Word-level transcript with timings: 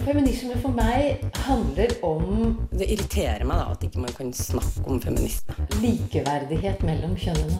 Feminisme 0.00 0.56
for 0.62 0.72
meg 0.72 1.20
handler 1.44 1.92
om 2.06 2.54
Det 2.72 2.86
irriterer 2.88 3.44
meg 3.44 3.60
da 3.60 3.66
at 3.74 3.84
ikke 3.84 4.00
man 4.00 4.14
kan 4.16 4.32
snakke 4.32 4.84
om 4.88 5.00
feminisme. 5.02 5.54
likeverdighet 5.82 6.82
mellom 6.86 7.16
kjønnene. 7.20 7.58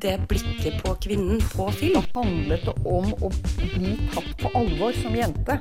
Det 0.00 0.14
blikket 0.28 0.82
på 0.84 0.94
kvinnen 1.02 1.40
på 1.52 1.70
film. 1.72 2.02
handlet 2.14 2.64
det 2.64 2.76
om 2.84 3.12
å 3.20 3.30
bli 3.30 3.96
tatt 4.14 4.32
på 4.40 4.52
alvor 4.54 4.92
som 5.02 5.16
jente. 5.16 5.60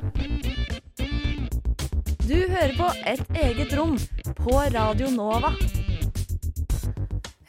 Du 2.26 2.36
hører 2.36 2.76
på 2.78 2.92
Et 3.06 3.26
eget 3.44 3.74
rom 3.78 3.98
på 4.40 4.60
Radio 4.74 5.10
Nova. 5.10 5.52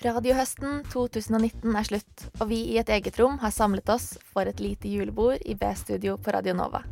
Radiohøsten 0.05 0.85
2019 0.93 1.77
er 1.77 1.87
slutt, 1.89 2.16
og 2.41 2.49
vi 2.51 2.59
i 2.73 2.79
Et 2.79 2.89
eget 2.89 3.19
rom 3.21 3.39
har 3.41 3.55
samlet 3.55 3.89
oss 3.89 4.17
for 4.33 4.49
et 4.49 4.61
lite 4.61 4.89
julebord 4.89 5.41
i 5.45 5.55
B-studio 5.55 6.17
på 6.21 6.35
Radio 6.37 6.55
Nova. 6.55 6.83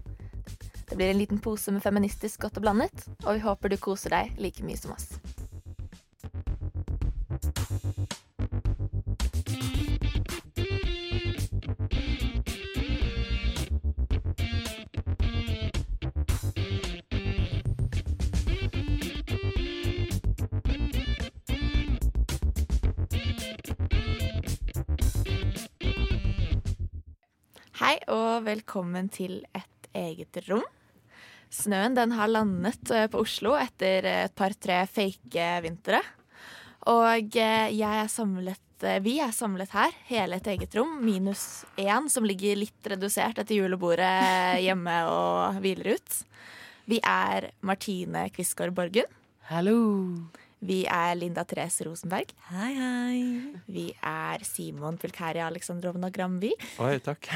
Det 0.88 0.96
blir 0.96 1.10
en 1.10 1.18
liten 1.18 1.38
pose 1.38 1.72
med 1.72 1.82
feministisk 1.82 2.40
godt 2.40 2.60
og 2.60 2.64
blandet, 2.66 3.06
og 3.24 3.34
vi 3.34 3.44
håper 3.44 3.72
du 3.72 3.76
koser 3.76 4.14
deg 4.14 4.36
like 4.40 4.64
mye 4.64 4.80
som 4.80 4.96
oss. 4.96 5.33
Og 28.44 28.50
velkommen 28.50 29.06
til 29.08 29.38
Et 29.56 29.86
eget 29.96 30.36
rom. 30.50 30.64
Snøen 31.48 31.94
den 31.96 32.12
har 32.12 32.28
landet 32.28 32.91
eh, 32.92 33.06
på 33.08 33.22
Oslo 33.22 33.55
etter 33.56 34.05
et 34.10 34.34
par-tre 34.36 34.82
fake 34.91 35.46
vintre. 35.64 36.02
Og 36.91 37.38
eh, 37.41 37.72
jeg 37.72 38.02
er 38.02 38.10
samlet, 38.12 38.84
eh, 38.84 39.00
vi 39.00 39.16
er 39.24 39.32
samlet 39.32 39.72
her, 39.72 39.96
hele 40.10 40.36
et 40.42 40.50
eget 40.50 40.77
rom, 40.77 40.98
minus 41.00 41.64
én, 41.80 42.10
som 42.12 42.27
ligger 42.28 42.60
litt 42.60 42.92
redusert 42.92 43.41
etter 43.41 43.62
julebordet 43.62 44.12
hjemme 44.66 44.98
og 45.08 45.62
hviler 45.64 45.94
ut. 45.97 46.20
Vi 46.91 47.00
er 47.00 47.48
Martine 47.64 48.28
Quisgaard 48.34 48.76
Borgen. 48.76 49.08
Hallo. 49.48 49.78
Vi 50.64 50.78
er 50.88 51.12
Linda 51.18 51.42
Therese 51.44 51.84
Rosenberg. 51.84 52.30
Hei, 52.48 52.70
hei. 52.78 53.18
Vi 53.68 53.84
er 54.00 54.44
Simon 54.48 54.96
Pulkæria 55.00 55.44
Aleksandrovna 55.50 56.08
Gramby. 56.14 56.54
Oi, 56.80 56.94
takk. 57.04 57.28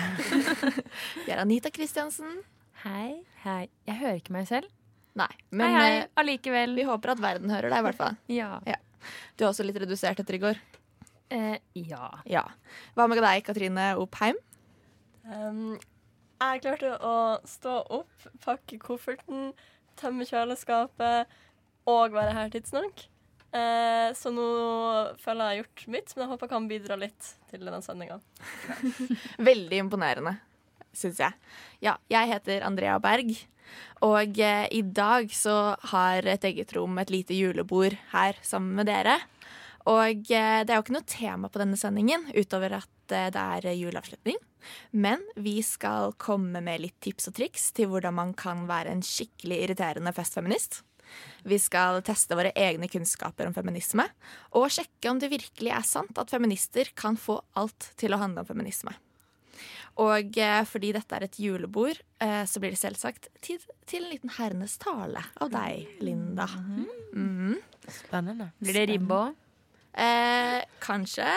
Vi 1.27 1.33
er 1.35 1.43
Anita 1.43 1.69
Kristiansen. 1.75 2.39
Hei, 2.87 3.19
hei. 3.45 3.67
Jeg 3.89 3.99
hører 4.01 4.21
ikke 4.23 4.33
meg 4.37 4.47
selv. 4.49 4.71
Nei, 5.19 5.29
men 5.51 5.75
hei, 5.75 5.83
hei. 5.83 5.99
eh, 5.99 6.07
Allikevel. 6.23 6.77
vi 6.79 6.85
håper 6.87 7.11
at 7.17 7.21
verden 7.21 7.51
hører 7.51 7.73
deg, 7.73 7.81
i 7.83 7.87
hvert 7.89 7.99
fall. 7.99 8.17
Ja. 8.31 8.53
Du 9.37 9.43
er 9.45 9.49
også 9.51 9.67
litt 9.67 9.81
redusert 9.83 10.21
etter 10.23 10.37
i 10.39 10.41
går. 10.45 10.61
Eh, 11.35 11.57
ja. 11.83 12.09
Ja. 12.31 12.45
Hva 12.97 13.09
med 13.11 13.19
deg, 13.21 13.43
Katrine 13.45 13.91
Oppheim? 14.01 14.39
Um, 15.29 15.75
jeg 16.41 16.63
klarte 16.65 16.95
å 17.05 17.15
stå 17.51 17.75
opp, 17.99 18.29
pakke 18.47 18.79
kofferten, 18.81 19.51
tømme 19.99 20.25
kjøleskapet 20.29 21.27
og 21.91 22.15
være 22.15 22.37
her 22.39 22.55
tidsnok. 22.55 23.09
Eh, 23.49 24.09
så 24.19 24.33
nå 24.35 24.49
føler 25.23 25.41
jeg 25.41 25.45
jeg 25.45 25.49
har 25.49 25.61
gjort 25.63 25.85
mitt, 25.95 26.15
men 26.15 26.25
jeg 26.25 26.33
håper 26.33 26.47
jeg 26.47 26.53
kan 26.53 26.69
bidra 26.73 26.99
litt 27.01 27.31
til 27.51 27.65
denne 27.65 27.81
sendinga. 27.85 28.19
Veldig 29.51 29.85
imponerende, 29.85 30.35
syns 30.93 31.23
jeg. 31.23 31.55
Ja, 31.85 31.97
jeg 32.13 32.33
heter 32.35 32.67
Andrea 32.69 32.99
Berg. 33.03 33.33
Og 34.05 34.39
eh, 34.41 34.67
i 34.73 34.83
dag 34.83 35.33
så 35.35 35.77
har 35.93 36.29
et 36.29 36.45
eget 36.49 36.73
rom 36.77 36.99
et 37.01 37.13
lite 37.13 37.37
julebord 37.37 37.97
her 38.13 38.39
sammen 38.47 38.77
med 38.79 38.89
dere. 38.89 39.19
Og 39.89 40.29
eh, 40.33 40.61
det 40.65 40.73
er 40.73 40.77
jo 40.77 40.85
ikke 40.85 40.99
noe 40.99 41.09
tema 41.09 41.51
på 41.51 41.61
denne 41.63 41.79
sendingen 41.81 42.29
utover 42.35 42.79
at 42.81 43.15
eh, 43.15 43.31
det 43.35 43.45
er 43.45 43.73
juleavslutning. 43.79 44.37
Men 44.93 45.23
vi 45.39 45.61
skal 45.65 46.13
komme 46.21 46.61
med 46.65 46.83
litt 46.83 46.99
tips 47.05 47.31
og 47.31 47.39
triks 47.39 47.71
til 47.77 47.89
hvordan 47.93 48.17
man 48.19 48.35
kan 48.37 48.67
være 48.69 48.93
en 48.93 49.05
skikkelig 49.05 49.63
irriterende 49.65 50.13
festfeminist. 50.17 50.83
Vi 51.49 51.59
skal 51.63 52.03
teste 52.07 52.37
våre 52.39 52.53
egne 52.59 52.91
kunnskaper 52.91 53.49
om 53.49 53.57
feminisme, 53.57 54.07
og 54.59 54.71
sjekke 54.75 55.11
om 55.11 55.21
det 55.23 55.33
virkelig 55.33 55.75
er 55.75 55.87
sant 55.87 56.21
at 56.21 56.33
feminister 56.33 56.91
kan 56.99 57.19
få 57.21 57.41
alt 57.59 57.93
til 58.01 58.15
å 58.15 58.23
handle 58.23 58.45
om 58.45 58.51
feminisme. 58.51 58.95
Og 59.99 60.37
eh, 60.39 60.63
fordi 60.69 60.93
dette 60.95 61.17
er 61.17 61.27
et 61.27 61.41
julebord, 61.43 61.99
eh, 62.23 62.45
så 62.47 62.61
blir 62.63 62.75
det 62.75 62.79
selvsagt 62.79 63.27
tid 63.43 63.65
til 63.91 64.05
en 64.05 64.13
liten 64.13 64.31
herrenes 64.37 64.77
tale 64.79 65.25
av 65.43 65.51
deg, 65.51 65.89
Linda. 66.05 66.47
Mm. 67.11 67.59
Spennende. 67.91 68.53
Blir 68.63 68.79
det 68.79 68.87
ribbe 68.93 69.19
òg? 69.19 69.45
Eh, 69.99 70.63
kanskje. 70.85 71.27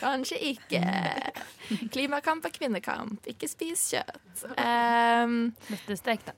kanskje 0.00 0.40
ikke. 0.50 0.82
Klimakamp 1.94 2.48
er 2.48 2.54
kvinnekamp. 2.56 3.28
Ikke 3.30 3.50
spis 3.50 3.92
kjøtt. 3.94 4.18
Um, 5.22 5.52
Nøttestek, 5.70 6.24
da. 6.26 6.32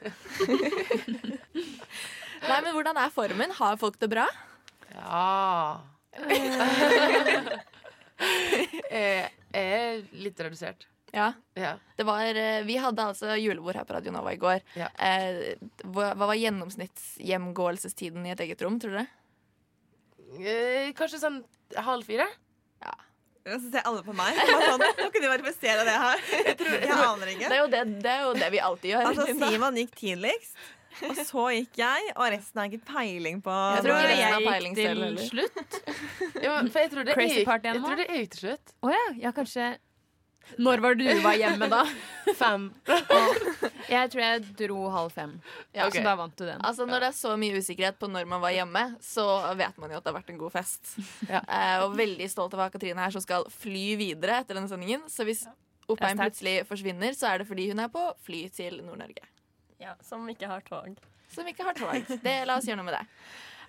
nei, 2.50 2.60
men 2.64 2.72
hvordan 2.74 2.96
er 3.00 3.12
formen? 3.14 3.50
Har 3.58 3.80
folk 3.80 3.98
det 4.00 4.10
bra? 4.12 4.26
Ja 4.94 5.80
Jeg 8.90 8.90
er 9.60 10.02
litt 10.12 10.40
redusert. 10.42 10.86
Ja. 11.14 11.32
Ja. 11.58 11.74
Det 11.96 12.04
var, 12.06 12.34
eh, 12.34 12.64
vi 12.66 12.76
hadde 12.78 13.06
altså 13.12 13.34
julebord 13.38 13.76
her 13.78 13.86
på 13.86 13.94
Radio 13.96 14.12
Nova 14.14 14.34
i 14.34 14.40
går. 14.40 14.60
Ja. 14.78 14.88
Eh, 14.94 15.56
hva, 15.90 16.12
var 16.18 16.34
gjennomsnittshjemgåelsestiden 16.38 18.26
i 18.26 18.34
et 18.34 18.42
eget 18.46 18.62
rom, 18.62 18.78
tror 18.82 18.92
dere? 18.98 19.06
Eh, 20.38 20.92
Kanskje 20.98 21.22
sånn 21.22 21.40
halv 21.76 22.06
fire? 22.06 22.26
Så 23.46 23.70
ser 23.70 23.86
alle 23.88 24.02
på 24.04 24.12
meg. 24.16 24.36
Sånn, 24.36 24.82
nå 24.82 25.06
kunne 25.08 25.24
de 25.24 25.30
verifisere 25.30 25.86
det 25.88 25.94
her. 26.02 26.26
Jeg 26.44 26.92
aner 26.92 27.30
Det 27.30 27.48
er 27.48 27.56
jo 27.62 27.70
det, 27.72 27.80
det, 28.04 28.12
er 28.12 28.26
jo 28.26 28.34
det 28.36 28.50
vi 28.52 28.60
alltid 28.66 28.92
gjør. 28.92 29.08
Altså, 29.10 29.26
Simon 29.40 29.78
gikk 29.80 29.94
tidligst, 29.96 30.58
og 31.08 31.20
så 31.24 31.44
gikk 31.56 31.80
jeg, 31.80 32.10
og 32.16 32.26
resten 32.34 32.60
har 32.60 32.68
ikke 32.68 32.88
peiling 32.90 33.38
på 33.44 33.58
Jeg 33.78 33.86
tror 33.86 34.00
jeg, 34.04 34.18
jeg 34.20 34.42
gikk 34.44 34.80
til 34.80 35.22
slutt. 35.30 35.78
jo, 36.44 36.56
for 36.68 36.82
jeg 36.82 36.92
tror 36.92 37.08
det 37.08 37.16
Crazy 37.16 37.40
jeg, 37.40 37.62
jeg 37.64 37.84
tror 37.86 38.02
det 38.02 38.08
gikk 38.10 38.34
til 38.34 38.44
slutt. 38.44 38.74
Å 38.84 38.92
ja. 38.92 39.06
ja, 39.24 39.32
kanskje 39.36 39.70
Når 40.58 40.82
var 40.82 40.96
du 40.98 41.04
var 41.22 41.36
hjemme, 41.38 41.68
da? 41.70 41.84
Fem. 42.40 42.68
Jeg 43.90 44.10
tror 44.12 44.22
jeg 44.22 44.42
dro 44.58 44.88
halv 44.92 45.12
fem. 45.14 45.32
Ja, 45.74 45.86
okay. 45.86 46.00
Så 46.00 46.04
da 46.06 46.14
vant 46.18 46.36
du 46.38 46.44
den. 46.44 46.60
Altså 46.66 46.86
Når 46.88 47.04
det 47.04 47.08
er 47.10 47.16
så 47.18 47.34
mye 47.40 47.60
usikkerhet 47.60 47.98
på 48.00 48.10
når 48.10 48.28
man 48.30 48.42
var 48.42 48.54
hjemme, 48.54 48.84
så 49.04 49.24
vet 49.58 49.78
man 49.82 49.92
jo 49.92 50.00
at 50.00 50.04
det 50.06 50.12
har 50.12 50.18
vært 50.18 50.32
en 50.34 50.40
god 50.40 50.54
fest. 50.54 50.94
Eh, 51.30 51.76
og 51.84 51.96
veldig 51.98 52.28
stolt 52.30 52.54
av 52.56 52.62
å 52.62 52.66
ha 52.66 52.74
Katrine 52.74 53.02
her 53.02 53.14
som 53.14 53.24
skal 53.24 53.46
fly 53.60 53.84
videre 54.00 54.40
etter 54.42 54.58
denne 54.58 54.70
sendingen. 54.70 55.06
Så 55.10 55.26
hvis 55.28 55.44
Oppheim 55.90 56.18
Ja, 56.18 56.26
plutselig 56.26 56.56
forsvinner, 56.68 57.14
så 57.18 57.32
er 57.32 57.42
det 57.42 57.48
fordi 57.50 57.68
hun 57.70 57.82
er 57.82 57.90
på 57.92 58.02
fly 58.26 58.44
til 58.54 58.78
Nord-Norge. 58.86 59.26
Ja, 59.82 59.96
som 60.06 60.26
ikke 60.30 60.50
har 60.50 60.62
tog. 60.66 60.98
Som 61.34 61.48
ikke 61.50 61.66
har 61.66 61.78
tog. 61.78 62.10
Det, 62.22 62.36
la 62.46 62.58
oss 62.58 62.68
gjøre 62.68 62.82
noe 62.82 62.90
med 62.90 62.98
det. 63.00 63.04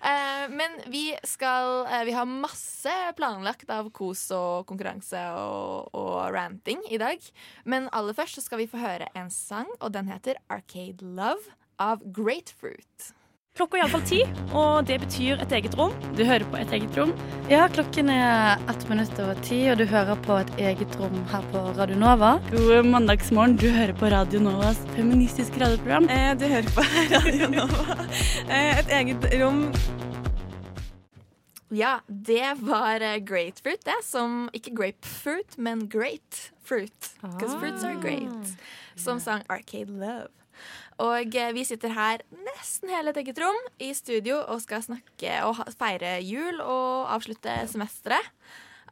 Eh, 0.02 0.50
men 0.50 0.80
vi 0.90 1.12
skal 1.22 1.86
eh, 1.86 2.04
Vi 2.08 2.14
har 2.16 2.26
masse 2.26 2.94
planlagt 3.16 3.70
av 3.70 3.90
kos 3.94 4.24
og 4.34 4.66
konkurranse 4.66 5.20
og, 5.38 5.94
og 5.94 6.16
ranting 6.34 6.82
i 6.90 6.98
dag. 6.98 7.22
Men 7.64 7.90
aller 7.94 8.16
først 8.18 8.40
så 8.40 8.46
skal 8.46 8.64
vi 8.64 8.70
få 8.70 8.82
høre 8.82 9.10
en 9.18 9.30
sang, 9.30 9.70
og 9.78 9.94
den 9.94 10.10
heter 10.10 10.42
Arcade 10.50 11.06
Love 11.06 11.54
av 11.78 12.02
Grapefruit. 12.14 13.12
Klokka 13.52 13.76
er 13.76 13.82
iallfall 13.82 14.04
ti, 14.08 14.18
og 14.56 14.86
det 14.88 14.94
betyr 15.02 15.42
et 15.44 15.50
eget 15.52 15.74
rom. 15.76 15.92
Du 16.16 16.22
hører 16.24 16.46
på 16.48 16.56
et 16.56 16.70
eget 16.72 16.94
rom. 16.96 17.10
Ja, 17.50 17.66
klokken 17.68 18.08
er 18.08 18.62
ett 18.72 18.86
minutt 18.88 19.12
over 19.20 19.36
ti, 19.44 19.58
og 19.68 19.76
du 19.76 19.82
hører 19.90 20.16
på 20.24 20.38
et 20.40 20.52
eget 20.70 20.94
rom 20.96 21.18
her 21.28 21.44
på 21.52 21.60
Radio 21.76 21.98
Nova. 22.00 22.30
God 22.48 22.88
mandagsmorgen. 22.88 23.58
Du 23.60 23.66
hører 23.74 23.92
på 24.00 24.08
Radio 24.08 24.40
Novas 24.40 24.80
feministiske 24.96 25.60
radioprogram. 25.60 26.08
Eh, 26.08 26.32
Du 26.40 26.46
hører 26.48 26.72
på 26.72 26.86
Radio 27.12 27.50
Nova. 27.52 27.98
Eh, 28.48 28.80
Et 28.80 28.94
eget 29.02 29.28
rom. 29.42 29.66
Ja, 31.76 31.98
det 32.08 32.54
var 32.64 33.04
eh, 33.04 33.18
grapefruit, 33.20 33.84
det. 33.84 34.00
Som 34.08 34.48
ikke 34.56 34.72
grapefruit, 34.80 35.58
men 35.58 35.84
great 35.92 36.46
fruit. 36.64 37.12
Because 37.20 37.52
fruits 37.60 37.84
are 37.84 38.00
great. 38.00 38.56
Som 38.96 39.20
sang 39.20 39.44
Arcade 39.52 39.92
Love. 39.92 40.32
Og 41.02 41.36
eh, 41.38 41.52
vi 41.56 41.64
sitter 41.66 41.94
her 41.96 42.22
nesten 42.44 42.92
hele 42.92 43.14
et 43.16 43.38
rom 43.42 43.58
i 43.82 43.92
studio 43.96 44.40
og 44.42 44.62
skal 44.62 44.84
snakke 44.84 45.38
og 45.48 45.62
feire 45.78 46.18
jul 46.22 46.60
og 46.60 47.10
avslutte 47.14 47.54
semesteret. 47.70 48.32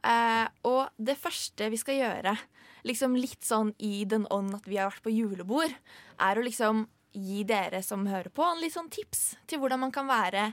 Eh, 0.01 0.47
og 0.67 0.89
det 0.97 1.17
første 1.21 1.69
vi 1.69 1.79
skal 1.79 1.99
gjøre, 1.99 2.33
liksom 2.87 3.15
litt 3.19 3.45
sånn 3.45 3.73
i 3.77 4.03
den 4.09 4.25
ånd 4.33 4.55
at 4.57 4.67
vi 4.67 4.79
har 4.79 4.89
vært 4.89 5.05
på 5.05 5.13
julebord, 5.13 5.73
er 6.21 6.37
å 6.37 6.45
liksom 6.45 6.87
gi 7.11 7.43
dere 7.47 7.81
som 7.83 8.07
hører 8.07 8.31
på, 8.33 8.43
en 8.45 8.61
litt 8.63 8.73
sånn 8.73 8.91
tips 8.91 9.35
til 9.49 9.59
hvordan 9.61 9.83
man 9.83 9.93
kan 9.93 10.07
være 10.09 10.47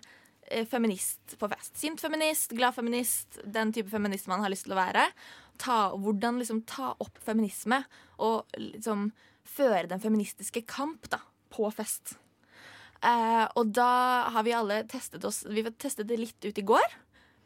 eh, 0.50 0.66
feminist 0.68 1.38
på 1.40 1.48
fest. 1.50 1.76
Sint 1.78 2.02
feminist, 2.02 2.52
glad 2.58 2.76
feminist, 2.76 3.40
den 3.44 3.72
type 3.74 3.90
feminist 3.92 4.28
man 4.30 4.44
har 4.44 4.52
lyst 4.52 4.66
til 4.68 4.76
å 4.76 4.82
være. 4.82 5.06
Ta, 5.58 5.78
hvordan 5.96 6.42
liksom 6.42 6.62
ta 6.68 6.92
opp 7.00 7.18
feminisme 7.24 7.80
og 8.22 8.46
liksom 8.58 9.08
føre 9.48 9.88
den 9.90 10.02
feministiske 10.02 10.62
kamp 10.68 11.08
da, 11.10 11.22
på 11.52 11.70
fest. 11.74 12.16
Eh, 13.04 13.44
og 13.58 13.70
da 13.74 13.90
har 14.34 14.42
vi 14.42 14.56
alle 14.58 14.80
testet 14.90 15.22
oss 15.22 15.44
Vi 15.46 15.62
testet 15.70 16.08
det 16.08 16.16
litt 16.18 16.48
ut 16.48 16.58
i 16.58 16.66
går. 16.66 16.96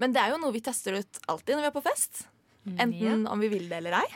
Men 0.01 0.15
det 0.15 0.23
er 0.23 0.33
jo 0.33 0.41
noe 0.41 0.55
vi 0.55 0.63
tester 0.65 0.97
ut 0.97 1.21
alltid 1.29 1.55
når 1.55 1.67
vi 1.67 1.71
er 1.71 1.75
på 1.75 1.85
fest. 1.85 2.25
Enten 2.81 3.27
om 3.29 3.43
vi 3.43 3.51
vil 3.53 3.69
det 3.71 3.83
eller 3.83 3.99
ei. 4.01 4.07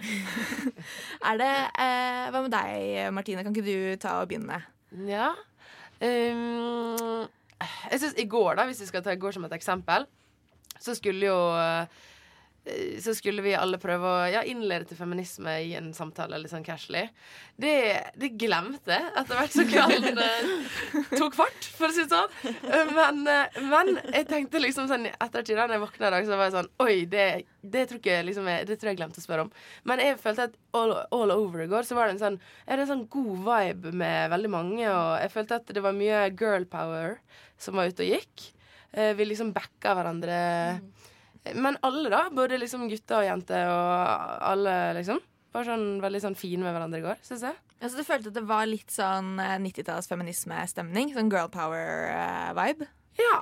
er 1.28 1.40
det 1.40 1.50
eh, 1.82 2.30
Hva 2.32 2.40
med 2.40 2.54
deg, 2.54 3.10
Martine? 3.12 3.44
Kan 3.44 3.54
ikke 3.54 3.66
du 3.66 4.00
ta 4.00 4.20
og 4.22 4.30
begynne? 4.30 4.62
Ja. 5.06 5.34
Um, 6.00 7.28
jeg 7.60 8.00
synes 8.00 8.16
I 8.16 8.24
går, 8.30 8.54
da, 8.56 8.64
hvis 8.70 8.80
vi 8.80 8.88
skal 8.88 9.04
ta 9.04 9.12
i 9.12 9.20
går 9.20 9.36
som 9.36 9.44
et 9.44 9.52
eksempel, 9.52 10.06
så 10.80 10.94
skulle 10.96 11.28
jo 11.28 11.40
eh, 11.60 12.00
så 13.00 13.14
skulle 13.16 13.40
vi 13.42 13.54
alle 13.56 13.78
prøve 13.80 14.04
å 14.04 14.24
ja, 14.28 14.42
innlede 14.44 14.84
til 14.90 14.98
feminisme 14.98 15.54
i 15.64 15.70
en 15.78 15.88
samtale 15.96 16.36
litt 16.38 16.52
sånn 16.52 16.64
casually. 16.66 17.06
Det, 17.56 17.72
det 18.20 18.28
glemte 18.38 18.92
jeg 18.92 19.12
etter 19.16 19.38
hvert 19.38 19.54
som 19.54 19.70
kvelden 19.70 20.20
eh, 20.20 21.08
tok 21.16 21.38
fart, 21.38 21.70
for 21.78 21.88
å 21.88 21.94
si 21.96 22.04
det 22.04 22.12
sånn. 22.12 22.36
Eh, 22.68 22.92
Men, 22.94 23.22
eh, 23.32 23.56
men 23.72 23.94
jeg 24.12 24.28
tenkte 24.28 24.60
liksom 24.60 24.90
sånn 24.90 25.08
ettertid 25.10 25.56
da 25.56 25.66
jeg 25.72 25.82
våkna 25.82 26.10
i 26.10 26.14
dag, 26.18 26.28
så 26.28 26.36
var 26.36 26.50
jeg 26.50 26.56
sånn 26.58 26.70
Oi, 26.84 26.94
det, 27.10 27.26
det, 27.64 27.86
tror 27.90 28.04
jeg, 28.12 28.28
liksom, 28.28 28.52
det 28.68 28.76
tror 28.76 28.92
jeg 28.92 29.00
glemte 29.00 29.24
å 29.24 29.24
spørre 29.24 29.48
om. 29.48 29.52
Men 29.88 30.04
jeg 30.04 30.20
følte 30.20 30.50
at 30.50 30.60
all, 30.76 30.94
all 31.16 31.34
over 31.34 31.64
i 31.64 31.68
går 31.72 31.88
så 31.88 31.96
var 31.98 32.08
det 32.10 32.18
en 32.18 32.24
sånn, 32.26 32.40
Jeg 32.66 32.74
hadde 32.74 32.86
en 32.86 32.92
sånn 32.94 33.08
god 33.16 33.44
vibe 33.48 33.96
med 34.04 34.30
veldig 34.36 34.52
mange, 34.52 34.84
og 34.86 35.10
jeg 35.24 35.32
følte 35.34 35.60
at 35.62 35.74
det 35.76 35.84
var 35.88 35.96
mye 35.96 36.22
girl 36.36 36.68
power 36.70 37.18
som 37.60 37.80
var 37.80 37.88
ute 37.88 38.04
og 38.04 38.12
gikk. 38.18 38.50
Eh, 38.92 39.14
Vi 39.16 39.32
liksom 39.32 39.54
backa 39.56 39.96
hverandre. 39.96 40.38
Men 41.54 41.78
alle, 41.86 42.10
da. 42.12 42.26
Både 42.30 42.58
liksom 42.60 42.88
gutter 42.90 43.22
og 43.22 43.24
jenter 43.24 43.70
og 43.72 44.42
alle, 44.50 44.74
liksom. 44.98 45.20
Bare 45.54 45.66
sånn 45.66 45.86
veldig 46.02 46.20
sånn 46.22 46.36
fine 46.38 46.62
med 46.62 46.74
hverandre 46.76 47.00
i 47.00 47.04
går, 47.06 47.16
syns 47.26 47.42
jeg. 47.48 47.56
Altså, 47.80 47.96
du 47.96 48.04
følte 48.06 48.28
at 48.30 48.36
det 48.36 48.44
var 48.46 48.66
litt 48.68 48.92
sånn 48.92 49.32
eh, 49.42 49.56
90-talls 49.58 50.06
feminismestemning? 50.10 51.14
Sånn 51.16 51.30
girl 51.32 51.48
power-vibe? 51.50 52.86
Ja. 53.18 53.38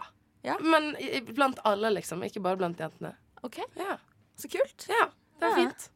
Ja. 0.47 0.55
Men 0.63 0.95
i- 1.03 1.21
blant 1.21 1.59
alle, 1.69 1.91
liksom. 1.91 2.23
Ikke 2.25 2.41
bare 2.43 2.57
blant 2.57 2.79
jentene. 2.81 3.15
OK, 3.43 3.59
Ja. 3.77 3.99
så 4.39 4.49
kult. 4.49 4.87
ja 4.89 5.09
det 5.41 5.47
er 5.47 5.49
Ja. 5.51 5.55
fint. 5.57 5.89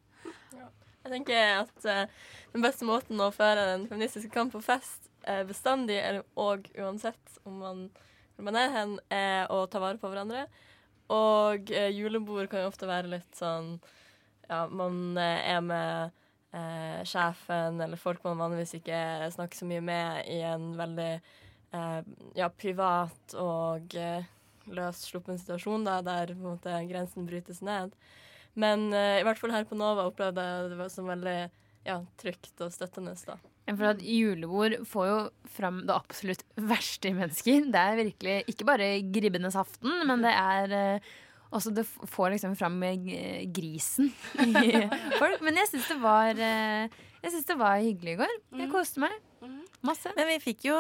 Jeg 1.04 1.10
tenker 1.10 1.60
at 1.62 1.84
uh, 1.86 2.06
den 2.52 2.62
beste 2.62 2.84
måten 2.86 3.18
å 3.18 3.32
føre 3.34 3.74
en 3.74 3.88
feministisk 3.88 4.30
kamp 4.32 4.52
på 4.52 4.60
fest 4.62 5.08
uh, 5.26 5.42
bestandig, 5.44 5.96
eller, 5.98 6.22
og 6.36 6.68
uansett 6.78 7.38
om 7.44 7.58
man, 7.58 7.90
hvor 8.36 8.44
man 8.44 8.56
er 8.56 8.70
hen, 8.70 8.98
er 9.10 9.46
å 9.50 9.64
ta 9.68 9.80
vare 9.82 9.98
på 9.98 10.08
hverandre. 10.12 10.44
Og 11.12 11.70
eh, 11.74 11.90
julebord 11.92 12.48
kan 12.50 12.64
jo 12.64 12.70
ofte 12.72 12.88
være 12.88 13.10
litt 13.12 13.38
sånn 13.38 13.76
Ja, 14.48 14.66
man 14.68 15.16
eh, 15.20 15.52
er 15.54 15.62
med 15.64 16.18
eh, 16.56 17.00
sjefen 17.08 17.80
eller 17.80 18.00
folk 18.00 18.24
man 18.26 18.40
vanligvis 18.40 18.76
ikke 18.80 19.30
snakker 19.34 19.62
så 19.62 19.68
mye 19.68 19.84
med, 19.84 20.26
i 20.32 20.40
en 20.46 20.72
veldig 20.78 21.12
eh, 21.16 22.00
ja, 22.38 22.48
privat 22.50 23.36
og 23.38 23.96
eh, 23.98 24.28
løssluppen 24.70 25.40
situasjon, 25.40 25.86
da, 25.88 26.00
der 26.04 26.34
på 26.34 26.40
en 26.40 26.50
måte, 26.54 26.76
grensen 26.90 27.26
brytes 27.28 27.62
ned. 27.64 27.96
Men 28.54 28.90
eh, 28.92 29.20
i 29.20 29.26
hvert 29.26 29.40
fall 29.40 29.54
her 29.54 29.66
på 29.68 29.78
Nova 29.78 30.06
opplevde 30.10 30.44
jeg 30.44 30.74
det 30.74 30.80
var 30.82 30.92
som 30.92 31.08
veldig 31.08 31.38
ja, 31.88 32.02
trygt 32.20 32.60
og 32.60 32.74
støttende. 32.74 33.16
da. 33.26 33.40
For 33.70 33.84
at 33.92 34.00
julebord 34.02 34.74
får 34.90 35.06
jo 35.08 35.18
fram 35.54 35.82
det 35.86 35.94
absolutt 35.94 36.42
verste 36.72 37.10
i 37.12 37.16
mennesker. 37.16 37.68
Det 37.72 37.82
er 37.82 38.00
virkelig 38.00 38.38
ikke 38.50 38.66
bare 38.68 38.88
gribbenes 39.14 39.54
aften, 39.60 40.00
men 40.08 40.24
det 40.24 40.32
er 40.34 40.74
eh, 40.78 41.12
også 41.52 41.70
Det 41.76 41.84
får 41.86 42.30
liksom 42.34 42.56
fram 42.56 42.78
eh, 42.88 43.44
grisen 43.54 44.08
i 44.42 44.52
folk. 45.20 45.42
Men 45.44 45.60
jeg 45.60 45.68
syns 45.70 45.88
det 45.92 45.98
var 46.02 46.32
eh, 46.40 46.88
Jeg 47.22 47.34
synes 47.36 47.48
det 47.52 47.58
var 47.60 47.76
hyggelig 47.84 48.16
i 48.16 48.20
går. 48.24 48.34
Jeg 48.64 48.72
koste 48.72 49.04
meg. 49.04 49.14
Masse. 49.82 50.10
Men 50.16 50.28
vi 50.30 50.36
fikk 50.42 50.66
jo 50.68 50.76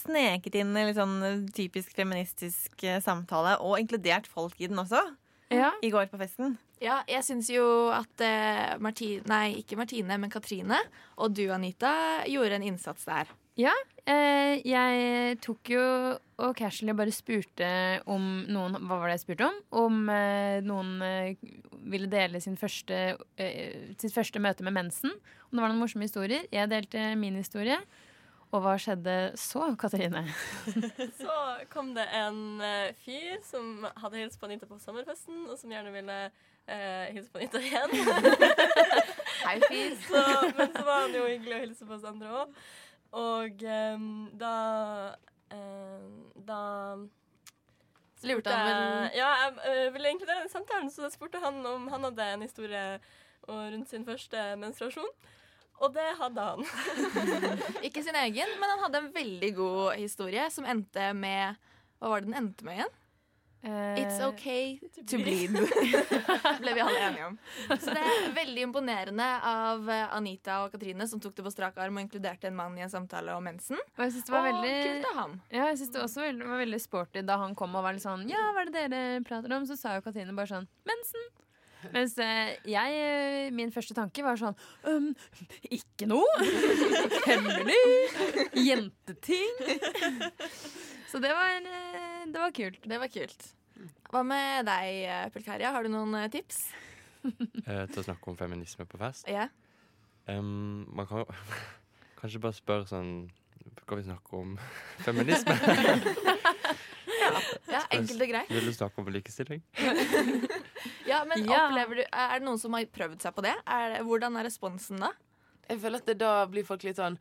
sneket 0.00 0.54
inn 0.56 0.70
en 0.76 0.86
litt 0.88 0.96
sånn 0.96 1.46
typisk 1.56 1.92
feministisk 1.96 2.84
eh, 2.88 3.00
samtale, 3.04 3.56
og 3.60 3.76
inkludert 3.80 4.28
folk 4.28 4.56
i 4.60 4.68
den 4.70 4.80
også, 4.80 5.02
Ja. 5.52 5.72
i 5.84 5.90
går 5.92 6.06
på 6.12 6.20
festen. 6.20 6.54
Ja, 6.80 7.02
jeg 7.10 7.24
syns 7.26 7.50
jo 7.52 7.64
at 7.92 8.22
eh, 8.24 8.78
Martine 8.80 9.20
Nei, 9.28 9.60
ikke 9.60 9.76
Martine, 9.76 10.16
men 10.16 10.32
Katrine 10.32 10.78
og 11.20 11.34
du, 11.36 11.44
Anita, 11.52 11.92
gjorde 12.24 12.56
en 12.56 12.64
innsats 12.70 13.04
der. 13.08 13.28
Eh, 14.08 14.62
jeg 14.64 15.36
tok 15.44 15.72
jo 15.74 15.82
og 16.40 16.54
casually 16.56 16.94
bare 16.96 17.12
spurte 17.12 17.68
om 18.08 18.46
noen 18.48 18.78
Hva 18.80 18.96
var 18.96 19.10
det 19.10 19.18
jeg 19.18 19.24
spurte 19.26 19.50
om? 19.50 19.58
Om 19.82 19.98
eh, 20.14 20.60
noen 20.64 20.94
eh, 21.04 21.42
ville 21.92 22.08
dele 22.08 22.40
sin 22.40 22.56
første, 22.56 23.00
eh, 23.36 23.90
sitt 24.00 24.14
første 24.16 24.40
møte 24.40 24.64
med 24.64 24.78
mensen. 24.78 25.12
Om 25.50 25.58
det 25.58 25.64
var 25.64 25.74
noen 25.74 25.82
morsomme 25.82 26.08
historier. 26.08 26.48
Jeg 26.54 26.72
delte 26.72 27.10
min 27.20 27.36
historie. 27.36 27.76
Og 28.50 28.64
hva 28.64 28.72
skjedde 28.80 29.16
så, 29.38 29.68
Katarina? 29.78 30.24
Så 31.20 31.34
kom 31.70 31.92
det 31.94 32.08
en 32.18 32.58
eh, 32.64 32.96
fyr 33.04 33.36
som 33.46 33.84
hadde 34.00 34.18
hilst 34.18 34.40
på 34.40 34.48
Anita 34.48 34.66
på 34.66 34.80
sommerfesten, 34.82 35.44
og 35.46 35.60
som 35.60 35.70
gjerne 35.70 35.92
ville 35.94 36.16
eh, 36.66 37.12
hilse 37.14 37.30
på 37.30 37.38
Anita 37.38 37.60
igjen. 37.62 37.94
Hei, 39.46 39.56
fyr. 39.68 39.96
så, 40.08 40.24
men 40.56 40.72
så 40.74 40.84
var 40.84 41.06
han 41.06 41.16
jo 41.16 41.24
hyggelig 41.28 41.56
å 41.56 41.62
hilse 41.64 41.88
på 41.88 41.96
oss 41.96 42.06
andre 42.08 42.34
òg. 42.42 42.60
Og 43.20 43.64
eh, 43.66 44.04
da 44.38 44.54
eh, 45.50 46.04
Da 46.46 46.60
Lurte 48.28 48.52
han 48.52 48.68
vel 48.68 49.16
Ja, 49.16 49.30
jeg 49.46 49.56
eh, 49.64 49.88
ville 49.94 50.12
egentlig 50.12 50.28
den 50.28 50.52
samtalen, 50.52 50.92
så 50.92 51.08
spurte 51.10 51.40
han 51.42 51.58
om 51.66 51.88
han 51.90 52.04
hadde 52.10 52.30
en 52.36 52.44
historie 52.44 52.84
rundt 53.48 53.90
sin 53.90 54.04
første 54.06 54.38
menstruasjon. 54.60 55.08
Og 55.80 55.94
det 55.94 56.06
hadde 56.18 56.44
han. 56.44 56.66
Ikke 57.86 58.02
sin 58.04 58.16
egen, 58.20 58.52
men 58.60 58.72
han 58.74 58.82
hadde 58.84 59.00
en 59.00 59.12
veldig 59.14 59.50
god 59.56 59.96
historie 59.96 60.44
som 60.52 60.68
endte 60.68 61.10
med 61.16 61.56
Hva 61.98 62.12
var 62.12 62.20
det 62.20 62.28
den 62.28 62.40
endte 62.42 62.66
med 62.68 62.76
igjen? 62.76 62.98
It's 63.62 64.20
okay 64.24 64.80
to 65.06 65.18
bleed. 65.20 65.52
Ble 66.62 66.72
vi 66.72 66.80
alle 66.80 67.00
enige 67.08 67.26
om. 67.26 67.36
Så 67.68 67.92
det 67.92 68.00
er 68.00 68.30
veldig 68.36 68.62
imponerende 68.70 69.26
av 69.44 69.90
eh, 69.90 70.14
Anita 70.16 70.62
og 70.64 70.72
Katrine 70.72 71.04
som 71.10 71.20
tok 71.20 71.36
det 71.36 71.44
på 71.44 71.52
strak 71.52 71.76
arm 71.82 71.98
og 72.00 72.06
inkluderte 72.06 72.48
en 72.48 72.56
mann 72.56 72.78
i 72.80 72.86
en 72.86 72.92
samtale 72.92 73.34
om 73.36 73.44
mensen. 73.44 73.76
Og 73.98 74.06
jeg 74.06 74.14
synes 74.16 74.30
det 74.30 74.34
var 74.36 74.46
Og 74.46 74.48
veldig 74.54 74.72
kult 74.86 75.10
av 75.10 75.20
ham. 75.20 75.36
Ja, 75.52 75.66
jeg 75.68 75.82
synes 75.82 75.92
det 75.96 76.04
også 76.06 76.30
var 76.40 76.62
veldig 76.64 76.80
sporty 76.80 77.26
da 77.28 77.36
han 77.42 77.58
kom 77.58 77.76
og 77.76 77.84
var 77.84 77.96
litt 77.96 78.06
sånn 78.06 78.24
Ja, 78.30 78.48
hva 78.54 78.64
er 78.64 78.72
det 78.72 78.88
dere 78.94 79.20
prater 79.28 79.52
om? 79.58 79.68
Så 79.68 79.76
sa 79.80 79.98
jo 79.98 80.06
Katrine 80.08 80.36
bare 80.36 80.54
sånn 80.54 80.68
Mensen. 80.88 81.28
Mens 81.88 82.16
eh, 82.20 82.56
jeg, 82.68 82.96
eh, 83.00 83.52
min 83.56 83.70
første 83.72 83.94
tanke 83.96 84.24
var 84.24 84.36
sånn 84.36 84.56
um, 84.84 85.10
Ikke 85.72 86.08
noe. 86.10 86.28
Hemmelig. 87.28 87.80
Jenteting. 88.52 89.62
Så 91.10 91.18
det 91.18 91.32
var, 91.34 91.56
eh, 91.64 91.89
det 92.32 92.40
var 92.42 92.52
kult. 92.56 92.80
Det 92.88 92.98
var 93.02 93.10
kult. 93.12 93.48
Hva 94.10 94.22
med 94.26 94.66
deg, 94.68 95.32
Pulkaria? 95.34 95.70
Har 95.74 95.86
du 95.86 95.90
noen 95.92 96.14
eh, 96.18 96.28
tips? 96.32 96.62
eh, 97.66 97.84
til 97.90 98.00
å 98.02 98.06
snakke 98.06 98.32
om 98.32 98.36
feminisme 98.40 98.86
på 98.88 98.98
fest. 99.00 99.28
Ja. 99.30 99.48
Um, 100.28 100.84
man 100.94 101.08
kan 101.08 101.22
jo 101.22 101.26
kanskje 102.20 102.42
bare 102.44 102.54
spørre 102.54 102.84
sånn 102.86 103.12
Skal 103.82 103.98
vi 103.98 104.04
snakke 104.06 104.36
om 104.36 104.52
feminisme? 105.06 105.54
ja, 107.70 107.80
enkelt 107.92 108.20
og 108.20 108.28
greit. 108.30 108.50
Vil 108.52 108.68
du 108.68 108.74
snakke 108.76 109.00
om 109.02 109.10
likestilling? 109.12 109.62
Ja, 111.08 111.22
men 111.28 111.44
Ja. 111.48 111.66
opplever 111.66 112.00
du, 112.00 112.04
Er 112.12 112.38
det 112.38 112.46
noen 112.46 112.58
som 112.60 112.74
har 112.76 112.84
prøvd 112.92 113.20
seg 113.24 113.34
på 113.36 113.42
det? 113.44 113.54
Er 113.66 113.96
det 113.96 114.04
hvordan 114.06 114.36
er 114.38 114.46
responsen 114.48 115.00
da? 115.02 115.10
Jeg 115.70 115.80
føler 115.82 116.02
at 116.02 116.06
det, 116.10 116.18
da 116.18 116.46
blir 116.50 116.64
folk 116.66 116.82
litt 116.86 116.98
sånn 116.98 117.18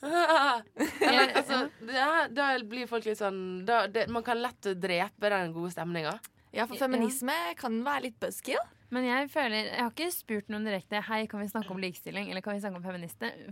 Eller, 1.04 1.32
altså, 1.36 1.56
ja, 1.92 2.26
Da 2.32 2.46
blir 2.64 2.88
folk 2.88 3.04
litt 3.04 3.18
sånn 3.20 3.66
da, 3.68 3.82
det, 3.84 4.06
Man 4.08 4.24
kan 4.24 4.40
lett 4.40 4.70
drepe 4.80 5.28
den 5.32 5.52
gode 5.52 5.74
stemninga. 5.74 6.14
Ja, 6.56 6.64
for 6.66 6.80
feminisme 6.80 7.34
kan 7.58 7.76
være 7.86 8.08
litt 8.08 8.16
buzzkill. 8.22 8.62
Men 8.90 9.04
jeg 9.06 9.28
føler, 9.30 9.68
jeg 9.68 9.84
har 9.84 9.92
ikke 9.92 10.08
spurt 10.10 10.48
noen 10.50 10.64
direkte 10.66 11.02
Hei, 11.06 11.20
kan 11.30 11.42
vi 11.42 11.50
snakke 11.52 11.70
om 11.70 11.82
likestilling 11.82 12.30
eller 12.32 12.42
kan 12.42 12.56
vi 12.56 12.64
snakke 12.64 12.80
om 12.80 12.86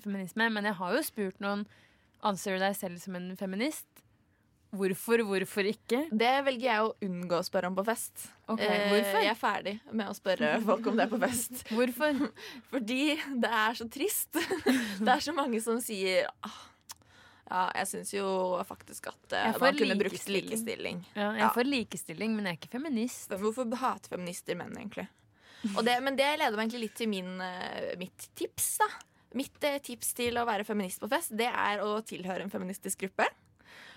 feminisme. 0.02 0.48
Men 0.50 0.66
jeg 0.66 0.78
har 0.80 0.96
jo 0.96 1.04
spurt 1.06 1.44
noen 1.44 1.68
Anser 2.26 2.56
du 2.56 2.64
deg 2.64 2.74
selv 2.74 2.98
som 2.98 3.14
en 3.14 3.28
feminist? 3.38 3.97
Hvorfor, 4.68 5.22
hvorfor 5.24 5.64
ikke? 5.64 6.02
Det 6.12 6.30
velger 6.44 6.66
jeg 6.68 6.84
å 6.84 6.90
unngå 7.06 7.38
å 7.38 7.44
spørre 7.46 7.70
om 7.70 7.76
på 7.78 7.84
fest. 7.88 8.26
Ok, 8.52 8.60
Eh, 8.60 8.82
hvorfor? 8.90 9.20
Jeg 9.24 9.30
er 9.32 9.38
ferdig 9.40 9.72
med 9.96 10.10
å 10.10 10.16
spørre 10.16 10.50
folk 10.68 10.86
om 10.90 10.98
det 11.00 11.06
på 11.08 11.20
fest. 11.22 11.62
Hvorfor? 11.72 12.18
Fordi 12.72 12.98
det 13.40 13.52
er 13.62 13.78
så 13.78 13.86
trist. 13.88 14.36
Det 15.04 15.08
er 15.14 15.24
så 15.24 15.32
mange 15.32 15.60
som 15.64 15.80
sier 15.80 16.28
Ja, 17.48 17.62
jeg 17.78 17.88
syns 17.88 18.12
jo 18.12 18.28
faktisk 18.68 19.08
at 19.08 19.32
eh, 19.38 19.56
man 19.56 19.78
kunne 19.78 19.96
brukt 19.96 20.28
likestilling. 20.28 21.00
Ja, 21.16 21.30
jeg 21.32 21.46
Ja. 21.46 21.50
får 21.56 21.64
likestilling, 21.70 22.34
men 22.36 22.44
jeg 22.50 22.58
er 22.58 22.60
ikke 22.60 22.74
feminist. 22.76 23.32
Hvorfor 23.40 23.72
hater 23.80 24.12
feminister 24.18 24.58
menn, 24.60 24.76
egentlig? 24.76 25.08
Og 25.74 25.80
det, 25.88 25.96
men 26.04 26.14
det 26.14 26.28
leder 26.38 26.54
meg 26.60 26.68
egentlig 26.68 26.84
litt 26.90 26.98
til 27.00 27.08
min, 27.08 27.32
eh, 27.40 27.94
mitt 27.98 28.28
tips, 28.36 28.68
da. 28.84 28.90
Mitt 29.34 29.56
tips 29.84 30.12
til 30.16 30.36
å 30.40 30.44
være 30.48 30.64
feminist 30.68 31.00
på 31.00 31.08
fest, 31.08 31.32
det 31.36 31.48
er 31.48 31.80
å 31.84 31.96
tilhøre 32.04 32.44
en 32.44 32.52
feministisk 32.52 33.06
gruppe. 33.06 33.26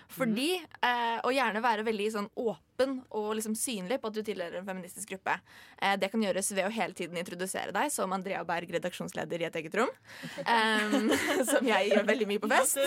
Fordi, 0.08 0.54
eh, 0.82 1.18
Og 1.24 1.32
gjerne 1.32 1.62
være 1.62 1.84
veldig 1.84 2.10
sånn 2.12 2.30
åpen 2.36 2.71
og 2.80 3.34
liksom 3.36 3.54
synlig 3.58 4.00
på 4.00 4.10
at 4.10 4.16
du 4.16 4.22
tilhører 4.26 4.58
en 4.58 4.66
feministisk 4.66 5.12
gruppe. 5.12 5.36
Eh, 5.78 5.94
det 6.00 6.10
kan 6.10 6.22
gjøres 6.24 6.50
ved 6.54 6.66
å 6.66 6.72
hele 6.72 6.96
tiden 6.98 7.18
introdusere 7.20 7.74
deg 7.74 7.92
som 7.92 8.12
Andrea 8.12 8.42
Berg, 8.44 8.72
redaksjonsleder 8.72 9.42
i 9.42 9.46
Et 9.46 9.58
eget 9.60 9.76
rom. 9.78 9.92
Um, 10.46 11.12
som 11.50 11.66
jeg 11.68 11.92
gjør 11.92 12.08
veldig 12.08 12.28
mye 12.30 12.42
på 12.42 12.50
fest. 12.50 12.80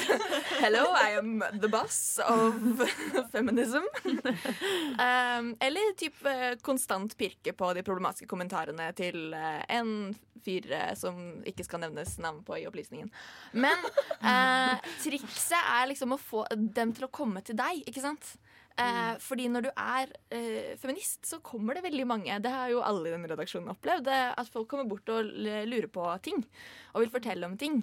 Hello, 0.59 0.87
I 0.97 1.17
am 1.19 1.43
the 1.61 1.69
boss 1.71 2.19
of 2.25 2.55
feminism. 3.35 3.85
Um, 4.05 5.55
eller 5.59 5.95
typ 5.99 6.25
eh, 6.25 6.55
konstant 6.61 7.17
pirke 7.17 7.53
på 7.53 7.73
de 7.73 7.85
problematiske 7.85 8.29
kommentarene 8.29 8.91
til 8.97 9.33
eh, 9.37 9.61
en 9.77 10.15
fyr 10.45 10.71
eh, 10.71 10.93
som 10.97 11.17
ikke 11.47 11.65
skal 11.65 11.83
nevnes 11.85 12.17
navn 12.21 12.43
på 12.45 12.59
i 12.59 12.65
opplysningen. 12.69 13.11
Men 13.57 13.87
eh, 14.21 14.89
trikset 15.03 15.57
er 15.59 15.89
liksom 15.91 16.15
å 16.15 16.21
få 16.21 16.45
dem 16.51 16.93
til 16.95 17.07
å 17.07 17.13
komme 17.13 17.43
til 17.45 17.57
deg, 17.59 17.83
ikke 17.89 18.03
sant? 18.03 18.35
Eh, 18.75 19.13
fordi 19.23 19.45
når 19.47 19.67
du 19.67 19.69
er 19.71 20.09
eh, 20.35 20.73
feminist, 20.81 21.21
så 21.29 21.39
kommer 21.45 21.77
det 21.77 21.85
veldig 21.85 22.05
mange. 22.09 22.39
Det 22.43 22.51
har 22.51 22.73
jo 22.73 22.81
alle 22.83 23.07
i 23.07 23.13
den 23.15 23.27
redaksjonen 23.31 23.71
opplevd. 23.71 24.09
eh, 24.11 24.33
At 24.35 24.49
folk 24.51 24.67
kommer 24.71 24.89
bort 24.89 25.07
og 25.15 25.29
lurer 25.31 25.87
på 25.87 26.09
ting. 26.25 26.43
Og 26.93 27.05
vil 27.05 27.13
fortelle 27.13 27.47
om 27.47 27.55
ting. 27.57 27.81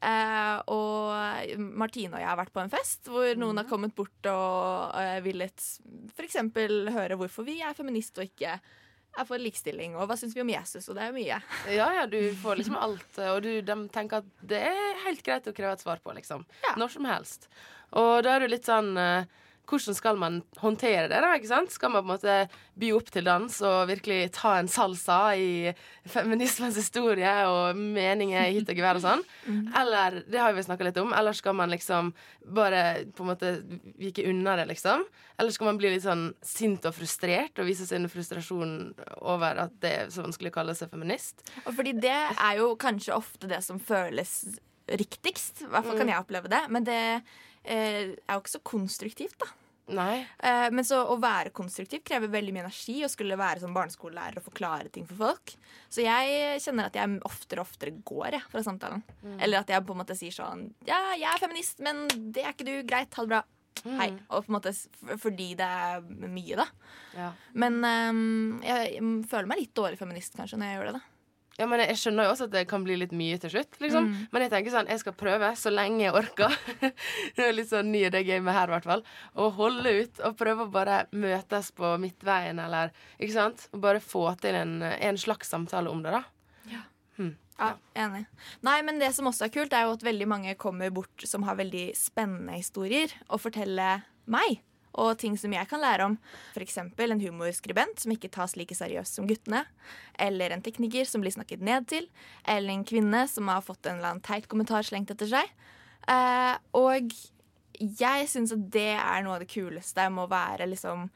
Eh, 0.00 0.56
og 0.72 1.58
Martine 1.60 2.14
og 2.16 2.22
jeg 2.22 2.28
har 2.30 2.38
vært 2.40 2.54
på 2.54 2.62
en 2.62 2.70
fest 2.72 3.10
hvor 3.12 3.34
noen 3.36 3.60
har 3.60 3.66
kommet 3.68 3.92
bort 3.92 4.28
og 4.32 4.94
eh, 4.96 5.18
villet 5.26 5.60
f.eks. 6.16 6.38
høre 6.94 7.18
hvorfor 7.20 7.44
vi 7.44 7.58
er 7.60 7.76
feminist 7.76 8.16
og 8.16 8.24
ikke 8.30 8.54
er 8.56 9.26
for 9.28 9.36
likestilling. 9.42 9.98
Og 10.00 10.08
hva 10.08 10.16
syns 10.16 10.32
vi 10.32 10.40
om 10.40 10.48
Jesus? 10.54 10.88
Og 10.88 10.96
det 10.96 11.04
er 11.04 11.12
mye. 11.12 11.36
Ja, 11.74 11.90
ja, 11.98 12.06
du 12.08 12.16
får 12.40 12.62
liksom 12.62 12.78
alt, 12.80 13.20
og 13.26 13.42
du, 13.44 13.50
de 13.60 13.76
tenker 13.92 14.22
at 14.22 14.32
det 14.40 14.62
er 14.70 15.04
helt 15.04 15.20
greit 15.26 15.50
å 15.50 15.52
kreve 15.52 15.74
et 15.76 15.84
svar 15.84 16.00
på, 16.00 16.14
liksom. 16.16 16.46
Når 16.80 16.94
som 16.96 17.08
helst. 17.10 17.50
Og 18.00 18.22
da 18.24 18.38
er 18.38 18.46
du 18.46 18.52
litt 18.54 18.70
sånn 18.70 18.94
eh, 18.96 19.26
hvordan 19.70 19.94
skal 19.96 20.16
man 20.18 20.40
håndtere 20.58 21.06
det? 21.08 21.20
da, 21.22 21.30
ikke 21.38 21.48
sant? 21.50 21.70
Skal 21.72 21.90
man 21.94 22.02
på 22.02 22.08
en 22.08 22.14
måte 22.16 22.36
by 22.80 22.90
opp 22.96 23.10
til 23.14 23.24
dans 23.24 23.56
og 23.66 23.88
virkelig 23.90 24.32
ta 24.36 24.56
en 24.58 24.68
salsa 24.70 25.18
i 25.38 25.72
feminismens 26.10 26.76
historie 26.80 27.32
og 27.48 27.76
meninger 27.78 28.50
hit 28.54 28.68
og 28.72 28.76
gevær 28.80 28.98
og 29.00 29.04
sånn? 29.04 29.22
Eller 29.76 30.20
det 30.30 30.40
har 30.42 30.52
vi 30.56 30.64
snakka 30.66 30.88
litt 30.88 31.00
om. 31.02 31.12
Eller 31.16 31.36
skal 31.38 31.54
man 31.58 31.70
liksom 31.72 32.12
bare 32.50 33.06
på 33.14 33.22
en 33.24 33.30
måte 33.32 33.52
vike 34.00 34.24
unna 34.30 34.56
det, 34.60 34.66
liksom? 34.72 35.04
Eller 35.40 35.54
skal 35.54 35.70
man 35.70 35.78
bli 35.80 35.92
litt 35.94 36.04
sånn 36.04 36.26
sint 36.44 36.84
og 36.88 36.96
frustrert 36.98 37.56
og 37.62 37.68
vise 37.70 37.86
sin 37.88 38.08
frustrasjon 38.12 38.74
over 39.22 39.62
at 39.66 39.76
det 39.80 39.92
er 40.02 40.10
så 40.12 40.24
vanskelig 40.26 40.50
å 40.52 40.56
kalle 40.58 40.74
seg 40.76 40.90
feminist? 40.92 41.46
Og 41.66 41.72
fordi 41.78 41.94
det 42.00 42.16
er 42.34 42.58
jo 42.60 42.74
kanskje 42.80 43.14
ofte 43.16 43.48
det 43.48 43.62
som 43.64 43.78
føles 43.80 44.34
riktigst. 44.90 45.62
I 45.62 45.70
hvert 45.70 45.86
fall 45.86 45.96
kan 46.00 46.06
Mm. 46.08 46.12
jeg 46.14 46.24
oppleve 46.24 46.48
det. 46.50 46.62
Men 46.68 46.84
det 46.84 47.22
eh, 47.64 48.16
er 48.26 48.34
jo 48.34 48.40
ikke 48.40 48.56
så 48.56 48.62
konstruktivt, 48.64 49.38
da. 49.38 49.46
Eh, 50.50 50.66
men 50.74 50.86
så 50.86 51.02
å 51.10 51.16
være 51.20 51.52
konstruktiv 51.56 52.04
krever 52.06 52.30
veldig 52.32 52.54
mye 52.56 52.64
energi 52.66 52.98
og 53.06 53.12
skulle 53.12 53.38
være 53.40 53.64
som 53.64 53.76
barneskolelærer 53.76 54.40
og 54.40 54.48
forklare 54.48 54.92
ting 54.92 55.06
for 55.08 55.20
folk. 55.28 55.54
Så 55.90 56.04
jeg 56.04 56.60
kjenner 56.64 56.90
at 56.90 56.98
jeg 56.98 57.20
oftere 57.26 57.62
og 57.62 57.70
oftere 57.70 57.96
går 58.06 58.38
jeg, 58.38 58.44
fra 58.52 58.64
samtalen. 58.66 59.04
Mm. 59.22 59.38
Eller 59.38 59.62
at 59.62 59.72
jeg 59.72 59.86
på 59.86 59.96
en 59.96 60.02
måte 60.02 60.18
sier 60.18 60.34
sånn 60.34 60.68
Ja, 60.88 61.00
jeg 61.18 61.28
er 61.30 61.42
feminist, 61.42 61.82
men 61.84 62.06
det 62.34 62.44
er 62.44 62.54
ikke 62.54 62.68
du. 62.68 62.76
Greit, 62.86 63.14
ha 63.16 63.26
det 63.26 63.34
bra. 63.34 63.44
Hei. 63.84 64.10
Og 64.28 64.44
på 64.44 64.50
en 64.50 64.56
måte 64.58 64.72
fordi 65.22 65.52
det 65.58 65.66
er 65.66 66.02
mye, 66.04 66.58
da. 66.58 66.66
Ja. 67.16 67.30
Men 67.56 67.78
um, 67.80 68.60
jeg, 68.64 68.90
jeg 68.96 69.30
føler 69.30 69.48
meg 69.50 69.62
litt 69.62 69.76
dårlig 69.76 70.00
feminist 70.00 70.36
kanskje 70.36 70.60
når 70.60 70.70
jeg 70.70 70.78
gjør 70.78 70.90
det, 70.90 70.98
da. 70.98 71.09
Ja, 71.60 71.66
men 71.68 71.82
Jeg 71.84 71.98
skjønner 72.00 72.26
jo 72.26 72.32
også 72.32 72.48
at 72.48 72.54
det 72.54 72.64
kan 72.70 72.84
bli 72.86 72.96
litt 72.96 73.12
mye 73.16 73.36
til 73.40 73.52
slutt. 73.52 73.76
liksom. 73.82 74.08
Mm. 74.08 74.26
Men 74.32 74.44
jeg 74.46 74.52
tenker 74.54 74.74
sånn, 74.74 74.88
jeg 74.88 75.02
skal 75.02 75.16
prøve 75.20 75.52
så 75.60 75.72
lenge 75.72 76.06
jeg 76.06 76.16
orker. 76.16 76.56
det 77.36 77.46
er 77.46 77.56
litt 77.56 77.70
sånn 77.70 77.92
ny 77.92 78.06
i 78.08 78.12
det 78.12 78.24
gamet 78.28 78.56
her, 78.56 78.70
i 78.70 78.74
hvert 78.76 78.88
fall. 78.88 79.04
Å 79.36 79.50
holde 79.58 79.92
ut 80.00 80.22
og 80.24 80.38
prøve 80.40 80.66
å 80.66 80.72
bare 80.72 81.02
møtes 81.12 81.70
på 81.76 81.92
midtveien, 82.00 82.62
eller 82.64 82.94
ikke 83.18 83.36
sant? 83.36 83.68
Og 83.74 83.84
bare 83.84 84.00
få 84.00 84.30
til 84.40 84.56
en, 84.56 84.80
en 84.82 85.20
slags 85.20 85.52
samtale 85.52 85.92
om 85.92 86.00
det, 86.06 86.16
da. 86.16 86.24
Hmm. 87.20 87.34
Ja, 87.60 87.74
enig. 88.06 88.24
Nei, 88.64 88.78
men 88.86 89.00
det 89.02 89.10
som 89.12 89.28
også 89.28 89.44
er 89.46 89.52
kult, 89.52 89.74
er 89.76 89.84
jo 89.84 89.92
at 89.98 90.04
veldig 90.06 90.28
mange 90.30 90.56
kommer 90.60 90.92
bort 90.94 91.28
som 91.28 91.44
har 91.44 91.58
veldig 91.60 91.90
spennende 91.98 92.56
historier, 92.56 93.12
og 93.28 93.42
forteller 93.44 94.06
meg. 94.30 94.62
Og 94.98 95.12
ting 95.20 95.36
som 95.38 95.52
jeg 95.54 95.68
kan 95.70 95.82
lære 95.82 96.08
om. 96.08 96.16
F.eks. 96.54 96.78
en 96.82 97.22
humorskribent 97.22 98.02
som 98.02 98.14
ikke 98.14 98.32
tas 98.32 98.56
like 98.58 98.74
seriøst 98.74 99.20
som 99.20 99.28
guttene. 99.30 99.64
Eller 100.18 100.50
en 100.50 100.62
tekniker 100.62 101.06
som 101.06 101.22
blir 101.22 101.34
snakket 101.34 101.62
ned 101.62 101.86
til. 101.92 102.08
Eller 102.44 102.74
en 102.74 102.86
kvinne 102.86 103.26
som 103.30 103.50
har 103.52 103.62
fått 103.66 103.86
en 103.86 104.00
eller 104.00 104.16
annen 104.16 104.24
teit 104.26 104.48
kommentar 104.50 104.86
slengt 104.86 105.12
etter 105.14 105.30
seg. 105.30 105.52
Eh, 106.10 106.54
og 106.76 107.12
jeg 107.80 108.30
syns 108.30 108.54
at 108.56 108.66
det 108.72 108.92
er 108.96 109.22
noe 109.24 109.38
av 109.38 109.44
det 109.44 109.52
kuleste 109.52 110.08
med 110.12 110.26
å 110.26 110.32
være 110.32 110.68
liksom 110.72 111.08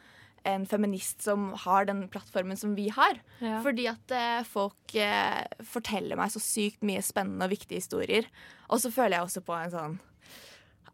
en 0.44 0.66
feminist 0.68 1.24
som 1.24 1.52
har 1.64 1.86
den 1.88 2.04
plattformen 2.12 2.56
som 2.56 2.74
vi 2.76 2.90
har. 2.92 3.18
Ja. 3.40 3.60
Fordi 3.64 3.86
at 3.88 4.12
eh, 4.12 4.42
folk 4.44 4.96
eh, 4.96 5.40
forteller 5.64 6.20
meg 6.20 6.34
så 6.34 6.42
sykt 6.42 6.84
mye 6.84 7.02
spennende 7.04 7.48
og 7.48 7.54
viktige 7.54 7.80
historier. 7.80 8.28
Og 8.68 8.82
så 8.84 8.92
føler 8.92 9.18
jeg 9.18 9.28
også 9.28 9.44
på 9.46 9.56
en 9.56 9.72
sånn 9.72 9.96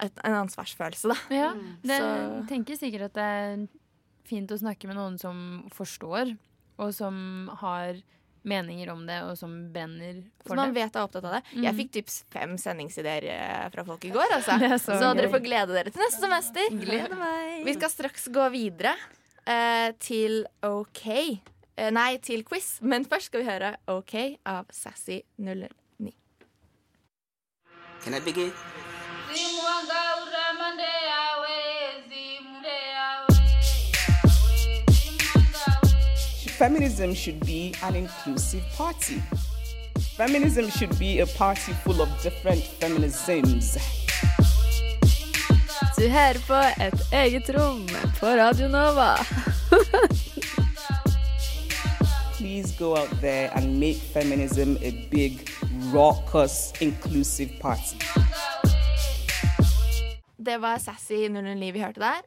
et, 0.02 0.21
en 0.25 0.37
ansvarsfølelse, 0.45 1.09
da. 1.12 1.16
Ja, 1.35 1.50
det 1.83 1.99
Så- 2.00 2.47
tenker 2.49 2.78
sikkert 2.80 3.09
at 3.11 3.14
det 3.14 3.26
er 3.26 3.66
fint 4.30 4.50
å 4.54 4.59
snakke 4.61 4.87
med 4.87 4.97
noen 4.97 5.19
som 5.19 5.69
forstår, 5.75 6.37
og 6.78 6.95
som 6.95 7.49
har 7.61 7.99
meninger 8.42 8.88
om 8.88 9.02
det, 9.04 9.19
og 9.28 9.37
som 9.37 9.52
brenner 9.73 10.23
for 10.47 10.54
Så 10.54 10.57
man 10.57 10.73
det. 10.73 10.80
vet 10.80 10.97
er 10.97 11.02
opptatt 11.04 11.25
av 11.28 11.35
det. 11.37 11.42
Mm. 11.52 11.62
Jeg 11.66 11.76
fikk 11.76 11.90
typ 11.92 12.09
fem 12.33 12.54
sendingsideer 12.57 13.26
eh, 13.28 13.66
fra 13.75 13.85
folk 13.85 14.04
i 14.09 14.12
går, 14.14 14.33
altså. 14.38 14.57
Så 14.80 14.97
så 14.97 15.11
dere 15.14 15.28
får 15.28 15.42
glede 15.45 15.75
dere 15.76 15.92
til 15.92 16.00
neste 16.00 16.23
semester. 16.25 16.71
Gleder 16.80 17.16
meg. 17.21 17.64
Vi 17.66 17.75
skal 17.76 17.90
straks 17.92 18.28
gå 18.33 18.47
videre 18.54 18.95
eh, 19.45 19.92
til 20.00 20.47
OK. 20.64 21.04
Eh, 21.76 21.90
nei, 21.92 22.16
til 22.25 22.42
quiz. 22.49 22.78
Men 22.80 23.04
først 23.04 23.28
skal 23.28 23.42
vi 23.45 23.50
høre 23.50 23.75
OK 23.92 24.16
av 24.47 24.66
Sassy 24.73 25.21
09. 25.37 25.69
Can 28.00 28.14
I 28.16 28.21
begin? 28.25 28.52
Feminism 36.60 37.14
should 37.14 37.40
be 37.46 37.75
an 37.82 37.96
inclusive 37.96 38.62
party. 38.76 39.22
Feminism 40.16 40.68
should 40.68 40.99
be 40.99 41.20
a 41.20 41.26
party 41.26 41.72
full 41.72 42.02
of 42.02 42.08
different 42.22 42.62
feminisms. 42.80 43.78
Du 45.96 46.08
hører 46.08 46.38
på 46.46 46.82
Et 46.84 47.12
eget 47.12 47.50
rom 47.54 47.88
på 48.20 48.26
Radio 48.26 48.68
Nova. 48.68 49.16
Please 52.38 52.72
go 52.78 52.96
out 52.96 53.20
there 53.20 53.50
and 53.54 53.80
make 53.80 53.96
feminism 53.96 54.76
a 54.82 54.90
big, 55.10 55.50
raucous, 55.92 56.72
inclusive 56.80 57.50
party. 57.60 57.96
Det 60.40 60.56
var 60.62 60.78
Sassy 60.80 61.26
009 61.28 61.73
vi 61.76 61.82
hørte 61.85 62.00
der. 62.02 62.23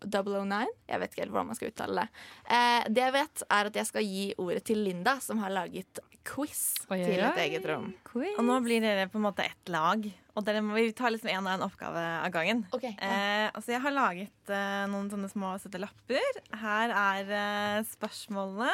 009. 0.00 0.64
Jeg 0.88 1.00
vet 1.02 1.12
ikke 1.12 1.22
helt 1.26 1.32
hvordan 1.34 1.50
man 1.50 1.58
skal 1.58 1.72
uttale 1.74 2.04
det. 2.04 2.22
Eh, 2.56 2.84
det 2.88 3.02
jeg 3.04 3.14
vet, 3.18 3.42
er 3.52 3.68
at 3.68 3.76
jeg 3.76 3.88
skal 3.90 4.06
gi 4.06 4.22
ordet 4.40 4.62
til 4.70 4.80
Linda, 4.86 5.18
som 5.20 5.42
har 5.42 5.52
laget 5.52 6.00
quiz 6.24 6.62
Oi, 6.92 6.98
til 7.02 7.20
et 7.20 7.36
oi. 7.36 7.44
eget 7.44 7.66
rom. 7.68 7.90
Og 8.38 8.44
nå 8.44 8.56
blir 8.64 8.80
dere 8.84 9.06
på 9.12 9.20
en 9.20 9.26
måte 9.26 9.44
ett 9.44 9.72
lag. 9.72 10.04
Og 10.36 10.46
dere 10.46 10.62
må, 10.64 10.74
vi 10.78 10.92
tar 10.96 11.12
liksom 11.12 11.28
en 11.32 11.48
og 11.48 11.52
én 11.52 11.64
oppgave 11.66 12.02
av 12.24 12.32
gangen. 12.32 12.64
eh, 12.96 13.46
altså 13.52 13.74
jeg 13.74 13.82
har 13.84 13.96
laget 13.96 14.52
eh, 14.56 14.82
noen 14.92 15.12
sånne 15.12 15.28
små 15.32 15.52
søte 15.60 15.80
lapper. 15.82 16.40
Her 16.64 16.96
er 16.96 17.32
eh, 17.42 17.84
spørsmålene. 17.92 18.72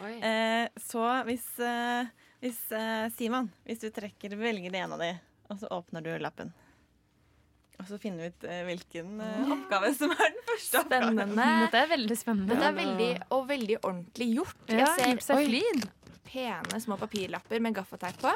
Eh, 0.00 0.68
så 0.80 1.04
hvis, 1.28 1.46
eh, 1.66 2.10
hvis 2.44 2.62
eh, 2.72 3.08
Simon, 3.18 3.50
hvis 3.66 3.82
du 3.82 3.90
trekker, 3.90 4.38
velger 4.38 4.70
det 4.72 4.80
ene 4.86 4.96
av 4.98 5.02
de, 5.02 5.12
og 5.50 5.58
så 5.62 5.70
åpner 5.80 6.04
du 6.06 6.12
lappen. 6.22 6.54
Og 7.80 7.88
så 7.88 7.96
finner 8.00 8.26
vi 8.26 8.30
ut 8.34 8.44
eh, 8.44 8.60
hvilken 8.68 9.20
eh, 9.24 9.52
oppgave 9.54 9.90
som 9.96 10.12
er 10.12 10.26
den 10.34 10.42
første 10.50 10.82
oppgaven. 10.82 11.16
Spennende. 11.16 11.48
Dette 11.64 11.80
er 11.80 11.90
veldig 11.94 12.18
spennende. 12.20 12.52
Dette 12.52 12.68
er 12.68 12.76
veldig, 12.76 13.10
og 13.36 13.46
veldig 13.48 13.78
ordentlig 13.80 14.28
gjort. 14.36 14.62
Ja, 14.68 14.90
ser 14.98 15.22
seg 15.24 15.40
oi, 15.40 15.62
pene 16.30 16.80
små 16.84 16.98
papirlapper 17.00 17.62
med 17.64 17.78
gaffateip 17.80 18.20
på. 18.20 18.34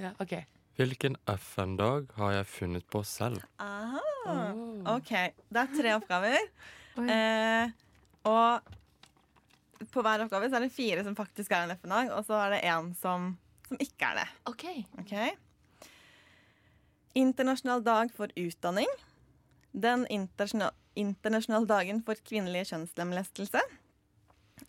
Ja, 0.00 0.14
ok. 0.22 0.38
Hvilken 0.78 1.18
FN-dag 1.28 2.14
har 2.16 2.36
jeg 2.38 2.48
funnet 2.48 2.86
på 2.90 3.02
selv? 3.04 3.42
Aha. 3.60 4.46
OK. 4.94 5.10
Det 5.52 5.64
er 5.66 5.74
tre 5.74 5.96
oppgaver. 5.98 6.48
Eh, 7.02 7.74
og 8.30 8.72
på 9.92 10.02
hver 10.04 10.24
oppgave 10.24 10.48
så 10.48 10.58
er 10.58 10.66
det 10.68 10.74
fire 10.74 11.04
som 11.04 11.16
faktisk 11.18 11.52
er 11.52 11.66
en 11.66 11.74
FN-dag, 11.74 12.12
og 12.14 12.24
så 12.28 12.38
er 12.46 12.54
det 12.54 12.62
én 12.70 12.92
som, 12.98 13.32
som 13.68 13.82
ikke 13.82 14.12
er 14.12 14.22
det. 14.22 14.28
OK. 14.52 14.66
Ok. 15.02 15.16
Internasjonal 17.18 17.82
dag 17.84 18.12
for 18.16 18.32
utdanning. 18.40 18.88
Den 19.72 20.06
internasjonal, 20.12 20.72
internasjonale 20.96 21.68
dagen 21.68 22.02
for 22.06 22.16
kvinnelig 22.24 22.70
kjønnslemlestelse. 22.70 23.60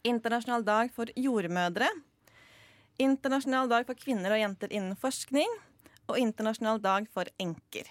Internasjonal 0.03 0.65
dag 0.67 0.91
for 0.95 1.11
jordmødre. 1.15 1.87
Internasjonal 2.99 3.69
dag 3.71 3.87
for 3.87 3.99
kvinner 3.99 4.35
og 4.35 4.41
jenter 4.41 4.71
innen 4.75 4.97
forskning. 4.99 5.49
Og 6.11 6.19
internasjonal 6.19 6.81
dag 6.83 7.07
for 7.15 7.29
enker. 7.39 7.87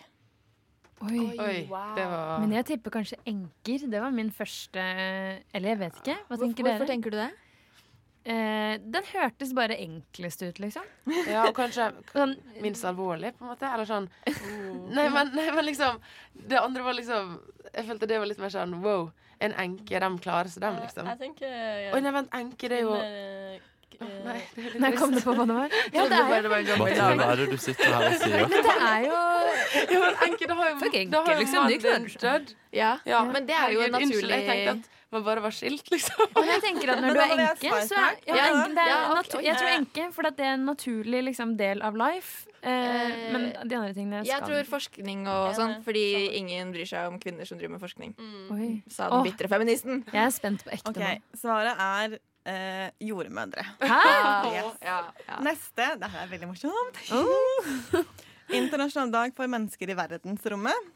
Oi. 1.02 1.32
Oi, 1.40 1.54
det 1.96 2.04
var 2.06 2.38
Men 2.44 2.52
jeg 2.54 2.66
tipper 2.68 2.92
kanskje 2.94 3.16
enker. 3.26 3.88
Det 3.90 4.02
var 4.04 4.12
min 4.14 4.30
første 4.30 4.78
Eller 4.78 5.72
jeg 5.72 5.78
vet 5.80 5.96
ikke. 6.02 6.18
Hva 6.28 6.36
tenker 6.38 6.62
Hvorfor 6.68 6.84
dere? 6.84 6.90
tenker 6.92 7.10
du 7.10 7.16
det? 7.18 7.30
Eh, 8.22 8.76
den 8.78 9.06
hørtes 9.10 9.50
bare 9.54 9.74
enklest 9.82 10.44
ut, 10.46 10.60
liksom. 10.62 10.84
Ja, 11.26 11.48
og 11.48 11.56
kanskje 11.56 11.88
Sånn, 12.14 12.36
minst 12.62 12.86
alvorlig, 12.86 13.32
på 13.34 13.42
en 13.42 13.50
måte. 13.50 13.66
Eller 13.66 13.88
sånn 13.88 14.06
nei, 14.94 15.08
men, 15.10 15.32
nei, 15.34 15.48
men 15.50 15.66
liksom 15.66 15.98
Det 16.32 16.60
andre 16.60 16.84
var 16.86 16.94
liksom 16.94 17.32
Jeg 17.72 17.88
følte 17.88 18.06
det 18.06 18.20
var 18.22 18.30
litt 18.30 18.38
mer 18.42 18.54
sånn 18.54 18.78
wow. 18.84 19.08
En 19.42 19.56
enke, 19.58 19.98
de 19.98 20.12
klarer 20.22 20.52
seg, 20.52 20.62
dem, 20.62 20.78
liksom. 20.84 21.10
Jeg 21.10 21.18
tenker 21.24 21.50
Oi, 21.96 22.00
nei, 22.04 22.14
vent, 22.14 22.30
enke, 22.38 22.70
det 22.70 22.78
er 22.78 22.86
jo 22.86 22.94
eh, 23.00 23.58
Nei, 24.02 24.38
Nei, 24.82 24.92
kom 24.96 25.12
du 25.14 25.18
på 25.22 25.34
hva 25.34 25.44
det 25.50 25.58
var? 25.58 25.74
Ja, 25.96 26.06
det 26.06 26.22
er 26.22 26.46
jo 26.46 26.54
hva 26.54 27.26
er 27.26 27.42
det 27.42 27.50
du 27.50 27.58
sitter 27.60 27.90
her 27.90 28.06
og 28.06 28.18
sier? 28.22 28.46
Men 28.46 28.66
det 28.70 28.78
er 28.78 29.04
jo 29.08 29.18
Ja, 29.18 30.00
men 30.06 30.24
enke, 30.28 30.46
det 30.46 30.60
har 30.62 30.70
jo 30.70 30.80
Fuck 30.86 30.98
enke, 31.02 31.38
liksom, 31.42 31.68
de 31.74 31.82
klarer 31.82 32.16
seg. 32.16 32.56
Ja, 32.70 32.96
Ja, 33.08 33.26
men 33.26 33.50
det 33.50 33.58
er 33.58 33.74
jo 33.74 33.82
naturlig 33.82 34.12
Unnskyld, 34.14 34.34
jeg 34.38 34.50
tenkte 34.52 34.78
at 34.78 34.98
man 35.12 35.24
bare 35.26 35.42
var 35.44 35.54
skilt, 35.54 35.90
liksom. 35.92 36.22
Og 36.38 36.48
jeg 36.48 36.62
tenker 36.64 36.94
at 36.94 37.02
når 37.04 37.14
du 37.16 37.20
er 37.22 37.34
enke, 37.36 37.74
så 37.88 37.98
er, 38.00 38.16
ja, 38.28 38.38
Ja, 38.38 38.64
det 38.72 38.86
er. 38.86 39.44
Jeg 39.44 39.58
tror 39.60 39.70
enke, 39.74 40.08
for 40.16 40.28
det 40.28 40.46
er 40.46 40.56
en 40.56 40.66
naturlig 40.68 41.22
liksom, 41.28 41.54
del 41.60 41.82
av 41.84 41.98
life. 41.98 42.48
Eh, 42.62 43.32
men 43.34 43.48
de 43.66 43.74
andre 43.74 43.90
tingene 43.96 44.20
Jeg 44.26 44.38
tror 44.46 44.68
forskning 44.70 45.24
og 45.30 45.48
sånn, 45.58 45.80
fordi 45.82 46.04
ingen 46.38 46.70
bryr 46.74 46.86
seg 46.86 47.10
om 47.10 47.18
kvinner 47.22 47.48
som 47.48 47.58
driver 47.58 47.74
med 47.76 47.82
forskning. 47.82 48.14
Mm. 48.18 48.82
Sa 48.86 49.08
den 49.10 49.18
Åh. 49.18 49.24
bitre 49.26 49.50
feministen. 49.50 50.04
Jeg 50.12 50.22
er 50.24 50.34
spent 50.34 50.64
på 50.66 50.74
ekte 50.76 50.92
Ok, 50.94 51.00
nå. 51.02 51.40
Svaret 51.42 51.82
er 51.82 52.16
eh, 52.46 52.88
jordmødre. 53.02 53.66
Hæ? 53.92 54.00
Yes. 54.52 54.72
Ja, 54.86 54.98
ja. 55.26 55.40
Neste. 55.44 55.90
Det 55.98 56.12
her 56.14 56.24
er 56.24 56.32
veldig 56.32 56.52
morsomt. 56.52 57.02
Internasjonal 58.52 59.12
dag 59.12 59.36
for 59.36 59.50
mennesker 59.50 59.90
i 59.90 59.96
verdensrommet. 59.98 60.92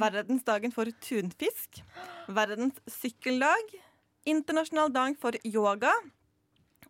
Verdensdagen 0.00 0.72
for 0.74 0.90
tunfisk. 1.04 1.80
Verdens 2.28 2.80
sykkeldag. 2.90 3.74
Internasjonal 4.28 4.92
dag 4.94 5.16
for 5.20 5.36
yoga. 5.44 5.92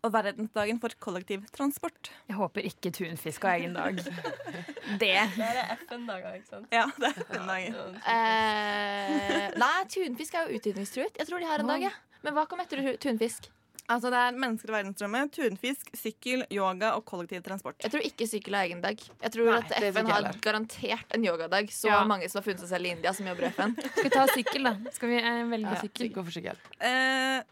Og 0.05 0.13
verdensdagen 0.13 0.77
for 0.83 0.93
kollektivtransport. 1.01 2.11
Jeg 2.29 2.37
håper 2.37 2.67
ikke 2.69 2.91
tunfisk 2.93 3.47
har 3.49 3.55
egen 3.55 3.73
dag. 3.77 4.01
Det. 5.01 5.15
Da 5.39 5.47
er 5.49 5.79
FN-dager, 5.81 6.35
ikke 6.37 6.51
sant? 6.51 6.67
Ja, 6.75 6.85
det 7.01 7.09
er 7.09 7.23
FN-dagen 7.25 7.79
Eh, 8.05 9.47
nei, 9.59 9.77
tunfisk 9.89 10.37
er 10.37 10.51
jo 10.51 10.59
utrydningstruet. 10.61 11.17
Jeg 11.19 11.31
tror 11.31 11.41
de 11.41 11.49
har 11.49 11.65
en 11.65 11.73
dag, 11.73 11.87
jeg. 11.89 11.97
Men 12.25 12.37
hva 12.37 12.45
kom 12.49 12.61
etter 12.61 12.85
tunfisk? 13.01 13.49
Altså 13.93 14.09
det 14.09 14.17
er 14.17 14.37
mennesker 14.41 14.71
i 14.71 14.75
verdensrommet, 14.79 15.33
tunfisk, 15.37 15.91
sykkel, 15.99 16.45
yoga 16.55 16.95
og 16.97 17.03
kollektivtransport. 17.05 17.83
Jeg 17.85 17.93
tror 17.93 18.05
ikke 18.07 18.27
sykkel 18.31 18.55
er 18.57 18.69
egen 18.71 18.81
dag. 18.81 18.97
Jeg 19.21 19.33
tror 19.35 19.51
Nei, 19.51 19.59
at 19.61 19.89
FN 19.93 20.09
har 20.09 20.29
garantert 20.45 21.13
en 21.13 21.27
yogadag. 21.27 21.69
Så 21.69 21.91
Ja. 21.91 21.99
mange 22.09 22.29
som 22.31 22.41
har 22.41 22.47
funnet 22.47 22.61
seg 22.65 22.71
selv 22.71 22.87
i 22.89 22.93
India, 22.97 23.13
som 23.13 23.27
jobber 23.29 23.45
i 23.45 23.51
FN. 23.53 23.75
Skal 23.93 24.07
vi 24.07 24.13
ta 24.15 24.25
sykkel, 24.33 24.63
da? 24.71 24.73
Skal 24.95 25.09
vi 25.13 25.19
eh, 25.21 25.43
velge 25.51 25.75
sykkel? 25.83 26.09
Gå 26.15 26.25
for 26.25 26.33
sykkel. 26.33 26.57
Eh, 26.81 27.43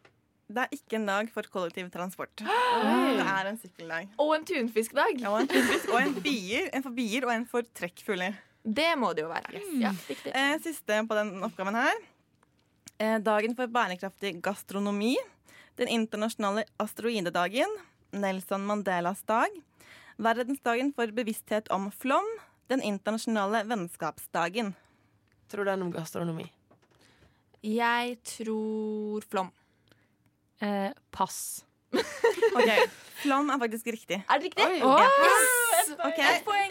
det 0.53 0.63
er 0.65 0.73
ikke 0.79 0.97
en 0.97 1.07
dag 1.07 1.29
for 1.35 1.43
kollektivtransport. 1.53 2.35
Det 2.47 3.27
er 3.29 3.51
en 3.53 3.59
sykkeldag. 3.61 4.09
Og 4.21 4.33
en 4.37 4.45
tunfiskdag. 4.49 5.21
Ja, 5.21 5.31
og 5.35 5.43
en 5.45 5.49
tunfisk 5.53 5.93
og 5.93 6.01
en 6.01 6.15
bier. 6.25 6.71
En 6.73 6.83
for 6.85 6.97
bier 6.97 7.25
og 7.29 7.35
en 7.35 7.45
for 7.49 7.63
trekkfugler. 7.77 8.35
Det 8.65 8.89
må 8.99 9.13
det 9.15 9.25
jo 9.25 9.29
være. 9.29 9.61
Ja. 9.81 9.93
Eh, 10.33 10.57
siste 10.65 11.03
på 11.09 11.17
den 11.19 11.37
oppgaven 11.45 11.77
her. 11.77 12.01
Eh, 12.99 13.19
dagen 13.21 13.57
for 13.59 13.67
bærekraftig 13.73 14.37
gastronomi. 14.45 15.17
Den 15.83 15.89
internasjonale 15.91 16.63
asteroidedagen. 16.79 17.67
Nelson 18.15 18.63
Mandelas 18.67 19.23
dag. 19.27 19.51
Verdensdagen 20.17 20.93
for 20.95 21.11
bevissthet 21.11 21.67
om 21.75 21.89
flom. 21.91 22.29
Den 22.71 22.85
internasjonale 22.87 23.65
vennskapsdagen. 23.67 24.77
Tror 25.51 25.67
det 25.67 25.73
er 25.73 25.83
om 25.83 25.91
gastronomi. 25.91 26.47
Jeg 27.67 28.15
tror 28.23 29.27
flom. 29.27 29.51
Eh, 30.63 30.95
pass. 31.11 31.65
Ok, 32.53 32.71
Flom 33.25 33.51
er 33.51 33.59
faktisk 33.59 33.91
riktig. 33.97 34.21
Er 34.23 34.39
det 34.39 34.53
riktig? 34.53 34.67
Oh! 34.87 35.03
Yes! 35.03 35.93
Ok, 35.99 36.21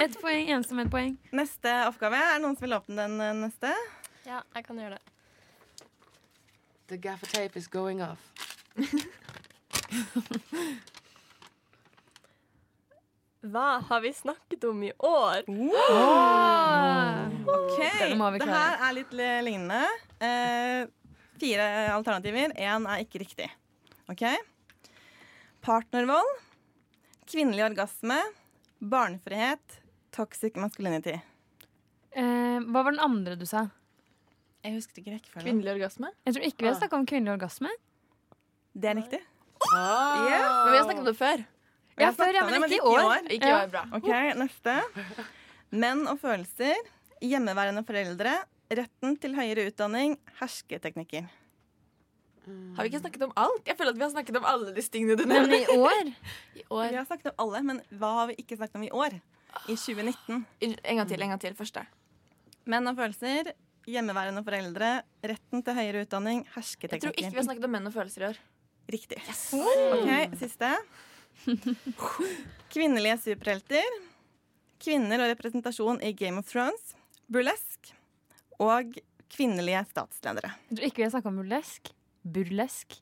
Ett 0.06 0.16
poeng, 0.22 0.48
eneste 0.48 0.78
med 0.78 0.88
et 0.88 0.94
poeng. 0.94 1.18
Neste 1.36 1.74
oppgave. 1.90 2.16
Er 2.16 2.38
det 2.38 2.46
noen 2.46 2.56
som 2.56 2.64
vil 2.70 2.78
åpne 2.80 3.02
den 3.02 3.20
eh, 3.28 3.36
neste? 3.44 3.76
Ja, 4.24 4.40
jeg 4.56 4.70
kan 4.70 4.80
gjøre 4.80 5.02
det. 5.02 5.86
The 6.94 7.02
gaffer 7.10 7.28
tape 7.28 7.60
is 7.60 7.68
going 7.68 8.00
off. 8.06 8.32
Hva 13.42 13.80
har 13.88 14.02
vi 14.04 14.12
snakket 14.14 14.64
om 14.70 14.84
i 14.86 14.92
år? 14.98 15.42
Ok, 17.50 17.80
Denne 18.00 18.18
må 18.20 18.30
Det 18.38 18.46
her 18.46 18.78
er 18.78 18.94
litt 18.94 19.14
lignende. 19.18 19.82
Eh, 20.22 20.86
fire 21.42 21.66
alternativer. 21.96 22.54
Én 22.54 22.86
er 22.86 23.02
ikke 23.02 23.24
riktig. 23.24 23.48
OK? 24.14 24.22
Partnervold, 25.66 26.30
kvinnelig 27.30 27.64
orgasme, 27.72 28.20
barnefrihet, 28.78 29.80
toxic 30.14 30.54
masculinity. 30.62 31.18
Eh, 32.14 32.60
hva 32.62 32.84
var 32.86 32.94
den 32.94 33.02
andre 33.02 33.34
du 33.40 33.48
sa? 33.50 33.72
Jeg 34.62 34.78
husker 34.78 35.02
ikke 35.02 35.16
rekkefølgen. 35.16 35.48
Kvinnelig 35.48 35.72
orgasme. 35.80 36.08
Jeg 36.28 36.34
tror 36.36 36.44
ikke 36.46 36.62
vi 36.62 36.70
har 36.70 36.78
snakka 36.78 36.96
om 37.00 37.08
kvinnelig 37.10 37.34
orgasme. 37.40 37.70
Det 38.74 38.90
er 38.92 38.98
riktig. 39.02 39.20
Ah. 39.76 40.24
Men 40.26 40.72
vi 40.72 40.78
har 40.78 40.86
snakket 40.88 41.04
om 41.04 41.10
det 41.10 41.18
før. 41.20 41.44
Ja, 42.00 42.10
før, 42.16 42.32
ja, 42.34 42.46
men 42.48 42.64
ikke 42.66 42.80
i 42.80 42.80
år. 42.80 43.28
Ikke 43.36 43.50
i 43.50 43.54
år, 43.54 43.68
bra. 43.72 43.84
OK, 43.98 44.10
neste. 44.40 44.78
Menn 45.72 46.06
og 46.10 46.18
følelser, 46.22 46.80
hjemmeværende 47.24 47.84
foreldre, 47.88 48.34
retten 48.72 49.18
til 49.22 49.36
høyere 49.38 49.68
utdanning, 49.70 50.18
hersketeknikker. 50.40 51.28
Har 52.76 52.84
vi 52.84 52.90
ikke 52.90 53.04
snakket 53.04 53.24
om 53.28 53.34
alt? 53.38 53.68
Jeg 53.70 53.78
føler 53.78 53.94
at 53.94 54.00
vi 54.00 54.06
har 54.06 54.14
snakket 54.16 54.38
om 54.40 54.48
alle 54.50 54.72
disse 54.74 54.92
tingene 54.92 55.16
du 55.20 55.28
Men 55.30 55.52
i 55.54 55.62
år 55.70 56.10
I 56.60 56.64
år. 56.74 56.88
Vi 56.90 56.98
har 56.98 57.06
snakket 57.06 57.32
om 57.32 57.44
alle, 57.46 57.62
men 57.68 57.82
hva 57.94 58.14
har 58.22 58.32
vi 58.32 58.40
ikke 58.42 58.58
snakket 58.58 58.80
om 58.80 58.88
i 58.88 58.92
år? 58.92 59.20
I 59.68 59.76
2019. 59.76 60.46
En 60.64 60.98
gang 60.98 61.10
til, 61.12 61.22
en 61.22 61.36
gang 61.36 61.44
til. 61.44 61.58
Første. 61.60 61.84
Menn 62.72 62.88
og 62.90 62.98
følelser, 62.98 63.52
hjemmeværende 63.90 64.44
foreldre, 64.48 64.92
retten 65.28 65.64
til 65.66 65.78
høyere 65.78 66.06
utdanning, 66.08 66.48
Jeg 66.48 67.02
tror 67.02 67.14
ikke 67.14 67.30
vi 67.30 67.42
har 67.42 67.48
snakket 67.50 67.68
om 67.68 67.76
menn 67.78 67.90
og 67.90 67.94
følelser 67.94 68.26
i 68.26 68.30
år. 68.32 68.42
Riktig. 68.90 69.22
Ok, 69.54 70.38
Siste. 70.40 70.72
Kvinnelige 72.72 73.18
superhelter. 73.22 73.88
Kvinner 74.82 75.22
og 75.22 75.30
representasjon 75.36 76.02
i 76.06 76.12
Game 76.18 76.42
of 76.42 76.50
Thrones. 76.50 76.96
Burlesk. 77.32 77.92
Og 78.62 78.98
kvinnelige 79.32 79.84
statsledere. 79.92 80.54
Jeg 80.70 80.78
tror 80.80 80.88
ikke 80.90 81.02
vi 81.02 81.08
har 81.08 81.14
snakka 81.14 81.32
om 81.32 81.40
burlesk. 81.42 81.92
Burlesk. 82.26 82.98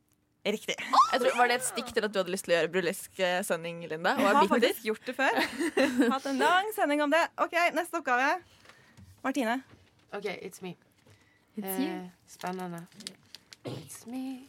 Riktig. 0.45 0.75
Jeg 0.79 1.19
tror, 1.21 1.33
var 1.37 1.49
det 1.51 1.57
et 1.59 1.65
stikk 1.67 1.89
til 1.93 2.05
at 2.07 2.13
du 2.15 2.19
hadde 2.21 2.31
lyst 2.31 2.45
til 2.47 2.53
å 2.53 2.57
gjøre 2.59 2.71
burlesk 2.73 3.19
eh, 3.19 3.41
Linda? 3.91 4.13
Og 4.15 4.21
Jeg 4.23 4.29
har 4.29 4.39
bitter? 4.39 4.53
faktisk 4.55 4.85
gjort 4.87 5.05
det 5.09 5.15
før. 5.17 5.39
Hatt 6.13 6.25
en 6.31 6.39
lang 6.45 6.69
sending 6.77 7.01
om 7.03 7.11
det. 7.11 7.25
OK, 7.43 7.57
neste 7.75 7.99
oppgave. 7.99 8.29
Martine. 9.23 9.57
OK, 10.15 10.25
it's 10.41 10.61
me. 10.63 10.77
It's 11.57 11.67
Eh, 11.67 11.81
you. 11.83 12.09
spennende. 12.27 12.85
It's 13.65 14.05
me. 14.07 14.47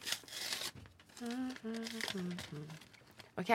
OK. 3.41 3.51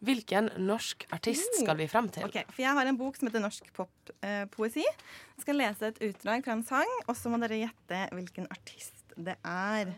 Hvilken 0.00 0.48
norsk 0.64 1.04
artist 1.12 1.60
skal 1.60 1.76
vi 1.78 1.86
frem 1.90 2.08
til? 2.12 2.24
Ok, 2.24 2.38
for 2.48 2.62
Jeg 2.64 2.76
har 2.76 2.88
en 2.88 2.98
bok 2.98 3.18
som 3.18 3.28
heter 3.28 3.42
Norsk 3.44 3.66
poppoesi. 3.76 4.84
Jeg 4.84 5.44
skal 5.44 5.60
lese 5.60 5.90
et 5.92 6.00
utdrag 6.08 6.44
fra 6.44 6.56
en 6.56 6.64
sang, 6.66 6.94
og 7.06 7.16
så 7.18 7.32
må 7.32 7.40
dere 7.42 7.60
gjette 7.60 8.00
hvilken 8.16 8.48
artist 8.50 9.14
det 9.20 9.36
er. 9.44 9.92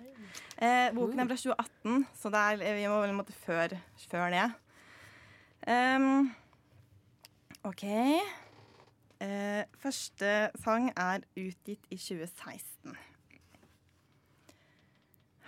Eh, 0.58 0.90
boken 0.94 1.22
er 1.22 1.30
fra 1.30 1.38
2018, 1.38 2.06
så 2.18 2.32
det 2.34 2.42
er, 2.42 2.76
vi 2.78 2.88
må 2.90 3.00
vel 3.04 3.14
måtte 3.16 3.34
før, 3.36 3.76
før 4.10 4.34
det. 4.34 4.48
Um, 5.70 6.32
OK. 7.62 7.84
Eh, 9.22 9.62
første 9.78 10.50
sang 10.64 10.90
er 10.96 11.22
utgitt 11.38 11.86
i 11.90 11.96
2016. 11.96 12.98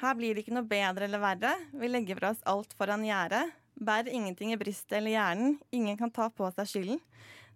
Her 0.04 0.16
blir 0.18 0.36
det 0.36 0.42
ikke 0.44 0.52
noe 0.52 0.68
bedre 0.68 1.06
eller 1.06 1.20
verre. 1.22 1.54
Vi 1.72 1.88
legger 1.88 2.18
fra 2.18 2.34
oss 2.34 2.42
alt 2.50 2.74
foran 2.76 3.06
gjerdet. 3.06 3.54
Bærer 3.80 4.12
ingenting 4.12 4.52
i 4.52 4.58
brystet 4.60 4.98
eller 4.98 5.14
hjernen. 5.14 5.54
Ingen 5.72 5.96
kan 5.96 6.12
ta 6.12 6.26
på 6.28 6.50
seg 6.52 6.68
skylden. 6.68 7.00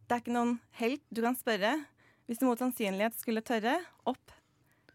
Det 0.09 0.17
er 0.17 0.23
ikke 0.23 0.33
noen 0.33 0.55
helt 0.81 1.05
du 1.13 1.21
kan 1.27 1.37
spørre. 1.37 1.75
Hvis 2.25 2.41
du 2.41 2.47
mot 2.49 2.61
sannsynlighet 2.61 3.19
skulle 3.21 3.45
tørre, 3.45 3.77
opp. 4.09 4.33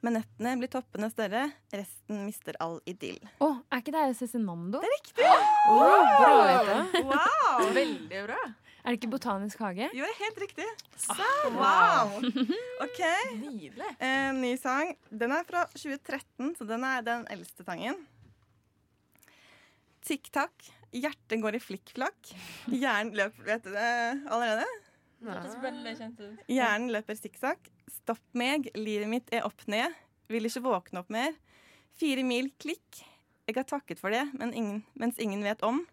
Med 0.04 0.18
nettene 0.18 0.56
blir 0.60 0.72
toppene 0.74 1.08
større. 1.14 1.46
Resten 1.72 2.26
mister 2.26 2.58
all 2.64 2.80
idyll. 2.90 3.22
Å, 3.38 3.52
er 3.70 3.84
ikke 3.86 3.94
det 3.96 4.08
Cezinando? 4.18 4.82
Det 4.82 4.90
er 4.90 4.96
riktig! 4.98 5.30
Bra, 5.70 6.02
Wow! 7.06 7.70
Veldig 7.78 8.26
bra. 8.26 8.42
Er 8.84 8.92
det 8.92 9.00
ikke 9.00 9.14
Botanisk 9.14 9.62
hage? 9.64 9.88
Jo, 9.96 10.04
det 10.04 10.12
er 10.12 10.18
helt 10.26 10.40
riktig. 10.44 10.66
Wow! 11.56 12.18
OK. 12.86 13.02
Nydelig. 13.40 13.92
En 14.04 14.42
ny 14.44 14.58
sang. 14.60 14.92
Den 15.08 15.32
er 15.32 15.46
fra 15.48 15.64
2013, 15.72 16.50
så 16.60 16.68
den 16.68 16.84
er 16.84 17.06
den 17.06 17.24
eldste 17.32 17.64
sangen. 17.64 18.02
Tikk-takk, 20.04 20.68
hjertet 20.92 21.40
går 21.40 21.56
i 21.56 21.62
flikkflakk. 21.64 22.34
Hjernen 22.68 23.16
løper 23.16 23.48
Vet 23.54 23.64
du 23.64 23.72
det 23.72 23.94
allerede? 24.28 24.68
Hjernen 26.52 26.92
løper 26.92 27.16
sikksakk. 27.16 27.72
Stopp 28.02 28.24
meg, 28.36 28.68
livet 28.76 29.08
mitt 29.08 29.32
er 29.32 29.48
opp 29.48 29.64
ned. 29.72 29.96
Vil 30.28 30.50
ikke 30.50 30.66
våkne 30.66 31.00
opp 31.06 31.14
mer. 31.14 31.32
Fire 31.96 32.28
mil, 32.28 32.52
klikk. 32.60 33.00
Jeg 33.48 33.56
har 33.56 33.68
takket 33.68 34.00
for 34.04 34.12
det, 34.12 34.26
men 34.36 34.52
ingen, 34.52 34.84
mens 35.00 35.20
ingen 35.24 35.44
vet 35.48 35.64
om. 35.64 35.86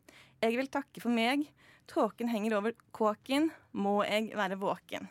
Jeg 0.42 0.58
vil 0.58 0.70
takke 0.74 1.02
for 1.02 1.14
meg. 1.14 1.46
Tåken 1.90 2.30
henger 2.30 2.58
over 2.60 2.76
kåken. 2.94 3.50
Må 3.72 4.00
jeg 4.06 4.30
være 4.38 4.58
våken. 4.60 5.08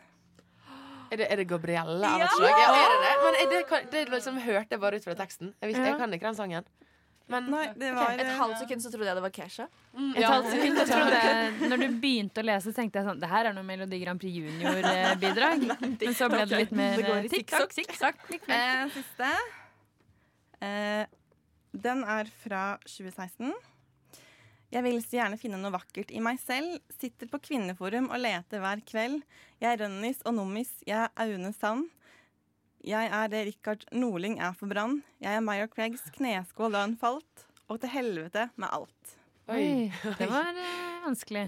Er 1.10 1.18
det, 1.18 1.26
er 1.26 1.40
det 1.40 1.48
Gabrielle 1.50 2.06
av 2.06 2.20
Ja! 2.22 2.26
et 2.28 2.36
slag? 2.38 2.60
Ja, 2.60 2.68
er 2.74 2.92
det 2.92 3.00
det? 3.02 3.14
Men 3.24 3.38
er 3.40 3.48
det, 3.52 3.80
det 3.92 4.04
liksom 4.14 4.38
hørte 4.44 4.76
jeg 4.76 4.80
bare 4.80 5.00
ut 5.00 5.08
fra 5.08 5.16
teksten. 5.18 5.54
Jeg, 5.58 5.72
visste, 5.72 5.88
jeg 5.88 5.98
kan 5.98 6.14
ikke 6.14 6.28
den 6.30 6.38
sangen. 6.38 6.68
Men 7.30 7.46
Nei, 7.46 7.66
var 7.94 8.18
Et 8.18 8.30
halvt 8.40 8.58
sekund 8.58 8.82
så 8.82 8.90
trodde 8.90 9.06
jeg 9.06 9.18
det 9.18 9.22
var 9.22 9.32
Kesha. 9.34 9.66
Et 10.18 10.24
halvt 10.26 10.48
sekund, 10.50 10.78
jeg 10.80 10.88
trodde, 10.90 11.68
når 11.70 11.82
du 11.84 11.86
begynte 12.02 12.42
å 12.42 12.46
lese, 12.46 12.72
tenkte 12.74 12.98
jeg 12.98 13.06
sånn 13.06 13.20
Det 13.22 13.30
her 13.30 13.50
er 13.50 13.54
noe 13.54 13.66
Melodi 13.66 14.00
Grand 14.02 14.22
Prix 14.22 14.34
Junior-bidrag. 14.40 15.66
Men 16.02 16.16
så 16.18 16.30
ble 16.32 16.42
det 16.50 16.62
litt 16.64 16.74
mer 16.74 17.02
eh, 17.04 17.28
tikk-takk, 17.30 17.74
tikk-takk. 17.76 18.22
tikk-takk. 18.32 18.54
Eh, 18.56 18.84
siste. 18.96 19.30
Eh, 20.66 21.04
den 21.86 22.02
er 22.18 22.30
fra 22.42 22.64
2016. 22.86 23.54
Jeg 24.70 24.84
vil 24.86 25.00
så 25.02 25.16
gjerne 25.18 25.38
finne 25.40 25.58
noe 25.58 25.72
vakkert 25.74 26.12
i 26.14 26.20
meg 26.22 26.38
selv. 26.42 26.76
Sitter 27.00 27.26
på 27.30 27.40
kvinneforum 27.42 28.06
og 28.14 28.20
leter 28.22 28.62
hver 28.62 28.82
kveld. 28.86 29.22
Jeg 29.60 29.72
er 29.72 29.80
Rønnis 29.84 30.20
og 30.26 30.36
Nummis, 30.36 30.70
jeg 30.86 30.94
er 31.08 31.10
Aune 31.24 31.50
Sand. 31.56 31.88
Jeg 32.86 33.10
er 33.12 33.26
det 33.28 33.40
Richard 33.50 33.82
Norling 33.92 34.38
er 34.40 34.54
for 34.56 34.70
Brann. 34.70 35.00
Jeg 35.20 35.36
er 35.36 35.42
Meyer 35.44 35.68
Craigs 35.68 36.06
kneskål 36.14 36.72
da 36.76 36.84
hun 36.86 36.94
falt. 37.00 37.42
Og 37.68 37.80
til 37.82 37.90
helvete 37.92 38.46
med 38.56 38.70
alt. 38.72 39.16
Oi, 39.50 39.90
det 40.20 40.28
var 40.30 40.54
uh, 40.54 41.02
vanskelig. 41.08 41.42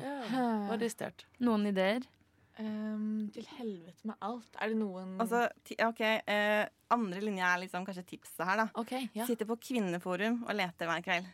var 0.69 0.81
dystert. 0.83 1.23
Noen 1.47 1.69
ideer? 1.71 2.03
Um, 2.59 3.31
til 3.33 3.47
helvete 3.57 4.05
med 4.11 4.19
alt. 4.27 4.51
Er 4.61 4.73
det 4.75 4.77
noen 4.83 5.15
Altså, 5.23 5.47
ti- 5.65 5.79
OK, 5.87 6.03
Uh, 6.29 6.67
andre 6.93 7.23
linje 7.25 7.47
er 7.49 7.63
liksom 7.63 7.87
kanskje 7.87 8.05
tipset 8.11 8.43
her, 8.45 8.65
da. 8.65 8.67
Okay, 8.83 9.07
ja. 9.17 9.25
Sitter 9.31 9.49
på 9.49 9.57
kvinneforum 9.63 10.43
og 10.45 10.53
leter 10.59 10.91
hver 10.91 11.01
kveld. 11.07 11.31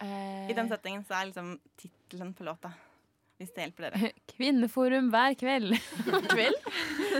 Eh, 0.00 0.50
I 0.50 0.54
den 0.56 0.68
settingen 0.70 1.02
så 1.04 1.18
er 1.20 1.26
liksom 1.30 1.58
tittelen 1.80 2.32
på 2.34 2.44
låta. 2.46 2.72
Hvis 3.40 3.54
det 3.56 3.62
hjelper 3.66 3.86
dere. 3.88 4.10
Kvinneforum 4.34 5.08
hver 5.12 5.34
kveld. 5.40 5.72
Kveld? 6.34 6.58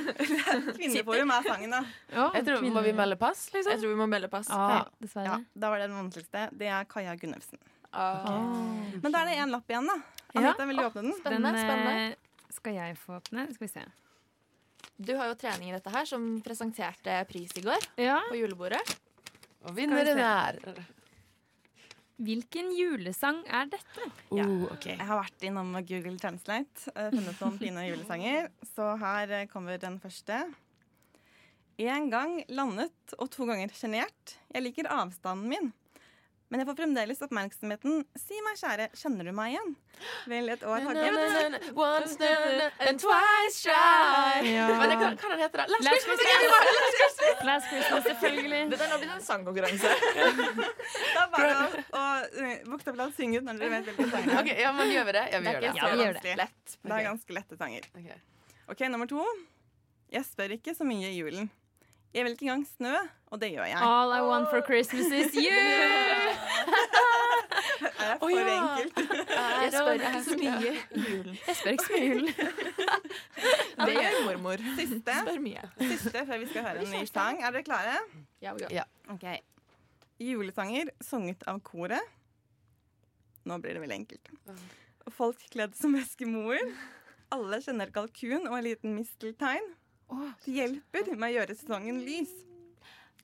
Kvinneforum 0.76 1.30
er 1.32 1.46
sangen, 1.46 1.72
da. 1.72 1.80
Jeg 2.36 2.44
tror, 2.46 2.64
Må 2.74 2.82
vi 2.84 2.92
melde 2.96 3.16
pass, 3.20 3.46
liksom? 3.54 3.72
Jeg 3.72 3.80
tror 3.82 3.92
vi 3.94 3.98
må 4.00 4.06
melde 4.10 4.28
pass. 4.32 4.50
Ja, 4.52 4.82
dessverre. 5.00 5.26
Ja, 5.30 5.38
da 5.64 5.70
var 5.72 5.80
det 5.82 5.88
den 5.90 5.96
vanskeligste. 6.00 6.46
Det 6.60 6.68
er 6.68 6.88
Kaja 6.90 7.14
Gunnufsen. 7.20 7.60
Ah. 7.90 8.28
Men 9.02 9.10
da 9.10 9.22
er 9.24 9.30
det 9.32 9.38
én 9.42 9.50
lapp 9.54 9.72
igjen, 9.72 9.88
da. 9.90 9.96
Ja. 10.36 10.52
Vil 10.60 10.76
du 10.78 10.84
åpne 10.84 11.02
den? 11.08 11.16
Spennende, 11.18 11.50
Den, 11.56 11.64
spennende. 11.64 11.94
eh, 12.12 12.52
skal 12.54 12.76
jeg 12.76 12.98
få 13.00 13.16
åpne? 13.18 13.46
Skal 13.56 13.66
vi 13.66 13.72
se. 13.72 13.86
Du 15.00 15.14
har 15.16 15.30
jo 15.32 15.34
trening 15.40 15.72
i 15.72 15.74
dette 15.74 15.90
her, 15.90 16.04
som 16.06 16.28
presenterte 16.44 17.16
pris 17.28 17.50
i 17.56 17.64
går 17.64 17.88
Ja. 17.98 18.20
på 18.28 18.36
julebordet. 18.38 18.80
Og 19.64 19.74
vinneren 19.76 20.20
er 20.22 20.60
Hvilken 22.20 22.68
julesang 22.76 23.38
er 23.48 23.70
dette? 23.72 24.08
Ja. 24.36 24.44
Jeg 24.84 25.06
har 25.08 25.22
vært 25.22 25.44
innom 25.48 25.72
Google 25.88 26.18
Translate 26.20 26.92
og 26.92 27.14
funnet 27.14 27.40
noen 27.40 27.58
fine 27.62 27.84
julesanger. 27.86 28.50
Så 28.74 28.90
her 29.00 29.32
eh, 29.38 29.46
kommer 29.48 29.80
den 29.80 29.96
første. 30.02 30.42
En 31.80 32.10
gang 32.12 32.42
landet 32.52 33.14
og 33.16 33.30
to 33.32 33.46
ganger 33.48 33.72
sjenert. 33.72 34.36
Jeg 34.52 34.66
liker 34.66 34.90
avstanden 34.92 35.48
min. 35.48 35.70
Men 36.50 36.64
jeg 36.64 36.66
får 36.66 36.76
fremdeles 36.80 37.20
oppmerksomheten. 37.22 38.00
Si 38.18 38.38
meg, 38.42 38.56
kjære, 38.58 38.88
kjenner 38.98 39.28
du 39.28 39.30
meg 39.36 39.52
igjen? 39.52 39.74
Vel, 40.26 40.48
et 40.50 40.64
år 40.66 40.82
har 40.82 40.96
gått. 40.98 41.68
Once 41.78 42.30
and 42.88 42.98
twice 42.98 43.60
shy. 43.60 44.48
Ja. 44.50 44.64
Men 44.80 44.90
det 44.90 44.96
hva 44.98 45.10
kan 45.20 45.30
den 45.30 45.44
hete 45.44 45.60
det? 45.60 45.66
Last 45.70 45.86
Last 45.86 46.08
Christmas. 46.08 46.24
Christmas. 46.24 46.64
Last 46.80 46.96
Christmas. 46.98 47.44
Last 47.50 47.70
Christmas, 47.70 48.08
selvfølgelig. 48.08 48.62
Dette 48.72 48.88
er 48.88 48.90
nå 48.90 48.98
blitt 49.04 49.14
en 49.14 49.22
sangkonkurranse. 49.28 49.92
da 51.14 51.22
er 51.22 51.30
bare 51.36 51.54
å, 51.60 52.02
eh, 52.42 52.66
bokstavelig 52.66 53.06
synge 53.20 53.38
ut 53.38 53.46
når 53.46 53.62
dere 53.62 53.72
vet 53.76 53.92
hvilken 53.92 54.10
sang 54.16 54.34
Ok, 54.42 54.50
ja, 54.58 54.74
men 54.74 54.90
gjør 54.90 55.06
vi 55.06 55.16
det? 55.20 55.24
Ja, 55.30 55.38
vi 55.38 55.46
Det 55.46 55.54
gjør 55.54 55.62
det. 55.62 55.70
Ja, 55.70 55.92
vi 55.94 56.02
gjør 56.02 56.18
det. 56.18 56.36
Lett. 56.42 56.58
Okay. 56.66 56.82
Det 56.82 56.98
er 56.98 57.06
ganske 57.12 57.38
lette 57.38 57.60
sanger. 57.62 57.88
Ok. 57.94 58.10
OK, 58.74 58.84
nummer 58.90 59.10
to. 59.14 59.22
Jeg 60.10 60.26
spør 60.26 60.58
ikke 60.58 60.74
så 60.74 60.82
mye 60.88 61.14
i 61.14 61.20
julen. 61.20 61.46
Jeg 62.10 62.26
vil 62.26 62.34
ikke 62.34 62.48
engang 62.48 62.66
snø, 62.66 62.96
og 63.30 63.38
det 63.38 63.52
gjør 63.54 63.70
jeg. 63.70 63.78
All 63.78 64.10
I 64.10 64.18
want 64.26 64.50
for 64.50 64.66
Christmas 64.66 65.14
is 65.14 65.38
you! 65.38 66.16
Er 67.80 68.10
jeg 68.10 68.18
for 68.20 68.28
enkelt? 68.28 68.98
Jeg 69.62 69.72
spør 69.72 69.92
ikke 69.92 70.22
så 70.24 70.36
mye. 70.40 70.72
Jeg 71.46 71.56
spør 71.56 71.70
ikke 71.70 71.84
så 71.84 71.92
mye 71.94 72.08
jul. 72.10 72.26
Det 73.80 73.94
gjør 73.96 74.16
mormor. 74.26 74.64
Siste. 74.78 75.16
Spør 75.22 75.40
mye. 75.44 75.64
Siste 75.80 76.24
før 76.26 76.42
vi 76.42 76.48
skal 76.50 76.66
høre 76.68 76.84
en 76.84 76.92
ny 76.94 77.02
sang. 77.08 77.42
Er 77.42 77.54
dere 77.54 77.64
klare? 77.66 77.96
Ja, 78.44 78.54
ja. 78.60 78.70
Ja. 78.80 78.86
Ok. 79.12 79.26
Julesanger 80.20 80.92
sunget 81.04 81.44
av 81.48 81.60
koret. 81.64 82.16
Nå 83.48 83.56
blir 83.62 83.76
det 83.76 83.84
veldig 83.84 83.98
enkelt. 84.02 84.32
Folk 85.16 85.40
kledd 85.52 85.76
som 85.78 85.96
eskimoer. 85.98 86.60
Alle 87.32 87.60
kjenner 87.64 87.92
kalkun 87.94 88.48
og 88.50 88.58
en 88.58 88.66
liten 88.66 88.96
misteltein. 88.98 89.72
Det 90.44 90.52
hjelper 90.58 91.12
med 91.14 91.30
å 91.30 91.34
gjøre 91.38 91.56
sesongen 91.56 92.02
lys. 92.04 92.32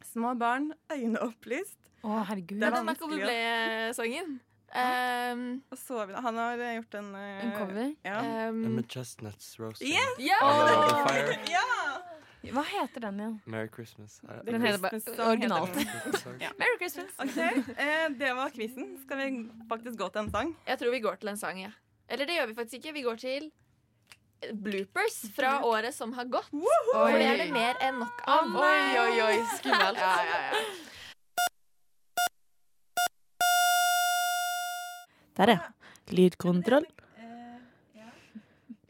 Små 0.04 0.34
barn, 0.38 0.72
øyne 0.92 1.20
opplyst. 1.22 1.78
Å, 2.04 2.20
herregud. 2.28 2.60
Det 2.60 2.68
er 2.68 2.76
Den 2.76 2.86
vanskelig 2.86 3.16
Det 3.16 3.24
Michael 3.24 3.94
Bublé-sangen. 3.96 4.36
Um, 4.76 5.62
Han 6.24 6.36
har 6.36 6.58
eh, 6.58 6.74
gjort 6.76 6.94
en 6.98 7.14
uh, 7.14 7.44
En 7.44 7.52
cover? 7.56 7.94
Ja. 8.04 8.48
um, 8.48 8.58
med 8.76 8.88
chestnuts 8.90 9.54
roasting. 9.60 9.88
Yes! 9.94 10.18
Yeah! 10.18 10.42
Oh, 10.42 11.06
fire. 11.08 11.38
ja! 11.48 11.64
Hva 12.52 12.62
heter 12.62 13.00
den 13.06 13.20
igjen? 13.20 13.36
Merry 13.46 13.70
Christmas. 13.74 14.20
Uh, 14.26 14.42
Den 14.44 14.62
heter 14.62 14.78
bare 14.82 15.00
originalt. 15.30 15.78
Ja. 16.42 16.50
Merry 16.58 16.76
Christmas. 16.78 17.14
OK, 17.18 17.38
Uh, 17.72 18.08
det 18.18 18.34
var 18.36 18.50
quizen. 18.54 18.98
Skal 19.02 19.18
vi 19.22 19.30
faktisk 19.70 19.98
gå 19.98 20.08
til 20.12 20.26
en 20.26 20.30
sang? 20.30 20.52
Jeg 20.66 20.78
tror 20.78 20.94
vi 20.94 21.00
går 21.00 21.22
til 21.22 21.32
en 21.32 21.40
sang, 21.40 21.62
ja. 21.62 21.72
Eller 22.08 22.28
det 22.28 22.36
gjør 22.38 22.46
vi 22.52 22.54
faktisk 22.54 22.74
ikke. 22.82 22.92
Vi 22.92 23.02
går 23.02 23.16
til 23.22 23.50
bloopers 24.52 25.22
fra 25.36 25.64
året 25.64 25.94
som 25.94 26.12
har 26.12 26.24
gått. 26.24 26.50
For 26.92 27.16
det 27.16 27.28
er 27.30 27.40
det 27.44 27.48
mer 27.54 27.78
enn 27.84 28.00
nok 28.02 28.20
av. 28.26 28.52
Oi, 28.52 28.98
oi, 29.00 29.14
oi, 29.28 29.38
skummelt. 29.56 29.98
Ja, 30.00 30.16
ja, 30.26 30.38
ja. 30.50 30.64
Der, 35.36 35.52
ja. 35.52 35.58
Lydkontroll. 36.16 36.86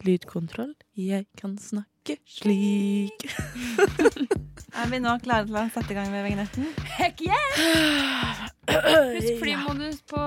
Lydkontroll. 0.07 0.75
Jeg 0.95 1.27
kan 1.41 1.57
snakke 1.59 2.21
slik. 2.31 3.27
Er 4.77 4.91
vi 4.93 4.99
nå 5.01 5.13
klare 5.25 5.47
til 5.49 5.57
å 5.57 5.65
sette 5.73 5.95
i 5.95 5.97
gang 5.97 6.11
med 6.13 6.25
vignetten? 6.27 6.67
Heck 6.99 7.23
yeah! 7.25 8.45
Husk 8.67 9.39
flymodus 9.41 10.03
på 10.11 10.21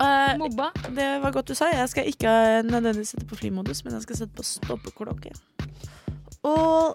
Eh, 0.00 0.36
mobba. 0.40 0.70
Det 0.94 1.08
var 1.22 1.32
godt 1.34 1.48
du 1.50 1.54
sa. 1.54 1.68
Jeg 1.74 1.88
skal 1.92 2.06
ikke 2.08 2.30
nødvendigvis 2.64 3.12
sette 3.14 3.26
på 3.28 3.36
flymodus, 3.36 3.82
men 3.84 3.96
jeg 3.98 4.02
skal 4.06 4.16
sette 4.22 4.36
på 4.36 4.44
stoppeklokke. 4.46 5.32
All 6.44 6.94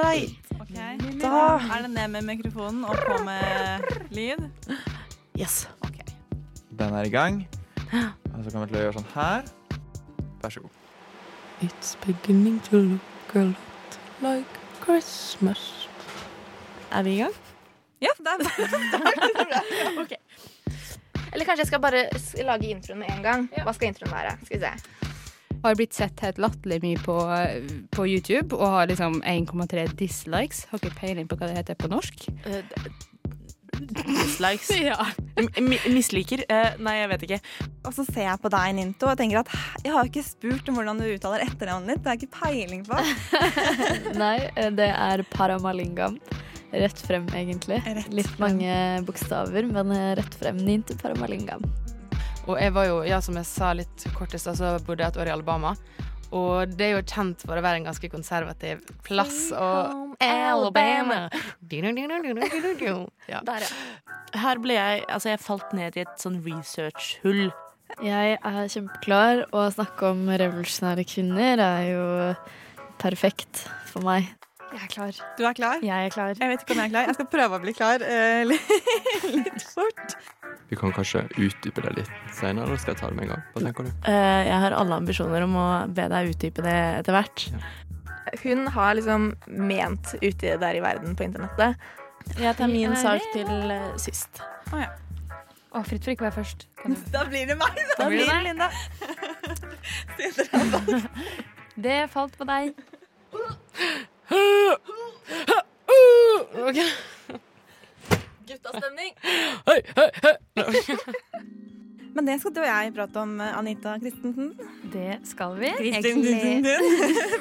right. 0.00 0.34
Okay. 0.60 0.96
Da 1.22 1.58
Er 1.58 1.84
det 1.86 1.90
ned 1.90 2.08
med 2.16 2.22
mikrofonen 2.26 2.84
og 2.84 2.96
på 3.06 3.20
med 3.24 3.86
lyd? 4.10 4.48
Yes. 5.38 5.68
Den 6.78 6.94
er 6.94 7.04
i 7.04 7.12
gang. 7.12 7.46
Og 7.92 8.44
så 8.44 8.50
kommer 8.50 8.66
vi 8.66 8.72
til 8.72 8.80
å 8.80 8.84
gjøre 8.86 8.96
sånn 8.98 9.10
her. 9.14 9.42
Vær 10.42 10.54
så 10.56 10.64
god. 10.64 10.76
It's 11.60 11.94
beginning 12.06 12.60
to 12.70 12.76
look 12.80 13.34
a 13.36 13.44
lot 13.52 13.98
like 14.24 14.60
Christmas. 14.80 15.89
Er 16.90 17.06
vi 17.06 17.16
i 17.16 17.20
gang? 17.22 17.34
Ja, 18.00 18.14
det 18.18 18.32
er 18.32 20.00
okay. 20.02 20.18
Eller 21.30 21.44
kanskje 21.46 21.62
jeg 21.62 21.70
skal 21.70 21.82
bare 21.84 22.06
lage 22.46 22.70
introen 22.72 23.02
med 23.02 23.12
en 23.12 23.22
gang. 23.22 23.44
Hva 23.62 23.74
skal 23.76 23.92
introen 23.92 24.10
være? 24.12 24.34
Skal 24.46 24.58
vi 24.58 24.64
se. 24.64 25.10
Har 25.60 25.76
blitt 25.76 25.94
sett 25.94 26.22
helt 26.24 26.40
latterlig 26.40 26.80
mye 26.82 27.02
på, 27.04 27.16
på 27.92 28.06
YouTube 28.08 28.56
og 28.56 28.74
har 28.74 28.90
liksom 28.90 29.20
1,3 29.22 29.90
dislikes. 30.00 30.64
Har 30.70 30.80
ikke 30.80 30.96
peiling 31.02 31.28
på 31.28 31.36
hva 31.36 31.50
det 31.50 31.60
heter 31.60 31.78
på 31.78 31.90
norsk. 31.92 32.26
Uh, 32.48 32.64
Dislikes. 33.80 34.70
Ja. 34.90 35.06
M 35.36 35.70
misliker? 35.92 36.42
Uh, 36.50 36.74
nei, 36.82 36.96
jeg 37.00 37.10
vet 37.12 37.24
ikke. 37.28 37.40
Og 37.86 37.94
så 37.96 38.04
ser 38.08 38.26
jeg 38.26 38.42
på 38.42 38.50
deg, 38.52 38.74
Ninto, 38.76 39.08
og 39.08 39.20
tenker 39.20 39.40
at 39.42 39.52
jeg 39.84 39.94
har 39.94 40.08
ikke 40.08 40.24
spurt 40.26 40.68
om 40.68 40.80
hvordan 40.80 41.00
du 41.00 41.06
uttaler 41.08 41.44
etternavnet 41.46 41.94
ditt. 41.94 42.02
Det 42.04 42.10
har 42.10 42.18
jeg 42.18 42.26
ikke 42.26 42.40
peiling 42.40 42.84
på. 42.88 43.00
Nei, 44.22 44.36
eh, 44.56 44.70
det 44.76 44.90
er 44.92 45.24
Paramalingam. 45.32 46.18
Rett 46.70 47.00
frem, 47.02 47.26
egentlig. 47.34 47.80
Litt 48.14 48.36
mange 48.38 48.72
bokstaver, 49.06 49.66
men 49.66 49.90
rett 50.18 50.36
frem. 50.38 50.60
Nintu 50.62 50.94
Paramalingam. 51.00 51.64
Og 52.48 52.56
jeg 52.58 52.72
var 52.74 52.86
jo, 52.88 53.00
ja, 53.06 53.18
som 53.22 53.36
jeg 53.38 53.46
sa 53.48 53.72
litt 53.76 54.06
kort 54.16 54.34
i 54.34 54.40
stad, 54.40 54.56
så 54.58 54.76
bodde 54.86 55.04
jeg 55.04 55.12
et 55.12 55.20
år 55.22 55.30
i 55.30 55.34
Alabama. 55.34 55.74
Og 56.30 56.70
det 56.78 56.86
er 56.86 56.92
jo 56.94 57.02
kjent 57.02 57.42
for 57.42 57.58
å 57.58 57.62
være 57.64 57.80
en 57.80 57.88
ganske 57.90 58.10
konservativ 58.12 58.84
plass. 59.06 59.48
Og 59.50 60.14
Alabama. 60.22 61.24
Ja. 63.30 63.42
Der, 63.46 63.66
ja. 63.66 64.14
Her 64.40 64.60
ble 64.62 64.76
jeg 64.76 65.02
Altså, 65.10 65.32
jeg 65.32 65.42
falt 65.42 65.74
ned 65.74 65.98
i 65.98 66.04
et 66.04 66.22
sånn 66.22 66.38
research-hull. 66.46 67.48
Jeg 68.06 68.36
er 68.38 68.68
kjempeklar, 68.70 69.44
og 69.50 69.64
å 69.64 69.70
snakke 69.74 70.12
om 70.14 70.28
revolusjonære 70.30 71.04
kvinner 71.10 71.58
er 71.64 71.86
jo 71.90 72.04
perfekt 73.02 73.64
for 73.90 74.06
meg. 74.06 74.30
Jeg 74.70 74.84
er 74.86 74.90
klar. 74.92 75.16
Du 75.38 75.42
er 75.48 75.54
klar? 75.56 75.80
Jeg 75.82 76.06
er 76.06 76.12
klar. 76.14 76.34
Jeg 76.38 76.50
vet 76.52 76.62
ikke 76.62 76.74
om 76.76 76.80
jeg 76.80 76.90
er 76.90 76.92
klar. 76.92 77.08
Jeg 77.08 77.16
skal 77.16 77.26
prøve 77.32 77.58
å 77.58 77.62
bli 77.62 77.72
klar 77.74 78.04
uh, 78.14 78.42
litt 78.46 79.64
fort. 79.74 80.16
Vi 80.70 80.78
kan 80.78 80.94
kanskje 80.94 81.24
utdype 81.34 81.82
det 81.86 81.96
litt 81.98 82.12
senere, 82.36 82.68
eller 82.68 82.78
skal 82.78 82.94
jeg 82.94 83.00
ta 83.00 83.10
det 83.10 83.18
med 83.18 83.26
en 83.26 83.32
gang? 83.34 83.42
Hva 83.54 83.64
tenker 83.64 83.88
du? 83.88 83.90
Uh, 84.06 84.42
jeg 84.46 84.58
har 84.64 84.76
alle 84.78 84.98
ambisjoner 85.02 85.46
om 85.46 85.56
å 85.58 85.68
be 85.90 86.06
deg 86.12 86.30
utdype 86.34 86.66
det 86.66 86.76
etter 87.00 87.16
hvert. 87.18 87.46
Hun 88.44 88.66
har 88.76 88.94
liksom 88.94 89.32
ment 89.48 90.14
ute 90.22 90.54
der 90.62 90.78
i 90.78 90.84
verden 90.84 91.16
på 91.18 91.26
internettet. 91.26 91.90
Jeg 92.38 92.54
tar 92.58 92.70
min 92.70 92.94
sak 93.00 93.24
til 93.34 93.72
eh, 93.74 93.86
sist. 93.98 94.42
Å 94.70 94.82
ja. 94.84 94.90
oh, 95.72 95.82
fritt 95.82 96.04
for 96.04 96.12
ikke 96.12 96.26
å 96.26 96.28
være 96.28 96.36
først. 96.36 96.68
Da 97.10 97.24
blir 97.26 97.48
det 97.48 97.56
meg. 97.58 97.80
Da 97.98 98.06
blir 98.12 98.28
det 98.28 98.38
Linda. 98.46 98.70
Det 101.86 101.98
falt 102.12 102.36
på 102.36 102.44
deg. 102.44 102.76
Ok. 106.60 106.78
Guttastemning. 108.50 109.12
Hei, 109.66 109.80
hei, 109.96 110.08
hei! 110.24 110.34
Men 112.14 112.26
det 112.26 112.40
skal 112.42 112.52
du 112.54 112.60
og 112.62 112.66
jeg 112.66 112.92
prate 112.96 113.20
om, 113.22 113.36
Anita 113.42 113.92
Christensen. 114.02 114.48
Det 114.90 115.20
skal 115.30 115.54
vi. 115.60 115.70
Jeg 115.70 116.00
Christensen. 116.02 116.62
gleder, 116.64 116.78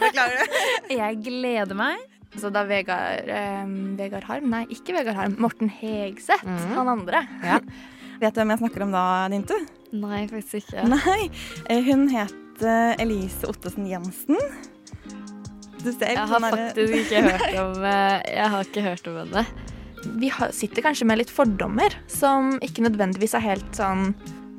Beklager 0.04 0.43
det. 0.43 0.47
jeg 0.99 1.19
gleder 1.25 1.78
meg. 1.80 2.04
Så 2.38 2.52
da 2.54 2.62
Vegard, 2.69 3.25
eh, 3.34 3.65
Vegard 3.97 4.28
Harm, 4.30 4.52
nei 4.54 4.62
ikke 4.69 4.93
Vegard 4.99 5.17
Harm, 5.17 5.34
Morten 5.41 5.71
Hegseth, 5.73 6.45
han 6.75 6.91
andre. 6.91 7.23
Vet 8.21 8.36
du 8.36 8.41
hvem 8.43 8.54
jeg 8.54 8.62
snakker 8.62 8.86
om 8.86 8.91
da, 8.93 9.04
Nintu? 9.34 9.56
Nei, 9.97 10.28
faktisk 10.30 10.62
ikke. 10.62 10.84
Nei, 10.93 11.23
eh, 11.65 11.82
hun 11.89 12.06
het 12.13 12.62
Elise 13.02 13.49
Ottesen 13.49 13.88
Jensen. 13.89 14.38
Du 15.84 15.92
ser, 15.94 16.10
Jeg 16.12 16.18
har 16.18 16.28
sånn 16.28 16.46
det- 16.52 16.76
faktisk 16.76 16.96
ikke 17.04 17.22
hørt 17.30 17.60
om 17.63 17.84
eh, 17.88 18.22
Jeg 18.36 18.50
har 18.54 18.63
ikke 18.68 18.84
hørt 18.84 19.08
om 19.08 19.18
henne. 19.24 19.46
Vi 20.20 20.30
sitter 20.56 20.82
kanskje 20.86 21.06
med 21.08 21.18
litt 21.20 21.32
fordommer 21.32 21.94
som 22.08 22.54
ikke 22.63 22.84
nødvendigvis 22.86 23.34
er 23.36 23.44
helt 23.44 23.72
sånn 23.76 24.13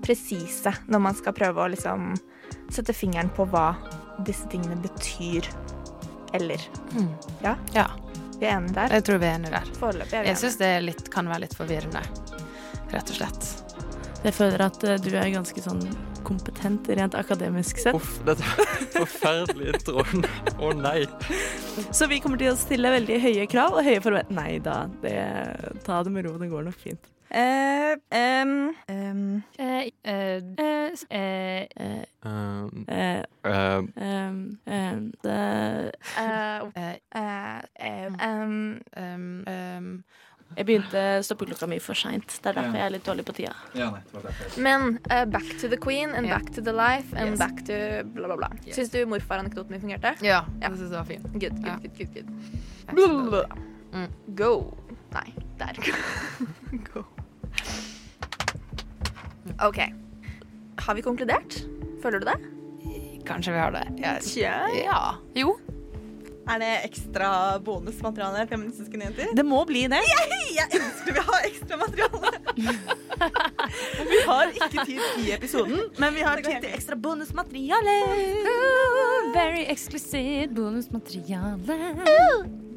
presise 0.04 0.72
når 0.88 1.00
man 1.00 1.14
skal 1.16 1.32
prøve 1.36 1.64
å 1.64 1.70
liksom 1.72 2.10
sette 2.72 2.92
fingeren 2.96 3.30
på 3.36 3.46
hva 3.52 3.70
disse 4.24 4.48
tingene 4.52 4.76
betyr. 4.80 5.48
Eller. 6.36 6.60
Ja? 7.42 7.56
Ja. 7.74 7.86
Vi 8.38 8.46
er 8.46 8.56
enige 8.58 8.76
der? 8.76 8.92
Jeg 8.96 9.04
tror 9.08 9.18
vi 9.20 9.26
er 9.28 9.34
enige 9.38 9.50
der. 9.56 9.72
Foreløpig 9.80 10.14
er 10.16 10.22
vi 10.24 10.28
Jeg 10.30 10.40
syns 10.40 10.56
det 10.60 10.68
er 10.76 10.84
litt, 10.84 11.10
kan 11.12 11.26
være 11.28 11.42
litt 11.44 11.56
forvirrende, 11.58 12.00
rett 12.92 13.10
og 13.12 13.16
slett. 13.18 13.48
Jeg 14.24 14.36
føler 14.36 14.62
at 14.68 14.84
eh, 14.84 15.00
du 15.00 15.10
er 15.16 15.28
ganske 15.32 15.64
sånn 15.64 15.80
kompetent 16.26 16.88
rent 16.96 17.14
akademisk 17.18 17.80
sett. 17.82 17.96
Uff, 17.96 18.18
dette 18.26 18.44
er 18.44 18.82
forferdelig 18.96 19.74
introen. 19.74 20.26
Å 20.60 20.72
nei. 20.76 21.04
Så 21.90 22.08
vi 22.10 22.20
kommer 22.22 22.40
til 22.40 22.52
å 22.52 22.58
stille 22.58 22.92
veldig 22.96 23.20
høye 23.22 23.46
krav 23.50 23.78
og 23.78 23.86
høye 23.86 24.02
forventninger. 24.04 24.36
Nei 24.40 24.60
da, 24.64 24.84
det, 25.02 25.16
ta 25.86 26.02
det 26.06 26.12
med 26.14 26.28
ro. 26.28 26.36
Det 26.40 26.50
går 26.52 26.68
nok 26.70 26.78
fint. 26.80 27.10
Eh, 27.30 27.94
Eh, 28.10 28.46
eh, 28.78 29.88
eh, 30.04 30.40
eh, 30.50 30.90
Eh, 31.10 32.04
Um, 32.22 32.84
eh, 32.88 33.24
um, 33.44 33.92
em, 38.96 39.44
em, 39.46 40.04
Jeg 40.56 40.66
begynte 40.66 41.00
stoppeklokka 41.24 41.66
mi 41.70 41.78
for 41.78 41.94
seint. 41.94 42.26
Det 42.42 42.50
er 42.50 42.56
derfor 42.58 42.74
jeg 42.76 42.86
er 42.88 42.90
litt 42.96 43.04
dårlig 43.06 43.24
på 43.24 43.32
tida. 43.36 43.52
Ja, 43.78 43.90
nei, 43.94 44.00
det 44.10 44.14
var 44.16 44.22
derfor. 44.26 44.56
men 44.66 44.98
uh, 45.10 45.24
back 45.30 45.46
to 45.60 45.68
the 45.68 45.76
queen 45.78 46.10
and 46.10 46.26
Ja. 46.26 46.38
back 46.38 46.50
to 46.56 46.60
the 46.60 46.72
life 46.74 47.14
and 47.16 47.30
Yes. 47.30 47.38
back 47.38 47.62
to 47.68 47.76
bla, 48.14 48.26
bla, 48.26 48.36
bla. 48.36 48.48
Yes. 48.66 48.74
Syns 48.76 48.90
du 48.90 49.04
morfar-anekdoten 49.06 49.70
min 49.70 49.80
fungerte? 49.80 50.14
ja, 50.26 50.42
jeg 50.60 50.70
syns 50.76 50.90
det 50.90 50.98
var 50.98 51.04
fint. 51.04 51.22
Good, 51.32 51.56
good, 51.62 51.66
Ja. 51.66 51.76
good, 51.76 51.96
good, 51.96 52.14
good. 52.14 52.28
Jeg 52.88 52.96
synes 52.98 53.30
det. 53.30 53.44
Mm. 53.92 54.08
Go. 54.36 54.52
Nei, 55.12 55.34
der. 55.58 55.74
Go. 56.92 57.04
OK. 59.66 59.78
Har 60.78 60.94
vi 60.94 61.02
konkludert? 61.02 61.62
Føler 62.02 62.18
du 62.18 62.26
det? 62.26 62.38
Kanskje 63.26 63.52
vi 63.52 63.58
har 63.58 63.70
det. 63.74 63.82
Jeg, 64.00 64.84
ja. 64.84 65.00
Jo. 65.36 65.56
Er 66.50 66.62
det 66.62 66.70
ekstra 66.88 67.30
bonusmateriale? 67.64 68.46
Feministiske 68.50 69.00
nyheter? 69.00 69.34
Det 69.36 69.44
må 69.46 69.62
bli 69.68 69.86
det. 69.90 70.00
Jeg, 70.10 70.40
jeg 70.56 70.80
elsker 70.80 71.16
vi 71.16 71.24
har 71.28 71.46
ekstra 71.50 71.80
materiale! 71.80 72.32
Vi 74.10 74.18
har 74.26 74.48
ikke 74.56 74.84
tid 74.88 75.00
i 75.20 75.30
episoden, 75.34 75.82
men 76.00 76.14
vi 76.16 76.22
har 76.24 76.40
tid 76.40 76.62
til 76.62 76.72
ekstra 76.72 76.96
bonusmateriale. 76.96 77.96
very 79.34 79.66
exclusive 79.68 80.48
bonusmateriale. 80.56 81.76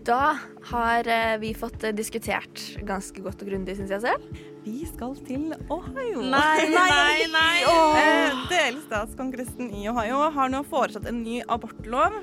Da 0.03 0.35
har 0.67 1.07
eh, 1.07 1.37
vi 1.39 1.53
fått 1.55 1.83
eh, 1.87 1.95
diskutert 1.95 2.59
ganske 2.83 3.23
godt 3.23 3.43
og 3.43 3.47
grundig, 3.53 3.77
syns 3.77 3.93
jeg 3.95 4.03
selv. 4.03 4.41
Vi 4.65 4.83
skal 4.87 5.15
til 5.27 5.53
Ohio. 5.71 6.25
Nei, 6.27 6.67
nei, 6.75 7.27
nei. 7.31 7.55
Oh. 7.71 7.95
Eh, 7.99 8.43
delstatskongressen 8.51 9.71
i 9.71 9.87
Ohio 9.91 10.25
har 10.35 10.51
nå 10.51 10.63
foreslått 10.67 11.07
en 11.07 11.23
ny 11.23 11.39
abortlov. 11.47 12.19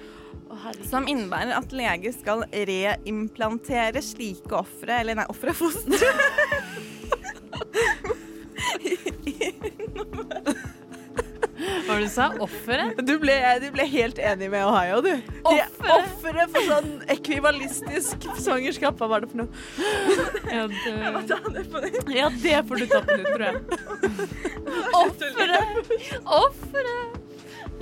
Som 0.90 1.06
innebærer 1.08 1.54
at 1.56 1.72
leger 1.74 2.12
skal 2.16 2.44
reimplantere 2.50 4.02
slike 4.02 4.56
ofre 4.58 4.96
Eller 5.02 5.20
nei, 5.20 5.26
ofre 5.30 5.54
fostre. 5.54 6.10
Hva 11.60 11.94
var 11.94 12.00
det 12.00 12.06
du 12.06 12.12
sa? 12.12 12.26
Offeret? 12.40 13.00
Du 13.04 13.12
ble, 13.20 13.34
du 13.60 13.66
ble 13.74 13.84
helt 13.90 14.18
enig 14.22 14.48
med 14.52 14.64
Ohio, 14.64 15.00
du. 15.04 15.10
Offeret 15.50 16.44
er 16.44 16.50
for 16.52 16.68
sånn 16.68 16.90
ekvivalistisk 17.12 18.26
svangerskap. 18.40 19.00
Hva 19.00 19.08
var 19.10 19.24
det 19.24 19.30
for 19.32 19.42
noe? 19.42 19.50
Ja, 20.48 20.66
du... 20.70 20.76
Ja, 22.20 22.30
det 22.42 22.62
får 22.68 22.84
du 22.84 22.86
ta 22.90 23.02
på 23.04 23.18
nytt, 23.18 23.32
tror 23.34 23.46
jeg. 23.48 23.56
Offeret! 25.02 25.92
Offeret! 26.24 27.18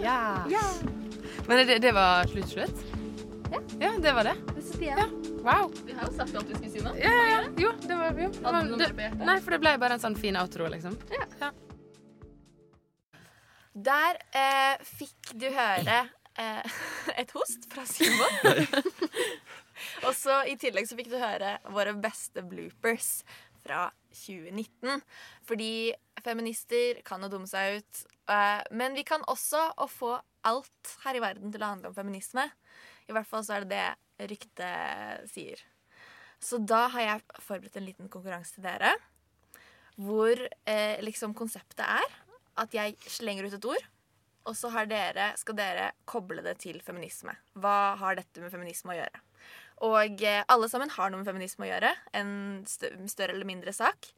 Ja. 0.02 0.18
Men 1.48 1.66
det, 1.66 1.78
det 1.78 1.92
var 1.96 2.26
slutt, 2.28 2.48
slutt? 2.48 2.80
Ja. 3.80 3.92
det 3.98 4.12
var 4.12 4.24
det. 4.24 4.36
Ja. 4.80 5.08
Wow. 5.42 5.72
Vi 5.86 5.92
har 5.92 6.06
jo 6.06 6.12
sagt 6.12 6.34
alt 6.36 6.48
vi 6.48 6.54
skulle 6.54 6.70
si 6.70 6.82
noe. 6.84 6.92
Ja, 7.00 7.12
ja, 7.12 7.24
ja. 7.30 7.40
Jo, 7.56 7.70
det 7.80 7.96
var 7.96 8.20
jo. 8.20 8.28
Du 8.68 8.76
det? 8.76 9.08
Nei, 9.16 9.38
for 9.40 9.56
det 9.56 9.60
ble 9.62 9.72
bare 9.80 9.96
en 9.96 10.02
sånn 10.02 10.18
fin 10.20 10.36
outro, 10.36 10.68
liksom. 10.68 10.98
Ja. 11.14 11.50
Der 13.78 14.20
eh, 14.36 14.84
fikk 14.84 15.32
du 15.40 15.48
høre 15.54 15.98
eh, 16.36 16.78
et 17.20 17.32
host 17.32 17.64
fra 17.72 17.86
Simon. 17.88 18.68
og 20.06 20.12
så 20.18 20.42
i 20.50 20.58
tillegg 20.60 20.90
så 20.90 20.98
fikk 21.00 21.08
du 21.14 21.16
høre 21.16 21.56
våre 21.72 21.96
beste 21.96 22.44
bloopers 22.44 23.22
fra 23.64 23.86
2019. 24.12 25.00
Fordi 25.48 25.72
feminister 26.24 27.00
kan 27.06 27.24
jo 27.24 27.32
dumme 27.32 27.48
seg 27.48 27.80
ut. 27.80 28.06
Eh, 28.28 28.60
men 28.76 28.98
vi 28.98 29.06
kan 29.08 29.24
også 29.30 29.70
å 29.80 29.88
få 29.88 30.18
alt 30.46 30.94
her 31.04 31.18
i 31.18 31.22
verden 31.22 31.52
til 31.54 31.64
å 31.64 31.72
handle 31.72 31.90
om 31.90 31.96
feminisme. 31.96 32.44
I 33.08 33.14
hvert 33.16 33.28
fall 33.28 33.44
så 33.46 33.56
er 33.56 33.66
det 33.66 33.74
det 33.74 34.30
ryktet 34.30 35.28
sier. 35.32 35.60
Så 36.38 36.60
da 36.62 36.86
har 36.92 37.04
jeg 37.04 37.42
forberedt 37.42 37.78
en 37.78 37.86
liten 37.86 38.10
konkurranse 38.12 38.54
til 38.54 38.66
dere. 38.66 38.92
Hvor 39.98 40.38
eh, 40.38 40.98
liksom 41.02 41.34
konseptet 41.38 41.82
er 41.82 42.18
at 42.58 42.74
jeg 42.74 42.94
slenger 43.10 43.48
ut 43.48 43.56
et 43.58 43.70
ord, 43.70 43.86
og 44.48 44.56
så 44.56 44.70
dere, 44.88 45.32
skal 45.36 45.56
dere 45.58 45.90
koble 46.08 46.42
det 46.42 46.56
til 46.62 46.78
feminisme. 46.82 47.34
Hva 47.58 47.96
har 48.00 48.16
dette 48.16 48.40
med 48.40 48.52
feminisme 48.54 48.94
å 48.94 48.98
gjøre? 49.00 49.22
Og 49.88 50.22
eh, 50.24 50.44
alle 50.48 50.68
sammen 50.70 50.90
har 50.94 51.10
noe 51.10 51.22
med 51.22 51.28
feminisme 51.28 51.66
å 51.66 51.70
gjøre. 51.70 51.92
En 52.16 52.30
større 52.66 53.34
eller 53.34 53.48
mindre 53.48 53.74
sak. 53.76 54.10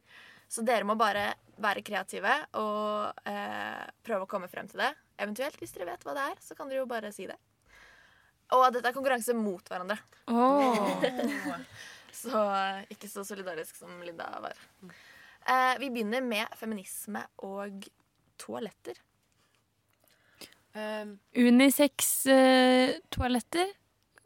Så 0.51 0.65
dere 0.67 0.87
må 0.87 0.97
bare 0.99 1.31
være 1.61 1.83
kreative 1.85 2.33
og 2.59 3.27
eh, 3.29 3.83
prøve 4.03 4.25
å 4.25 4.31
komme 4.31 4.49
frem 4.51 4.69
til 4.71 4.81
det. 4.83 4.91
Eventuelt, 5.21 5.57
hvis 5.61 5.73
dere 5.75 5.91
vet 5.91 6.03
hva 6.05 6.13
det 6.17 6.23
er, 6.31 6.37
så 6.41 6.51
kan 6.57 6.69
dere 6.69 6.81
jo 6.81 6.89
bare 6.89 7.11
si 7.15 7.25
det. 7.29 7.37
Og 8.51 8.73
dette 8.75 8.87
er 8.89 8.95
konkurranse 8.95 9.33
mot 9.37 9.65
hverandre. 9.71 9.97
så 12.21 12.39
eh, 12.57 12.81
ikke 12.95 13.09
så 13.11 13.21
solidarisk 13.27 13.73
som 13.79 13.91
Linda 14.03 14.25
var. 14.43 14.55
Eh, 15.47 15.73
vi 15.79 15.87
begynner 15.93 16.21
med 16.25 16.45
feminisme 16.59 17.21
og 17.47 17.71
toaletter. 18.41 18.95
Um, 20.71 21.19
Unisex-toaletter 21.35 23.67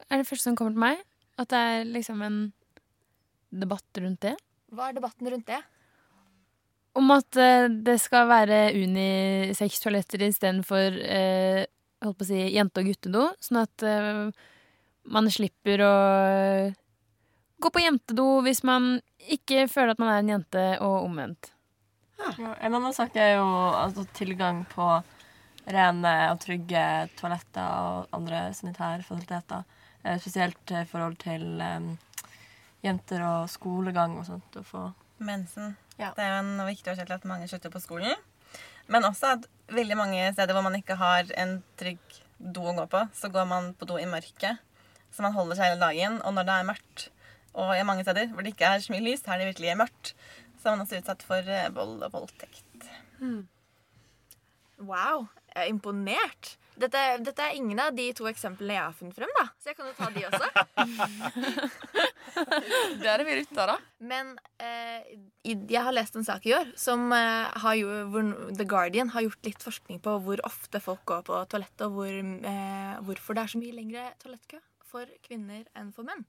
er 0.06 0.16
det 0.20 0.28
første 0.28 0.46
som 0.46 0.56
kommer 0.58 0.74
til 0.74 0.84
meg. 0.84 0.96
At 1.36 1.50
det 1.52 1.60
er 1.60 1.84
liksom 1.84 2.22
en 2.24 2.38
debatt 3.52 3.98
rundt 4.00 4.22
det. 4.24 4.36
Hva 4.72 4.88
er 4.88 4.94
debatten 4.96 5.28
rundt 5.32 5.48
det? 5.50 5.60
Om 6.96 7.12
at 7.12 7.38
eh, 7.40 7.68
det 7.86 7.98
skal 8.00 8.28
være 8.30 8.60
unisex-toaletter 8.76 10.22
istedenfor 10.30 11.00
eh, 11.04 11.64
holdt 12.04 12.18
på 12.18 12.24
å 12.24 12.28
si 12.30 12.40
jente- 12.54 12.82
og 12.82 12.88
guttedo. 12.90 13.26
Sånn 13.42 13.60
at 13.62 13.84
eh, 13.84 14.22
man 15.12 15.28
slipper 15.32 15.82
å 15.84 15.96
gå 17.62 17.72
på 17.72 17.82
jentedo 17.84 18.40
hvis 18.46 18.62
man 18.66 18.96
ikke 19.32 19.66
føler 19.70 19.94
at 19.94 20.00
man 20.02 20.12
er 20.12 20.22
en 20.22 20.32
jente, 20.36 20.64
og 20.84 21.06
omvendt. 21.08 21.52
Ja, 22.16 22.32
en 22.60 22.74
annen 22.74 22.94
sak 22.96 23.16
er 23.20 23.36
jo 23.36 23.46
altså, 23.76 24.06
tilgang 24.16 24.64
på 24.70 24.86
rene 25.66 26.12
og 26.30 26.40
trygge 26.44 26.82
toaletter 27.18 27.66
og 27.66 28.14
andre 28.16 28.46
sanitærfasiliteter. 28.56 29.64
Eh, 30.02 30.20
spesielt 30.22 30.70
i 30.70 30.84
forhold 30.88 31.18
til 31.22 31.60
eh, 31.60 31.88
jenter 32.86 33.24
og 33.26 33.50
skolegang 33.50 34.20
og 34.20 34.28
sånt. 34.28 34.60
Å 34.60 34.64
få 34.66 34.86
Mensen. 35.16 35.74
Det 36.16 36.24
er 36.24 36.34
jo 36.34 36.40
en 36.42 36.66
viktig 36.68 36.92
årsak 36.92 37.08
til 37.08 37.16
at 37.16 37.28
mange 37.28 37.48
slutter 37.50 37.72
på 37.72 37.80
skolen. 37.80 38.16
Men 38.92 39.06
også 39.08 39.34
at 39.36 39.46
veldig 39.72 39.96
mange 39.98 40.22
steder 40.34 40.54
hvor 40.54 40.64
man 40.66 40.76
ikke 40.78 40.98
har 41.00 41.28
en 41.40 41.58
trygg 41.80 42.20
do 42.38 42.66
å 42.68 42.74
gå 42.76 42.84
på, 42.92 43.02
så 43.16 43.30
går 43.32 43.46
man 43.48 43.72
på 43.78 43.88
do 43.88 43.96
i 43.98 44.08
mørket. 44.08 44.60
Så 45.14 45.24
man 45.24 45.34
holder 45.34 45.56
seg 45.58 45.70
hele 45.72 45.80
dagen. 45.82 46.18
Og 46.22 46.34
når 46.36 46.46
det 46.48 46.56
er 46.56 46.68
mørkt, 46.68 47.06
og 47.56 47.72
i 47.72 47.86
mange 47.88 48.04
steder 48.04 48.28
hvor 48.34 48.44
det 48.44 48.52
ikke 48.52 48.68
er 48.68 48.84
så 48.84 48.92
mye 48.92 49.04
lys, 49.06 49.24
her 49.26 49.40
det 49.40 49.48
virkelig 49.48 49.72
er 49.72 49.80
mørkt, 49.80 50.12
så 50.60 50.68
er 50.68 50.76
man 50.76 50.84
også 50.84 51.00
utsatt 51.00 51.24
for 51.24 51.48
eh, 51.56 51.70
vold 51.72 52.04
og 52.04 52.12
voldtekt. 52.12 52.88
Wow, 54.76 55.26
jeg 55.32 55.45
er 55.45 55.45
imponert. 55.64 56.56
Dette, 56.76 57.02
dette 57.24 57.40
er 57.40 57.56
ingen 57.56 57.78
av 57.80 57.94
de 57.96 58.10
to 58.16 58.26
eksemplene 58.28 58.74
jeg 58.76 58.84
har 58.84 58.96
funnet 58.98 59.16
frem, 59.16 59.30
da. 59.38 59.46
Så 59.62 59.70
jeg 59.70 59.78
kan 59.78 59.88
jo 59.88 59.94
ta 59.96 60.10
de 60.12 60.24
også. 60.28 60.46
Det 63.00 63.08
er 63.08 63.22
det 63.22 63.24
vi 63.24 63.36
rutter, 63.38 63.70
da. 63.70 63.76
Men 64.04 64.34
eh, 64.60 65.06
jeg 65.46 65.80
har 65.86 65.94
lest 65.96 66.18
en 66.20 66.26
sak 66.26 66.44
i 66.48 66.52
år 66.56 66.74
som 66.76 67.08
eh, 67.16 67.48
har 67.62 67.78
jo, 67.80 67.88
hvor 68.12 68.28
The 68.58 68.66
Guardian 68.68 69.14
har 69.14 69.24
gjort 69.24 69.48
litt 69.48 69.64
forskning 69.64 70.02
på 70.04 70.18
hvor 70.26 70.42
ofte 70.44 70.82
folk 70.84 71.04
går 71.08 71.24
på 71.30 71.40
toalettet, 71.54 71.86
og 71.88 71.96
hvor, 71.96 72.12
eh, 72.52 72.94
hvorfor 73.08 73.38
det 73.38 73.46
er 73.46 73.54
så 73.54 73.62
mye 73.62 73.78
lengre 73.78 74.10
toalettkø 74.20 74.60
for 74.86 75.08
kvinner 75.24 75.64
enn 75.78 75.94
for 75.96 76.04
menn. 76.08 76.26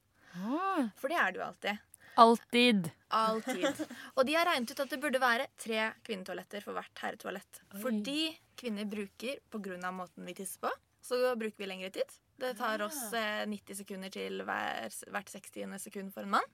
For 1.00 1.12
det 1.12 1.20
er 1.20 1.34
det 1.34 1.42
jo 1.42 1.46
alltid. 1.50 1.84
Alltid. 2.18 2.90
Alltid. 3.14 3.84
Og 4.16 4.26
de 4.26 4.34
har 4.34 4.48
regnet 4.48 4.72
ut 4.72 4.80
at 4.82 4.90
det 4.90 5.00
burde 5.02 5.20
være 5.22 5.46
tre 5.60 5.92
kvinnetoaletter 6.06 6.64
for 6.64 6.74
hvert 6.74 7.04
herretoalett. 7.04 7.60
Fordi 7.78 8.32
kvinner 8.58 8.88
bruker, 8.90 9.38
pga. 9.52 9.92
måten 9.94 10.26
vi 10.26 10.34
tisser 10.34 10.66
på, 10.66 10.72
så 11.00 11.20
bruker 11.38 11.62
vi 11.62 11.70
lengre 11.70 11.92
tid. 11.94 12.18
Det 12.38 12.56
tar 12.58 12.82
oss 12.82 12.98
eh, 13.14 13.46
90 13.46 13.80
sekunder 13.82 14.10
til 14.14 14.42
hver, 14.46 14.94
hvert 15.14 15.30
60. 15.30 15.78
sekund 15.78 16.12
for 16.14 16.26
en 16.26 16.36
mann. 16.36 16.52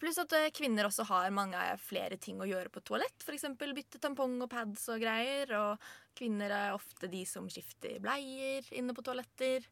Pluss 0.00 0.18
at 0.20 0.32
eh, 0.36 0.50
kvinner 0.52 0.88
også 0.88 1.06
har 1.08 1.28
mange 1.32 1.60
flere 1.80 2.18
ting 2.20 2.40
å 2.40 2.48
gjøre 2.48 2.72
på 2.72 2.82
toalett. 2.84 3.24
F.eks. 3.24 3.46
bytte 3.56 4.00
tampong 4.02 4.36
og 4.44 4.50
pads 4.52 4.88
og 4.92 5.00
greier. 5.00 5.52
Og 5.56 6.16
kvinner 6.16 6.52
er 6.52 6.76
ofte 6.76 7.08
de 7.12 7.22
som 7.28 7.48
skifter 7.52 7.96
bleier 8.04 8.66
inne 8.76 8.96
på 8.96 9.04
toaletter. 9.04 9.64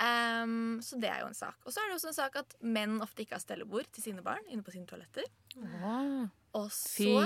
Ehm, 0.00 0.80
så 0.84 0.96
det 1.00 1.10
er 1.12 1.22
jo 1.22 1.28
en 1.28 1.36
sak. 1.36 1.58
Og 1.66 1.74
så 1.74 1.82
er 1.82 1.90
det 1.90 1.98
også 1.98 2.10
en 2.10 2.16
sak 2.16 2.40
at 2.40 2.56
menn 2.64 2.98
ofte 3.04 3.24
ikke 3.24 3.36
har 3.36 3.44
stellebord 3.44 3.88
til 3.92 4.06
sine 4.06 4.24
barn 4.24 4.42
inne 4.48 4.64
på 4.64 4.72
sine 4.74 4.88
toaletter. 4.88 5.26
Og 6.56 6.70
Fy. 6.72 7.04
så, 7.04 7.16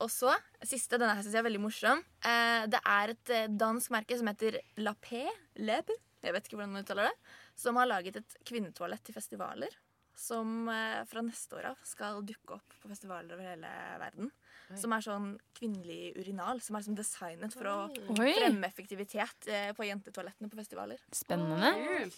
og 0.00 0.12
så 0.12 0.34
siste, 0.62 0.98
denne 0.98 1.16
her 1.16 1.24
synes 1.24 1.36
jeg 1.36 1.42
er 1.42 1.48
veldig 1.48 1.64
morsom. 1.64 2.04
Uh, 2.22 2.64
det 2.70 2.80
er 2.80 3.14
et 3.14 3.34
eh, 3.34 3.50
dansk 3.50 3.92
merke 3.94 4.18
som 4.18 4.30
heter 4.30 4.60
La 4.80 4.94
Paix, 4.94 5.34
jeg 6.20 6.34
vet 6.36 6.46
ikke 6.46 6.58
hvordan 6.58 6.74
man 6.74 6.84
uttaler 6.84 7.08
det, 7.08 7.36
som 7.58 7.78
har 7.80 7.88
laget 7.88 8.18
et 8.20 8.34
kvinnetoalett 8.46 9.02
til 9.06 9.16
festivaler. 9.16 9.72
Som 10.20 10.68
uh, 10.68 11.00
fra 11.08 11.24
neste 11.24 11.56
år 11.56 11.70
av 11.72 11.82
skal 11.88 12.20
dukke 12.28 12.58
opp 12.58 12.78
på 12.82 12.90
festivaler 12.92 13.34
over 13.34 13.54
hele 13.54 13.70
verden. 14.02 14.32
Som 14.78 14.92
er 14.94 15.00
sånn 15.02 15.32
kvinnelig 15.56 16.12
urinal, 16.20 16.60
som 16.62 16.76
er 16.76 16.80
liksom 16.84 16.94
designet 16.98 17.52
for 17.56 17.64
å 17.66 17.74
Oi. 17.90 18.34
fremme 18.36 18.66
effektivitet 18.68 19.48
eh, 19.50 19.72
på 19.74 19.82
jentetoalettene 19.88 20.48
på 20.52 20.56
festivaler. 20.60 20.98
Spennende. 21.12 21.72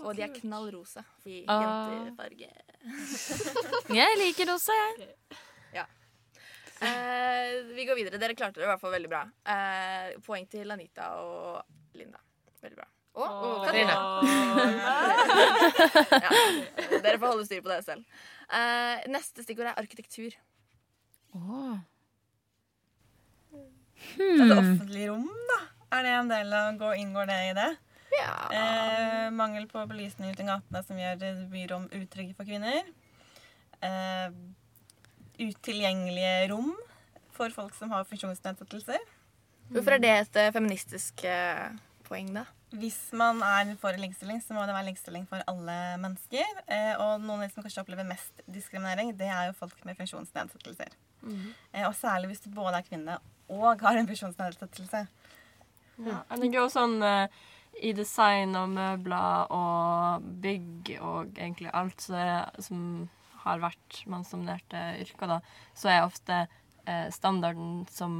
Og 0.04 0.12
de 0.18 0.22
er 0.26 0.34
knall 0.36 0.68
rosa 0.74 1.00
i 1.24 1.44
Ah. 1.48 1.88
jentefarge. 1.94 2.50
Jeg 4.02 4.18
liker 4.20 4.46
rosa, 4.52 4.72
jeg. 4.82 4.94
Ja. 5.78 5.86
Eh, 6.84 7.62
vi 7.72 7.86
går 7.88 7.96
videre. 7.96 8.18
Dere 8.20 8.34
klarte 8.36 8.60
det 8.60 8.64
i 8.66 8.68
hvert 8.68 8.80
fall 8.82 8.92
veldig 8.92 9.08
bra. 9.08 9.22
Eh, 9.48 10.18
poeng 10.26 10.44
til 10.50 10.68
Anita 10.74 11.14
og 11.22 11.62
Linda. 11.96 12.18
Veldig 12.60 12.76
bra. 12.76 12.84
Og 13.14 13.28
Åh, 13.28 13.64
Katrine. 13.66 13.92
ja, 16.24 16.30
dere 17.02 17.18
får 17.20 17.28
holde 17.32 17.46
styr 17.48 17.62
på 17.64 17.72
det 17.72 17.80
selv. 17.84 18.04
Eh, 18.52 19.04
neste 19.12 19.44
stikkord 19.44 19.68
er 19.72 19.80
arkitektur. 19.82 20.36
Altså 24.18 24.58
offentlig 24.58 25.08
rom, 25.10 25.28
da. 25.50 25.58
Er 25.92 26.06
det 26.06 26.12
en 26.16 26.30
del 26.30 26.54
av 26.56 26.78
gå, 26.80 26.92
Inngår 27.02 27.28
det 27.28 27.40
i 27.50 27.54
det? 27.58 27.70
Ja. 28.12 28.32
Eh, 28.52 29.28
mangel 29.32 29.66
på 29.70 29.84
belysning 29.88 30.32
ute 30.32 30.44
i 30.44 30.48
gatene 30.48 30.82
som 30.84 30.98
gjør 31.00 31.22
byrom 31.52 31.88
utrygge 31.96 32.36
for 32.36 32.48
kvinner. 32.48 32.84
Eh, 33.82 34.34
utilgjengelige 35.42 36.48
rom 36.52 36.72
for 37.32 37.52
folk 37.54 37.74
som 37.76 37.92
har 37.92 38.04
funksjonsnedsettelser. 38.08 39.00
Hvorfor 39.72 39.96
er 39.96 40.02
det 40.02 40.12
et 40.16 40.40
eh, 40.40 40.52
feministisk 40.54 41.24
eh, 41.28 41.70
poeng, 42.08 42.32
da? 42.36 42.44
Hvis 42.72 42.98
man 43.16 43.42
er 43.44 43.74
for 43.80 43.96
likestilling, 44.00 44.40
så 44.40 44.56
må 44.56 44.64
det 44.64 44.72
være 44.72 44.88
likestilling 44.90 45.26
for 45.28 45.44
alle 45.50 45.76
mennesker. 46.00 46.60
Eh, 46.66 46.94
og 46.96 47.20
noen 47.20 47.42
av 47.42 47.46
de 47.46 47.52
som 47.52 47.64
kanskje 47.64 47.84
opplever 47.84 48.08
mest 48.08 48.44
diskriminering, 48.48 49.12
det 49.16 49.28
er 49.28 49.50
jo 49.50 49.58
folk 49.58 49.76
med 49.88 49.98
funksjonsnedsettelser. 49.98 50.94
Eh, 51.72 51.84
og 51.86 51.94
særlig 51.96 52.32
hvis 52.32 52.44
du 52.44 52.50
både 52.54 52.80
er 52.80 52.86
kvinne 52.86 53.18
og 53.48 53.80
har 53.82 53.96
en 53.98 54.06
funksjonsnedsettelse. 54.10 55.06
Ja, 56.02 56.20
jeg 56.30 56.40
tenker 56.40 56.62
også 56.62 56.80
sånn 56.82 57.02
uh, 57.04 57.26
i 57.82 57.92
design 57.96 58.54
og 58.58 58.70
møbler 58.74 59.50
og 59.52 60.24
bygg 60.44 60.94
og 61.00 61.32
egentlig 61.38 61.70
alt 61.72 62.00
så 62.04 62.16
er, 62.20 62.62
som 62.62 63.08
har 63.44 63.58
vært 63.62 64.02
mannsdominerte 64.06 64.82
yrker, 65.02 65.26
da, 65.36 65.40
så 65.74 65.90
er 65.92 66.04
ofte 66.06 66.44
uh, 66.46 67.08
standarden 67.10 67.82
som 67.90 68.14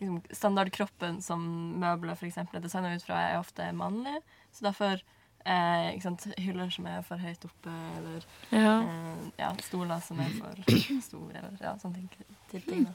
liksom, 0.00 0.20
Standardkroppen 0.34 1.20
som 1.22 1.42
møbler 1.80 2.18
eksempel, 2.28 2.58
er 2.60 2.64
designa 2.66 2.94
ut 2.94 3.04
fra, 3.06 3.20
er 3.30 3.38
ofte 3.40 3.68
mannlig. 3.76 4.16
Så 4.52 4.66
derfor 4.66 4.98
eh, 5.46 5.92
ikke 5.94 6.02
sant, 6.08 6.26
hyller 6.42 6.70
som 6.74 6.86
er 6.90 7.02
for 7.06 7.20
høyt 7.22 7.44
oppe, 7.46 7.72
eller 7.98 8.24
Ja. 8.50 8.74
eh, 8.82 9.24
ja, 9.38 9.52
stoler 9.62 10.02
som 10.02 10.20
er 10.20 10.34
for 10.38 10.54
store, 11.08 11.38
eller 11.38 11.56
ja, 11.62 11.76
sånne 11.78 12.02
ting. 12.02 12.26
til 12.50 12.62
ting 12.66 12.84
da. 12.88 12.94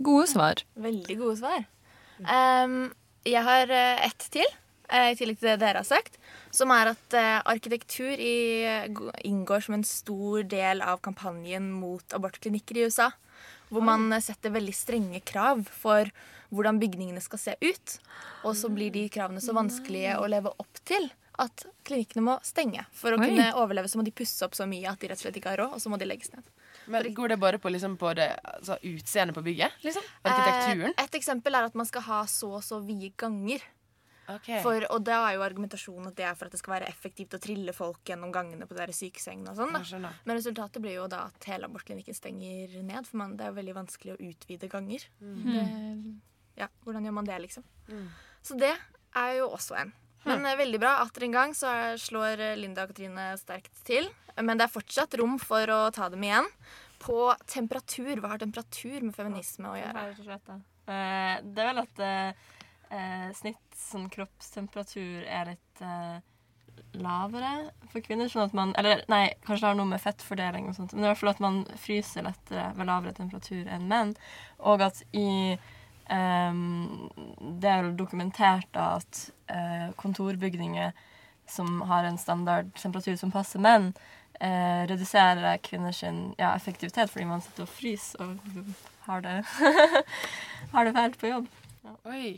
Gode 0.00 0.30
svar. 0.32 0.64
Veldig 0.80 1.16
gode 1.20 1.36
svar. 1.42 1.64
Um, 2.24 2.90
jeg 3.28 3.44
har 3.44 3.68
eh, 3.68 4.06
ett 4.06 4.26
til, 4.32 4.46
eh, 4.88 5.10
i 5.12 5.16
tillegg 5.18 5.40
til 5.40 5.50
det 5.50 5.58
dere 5.60 5.82
har 5.82 5.88
sagt. 5.88 6.16
Som 6.56 6.72
er 6.72 6.94
at 6.94 7.16
eh, 7.16 7.36
arkitektur 7.52 8.16
i, 8.16 8.64
inngår 9.28 9.66
som 9.66 9.76
en 9.76 9.84
stor 9.86 10.46
del 10.48 10.80
av 10.80 11.02
kampanjen 11.04 11.68
mot 11.76 12.16
abortklinikker 12.16 12.80
i 12.80 12.86
USA. 12.88 13.10
Hvor 13.70 13.84
man 13.86 14.08
setter 14.18 14.50
veldig 14.50 14.74
strenge 14.74 15.20
krav 15.22 15.62
for 15.70 16.08
hvordan 16.50 16.80
bygningene 16.80 17.22
skal 17.22 17.38
se 17.38 17.54
ut. 17.60 17.96
Og 18.48 18.56
så 18.58 18.72
blir 18.72 18.90
de 18.90 19.04
kravene 19.12 19.42
så 19.44 19.54
vanskelige 19.54 20.16
å 20.18 20.26
leve 20.26 20.50
opp 20.50 20.80
til 20.88 21.06
at 21.40 21.64
klinikkene 21.86 22.24
må 22.24 22.38
stenge. 22.44 22.82
For 22.96 23.14
å 23.14 23.20
Oi. 23.20 23.28
kunne 23.28 23.52
overleve 23.60 23.88
så 23.88 24.00
må 24.00 24.04
de 24.04 24.16
pusse 24.16 24.42
opp 24.44 24.56
så 24.58 24.66
mye 24.68 24.90
at 24.90 25.00
de 25.00 25.12
rett 25.12 25.20
og 25.20 25.28
slett 25.28 25.38
ikke 25.38 25.54
har 25.54 25.62
råd, 25.62 25.76
og 25.76 25.84
så 25.84 25.92
må 25.92 26.00
de 26.00 26.08
legges 26.08 26.32
ned. 26.34 26.48
Men 26.86 27.10
Går 27.14 27.28
det 27.34 27.40
bare 27.40 27.58
på, 27.58 27.68
liksom, 27.68 27.96
på 28.00 28.14
det 28.16 28.30
altså, 28.44 28.78
utseendet 28.82 29.36
på 29.36 29.42
bygget? 29.42 29.76
Liksom? 29.84 30.06
Arkitekturen? 30.22 30.94
Eh, 30.96 31.04
et 31.04 31.18
eksempel 31.18 31.54
er 31.54 31.68
at 31.68 31.76
man 31.78 31.88
skal 31.88 32.06
ha 32.06 32.22
så 32.30 32.54
og 32.60 32.64
så 32.64 32.80
vide 32.84 33.12
ganger. 33.20 33.64
For, 34.62 34.84
og 34.94 35.02
da 35.02 35.16
er 35.26 35.34
jo 35.34 35.42
argumentasjonen 35.42 36.12
at 36.12 36.16
det 36.18 36.26
er 36.28 36.36
for 36.38 36.46
at 36.46 36.54
det 36.54 36.60
skal 36.60 36.76
være 36.76 36.90
effektivt 36.90 37.34
å 37.34 37.40
trille 37.42 37.72
folk 37.74 37.98
gjennom 38.06 38.30
gangene 38.34 38.68
på 38.68 38.76
deres 38.78 39.00
der 39.00 39.08
sykesengene. 39.08 39.50
og 39.50 39.58
sånn. 39.58 40.06
Men 40.22 40.38
resultatet 40.38 40.82
blir 40.84 41.00
jo 41.00 41.08
da 41.10 41.24
at 41.32 41.48
hele 41.50 41.66
abortklinikken 41.66 42.14
stenger 42.14 42.76
ned. 42.86 43.08
For 43.08 43.18
man, 43.18 43.34
det 43.36 43.48
er 43.48 43.50
jo 43.50 43.58
veldig 43.58 43.74
vanskelig 43.80 44.14
å 44.14 44.20
utvide 44.30 44.70
ganger. 44.70 45.06
Det, 45.18 45.64
ja, 46.62 46.70
hvordan 46.84 47.08
gjør 47.08 47.16
man 47.18 47.26
det, 47.26 47.40
liksom? 47.48 47.66
Så 48.46 48.54
det 48.60 48.70
er 49.18 49.32
jo 49.40 49.50
også 49.50 49.80
en. 49.82 49.92
Men 50.26 50.42
mm. 50.44 50.58
veldig 50.58 50.80
bra. 50.82 50.96
Atter 51.04 51.26
en 51.26 51.36
gang 51.36 51.54
så 51.56 51.72
slår 52.00 52.42
eh, 52.44 52.56
Linda 52.60 52.84
og 52.84 52.92
Katrine 52.92 53.32
sterkt 53.40 53.84
til. 53.88 54.08
Men 54.40 54.60
det 54.60 54.66
er 54.66 54.72
fortsatt 54.72 55.16
rom 55.20 55.38
for 55.42 55.72
å 55.72 55.80
ta 55.94 56.08
dem 56.12 56.24
igjen. 56.26 56.48
På 57.00 57.30
temperatur. 57.48 58.20
Hva 58.20 58.34
har 58.34 58.42
temperatur 58.42 59.00
med 59.00 59.16
feminisme 59.16 59.72
å 59.72 59.78
gjøre? 59.78 60.06
Eh, 60.90 61.36
det 61.44 61.62
er 61.62 61.70
vel 61.70 61.82
at 61.84 62.02
eh, 62.04 63.30
snitt 63.36 63.80
sånn 63.80 64.10
kroppstemperatur 64.12 65.24
er 65.24 65.54
litt 65.54 65.82
eh, 65.84 66.20
lavere 67.00 67.70
for 67.92 68.04
kvinner. 68.04 68.30
Sånn 68.30 68.48
at 68.48 68.56
man 68.56 68.74
Eller 68.80 69.04
nei, 69.12 69.26
kanskje 69.46 69.64
det 69.64 69.72
har 69.72 69.80
noe 69.80 69.92
med 69.92 70.02
fettfordeling 70.02 70.70
og 70.70 70.78
sånt, 70.78 70.94
men 70.94 71.02
det 71.02 71.08
er 71.08 71.10
i 71.10 71.14
hvert 71.14 71.22
fall 71.24 71.34
at 71.34 71.44
man 71.44 71.60
fryser 71.80 72.26
lettere 72.26 72.70
ved 72.76 72.90
lavere 72.90 73.16
temperatur 73.16 73.68
enn 73.70 73.88
menn. 73.90 74.16
Og 74.58 74.84
at 74.84 75.02
i 75.16 75.28
Det 76.10 77.70
er 77.70 77.90
dokumentert 77.98 78.66
da 78.74 78.96
at 78.98 79.20
eh, 79.52 79.90
kontorbygninger 80.00 80.92
som 81.50 81.80
har 81.90 82.06
en 82.06 82.18
standard 82.18 82.70
temperatur 82.78 83.16
som 83.18 83.32
passer 83.34 83.62
menn, 83.62 83.92
eh, 84.40 84.86
reduserer 84.90 85.58
kvinners 85.66 86.02
ja, 86.02 86.54
effektivitet 86.54 87.10
fordi 87.10 87.26
man 87.30 87.42
sitter 87.44 87.66
og 87.66 87.72
fryser 87.74 88.24
og 88.24 88.74
har 89.06 89.24
det, 89.26 89.36
har 90.74 90.86
det 90.86 90.94
fælt 90.98 91.18
på 91.20 91.30
jobb. 91.30 91.48
Oi. 92.04 92.34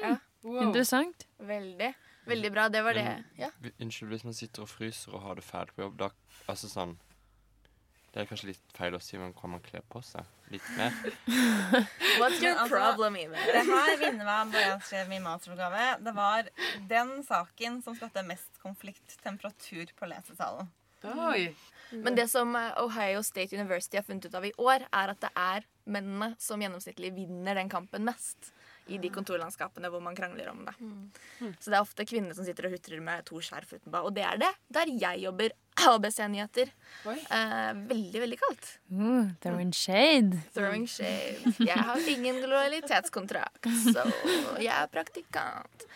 Ja. 0.00 0.16
Interessant. 0.44 1.26
Veldig. 1.38 1.94
Veldig 2.26 2.52
bra. 2.52 2.68
Det 2.68 2.82
var 2.82 2.94
det. 2.94 3.08
Ja. 3.38 3.50
Unnskyld, 3.80 4.10
hvis 4.10 4.24
man 4.24 4.34
sitter 4.34 4.62
og 4.62 4.70
fryser 4.70 5.14
og 5.14 5.22
har 5.22 5.38
det 5.38 5.44
fælt 5.44 5.74
på 5.74 5.86
jobb, 5.86 5.98
da 6.00 6.12
Altså 6.46 6.68
sånn 6.70 6.92
Det 8.16 8.22
er 8.22 8.28
kanskje 8.30 8.46
litt 8.48 8.70
feil 8.72 8.94
å 8.96 8.98
si, 9.04 9.18
men 9.20 9.34
kan 9.36 9.50
man 9.52 9.60
kle 9.60 9.82
på 9.92 10.00
seg 10.00 10.24
litt 10.48 10.68
mer? 10.72 10.94
What's 12.22 12.40
your 12.40 12.54
altså, 12.54 12.70
problem, 12.70 13.18
Iver? 13.20 13.42
Det 13.44 13.60
her 13.68 13.90
minner 14.00 14.24
meg 14.24 14.38
om 14.46 14.54
da 14.54 14.62
jeg 14.62 14.78
skrev 14.86 15.10
min 15.10 15.20
masteroppgave. 15.20 15.82
Det 16.00 16.14
var 16.16 16.48
den 16.88 17.12
saken 17.28 17.76
som 17.84 17.98
skapte 17.98 18.24
mest 18.24 18.56
konflikt, 18.62 19.18
temperatur 19.20 19.92
på 20.00 20.08
lesesalen. 20.08 20.72
Oi. 21.12 21.50
Men 21.92 22.16
det 22.16 22.30
som 22.32 22.56
eh, 22.56 22.72
Ohio 22.80 23.20
State 23.20 23.52
University 23.52 24.00
har 24.00 24.08
funnet 24.08 24.24
ut 24.24 24.40
av 24.40 24.48
i 24.48 24.54
år, 24.64 24.88
er 24.88 25.12
at 25.12 25.20
det 25.20 25.34
er 25.36 25.68
mennene 25.84 26.32
som 26.40 26.64
gjennomsnittlig 26.64 27.12
vinner 27.20 27.60
den 27.60 27.68
kampen 27.68 28.08
mest. 28.08 28.48
I 28.86 29.00
de 29.02 29.10
kontorlandskapene 29.10 29.90
hvor 29.90 30.02
man 30.04 30.14
krangler 30.14 30.50
om 30.52 30.64
det. 30.66 30.74
Så 31.58 31.72
det 31.72 31.76
er 31.76 31.82
ofte 31.82 32.06
kvinner 32.06 32.36
som 32.36 32.46
sitter 32.46 32.68
og 32.68 32.76
hutrer 32.76 33.02
med 33.02 33.24
to 33.26 33.40
skjerf 33.42 33.72
utenpå. 33.74 34.02
Og 34.06 34.12
det 34.14 34.26
er 34.26 34.42
det 34.44 34.52
der 34.78 34.92
jeg 34.94 35.24
jobber. 35.26 35.54
ABC-nyheter. 35.94 36.70
Eh, 37.06 37.72
veldig, 37.88 38.20
veldig 38.20 38.38
kaldt. 38.40 38.68
Uh, 38.92 39.28
throwing 39.42 39.72
shade. 39.72 40.38
Throwing 40.54 40.86
shade. 40.88 41.52
Jeg 41.60 41.78
har 41.78 42.08
ingen 42.08 42.40
lojalitetskontrakt, 42.48 43.68
så 43.92 44.06
jeg 44.62 44.72
er 44.72 44.88
praktikant. 44.92 45.86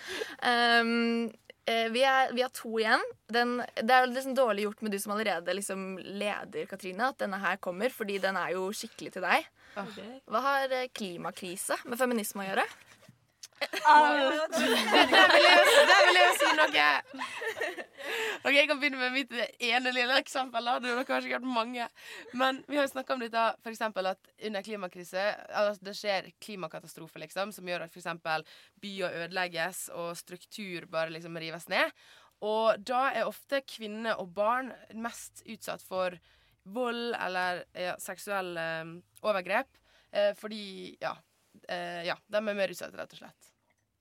Um, 0.45 1.31
eh, 1.65 1.89
vi, 1.95 2.05
er, 2.05 2.35
vi 2.37 2.45
har 2.45 2.53
to 2.55 2.75
igjen. 2.81 3.05
Den, 3.33 3.59
det 3.81 3.97
er 3.97 4.11
liksom 4.11 4.37
dårlig 4.37 4.69
gjort 4.69 4.85
med 4.85 4.95
du 4.95 5.01
som 5.01 5.17
allerede 5.17 5.57
liksom 5.57 5.87
leder, 6.05 6.69
Katrine, 6.71 7.11
at 7.11 7.23
denne 7.23 7.41
her 7.41 7.61
kommer, 7.63 7.93
fordi 7.95 8.21
den 8.23 8.39
er 8.41 8.55
jo 8.59 8.69
skikkelig 8.77 9.17
til 9.17 9.27
deg. 9.27 9.49
Hva 9.75 10.41
har 10.47 10.73
eh, 10.77 10.89
klimakrise 10.95 11.77
med 11.87 11.99
feminisme 12.01 12.45
å 12.45 12.49
gjøre? 12.51 12.67
Der 13.61 15.27
vil 15.37 15.37
vil 16.07 16.17
jeg 16.17 16.37
si 16.39 16.53
noe. 16.57 16.87
Ok, 18.41 18.55
Jeg 18.57 18.69
kan 18.71 18.79
begynne 18.81 19.01
med 19.01 19.13
mitt 19.13 19.35
ene 19.61 19.93
lille 19.93 20.17
eksempel. 20.21 20.65
da. 20.65 20.79
Det 20.81 20.95
har 20.97 21.05
kanskje 21.05 21.29
ikke 21.29 21.41
vært 21.41 21.55
mange. 21.59 21.89
Men 22.33 22.63
vi 22.69 22.79
har 22.79 22.87
jo 22.87 22.95
snakka 22.95 23.15
om 23.15 23.21
dette 23.21 23.45
for 23.61 23.73
eksempel 23.73 24.09
at 24.15 24.33
under 24.49 24.65
klimakrise 24.65 25.27
altså 25.49 25.85
det 25.85 25.97
skjer 25.99 26.31
klimakatastrofer 26.41 27.21
liksom, 27.27 27.53
som 27.53 27.69
gjør 27.69 27.85
at 27.85 27.97
eksempel 28.01 28.47
byer 28.81 29.27
ødelegges 29.27 29.91
og 29.93 30.17
struktur 30.17 30.89
bare 30.91 31.13
liksom 31.13 31.37
rives 31.37 31.69
ned. 31.69 31.93
Og 32.41 32.81
da 32.89 33.11
er 33.13 33.29
ofte 33.29 33.61
kvinner 33.69 34.17
og 34.21 34.33
barn 34.33 34.73
mest 34.97 35.45
utsatt 35.45 35.85
for 35.85 36.17
vold 36.65 37.15
eller 37.17 37.65
ja, 37.77 37.95
seksuelle 38.01 38.65
eh, 38.81 38.97
overgrep. 39.23 39.69
Eh, 40.13 40.33
fordi 40.39 40.97
ja, 41.01 41.15
eh, 41.69 42.03
ja, 42.09 42.17
de 42.29 42.37
er 42.41 42.55
mer 42.55 42.69
utsatt, 42.75 42.95
rett 42.99 43.13
og 43.17 43.19
slett. 43.25 43.49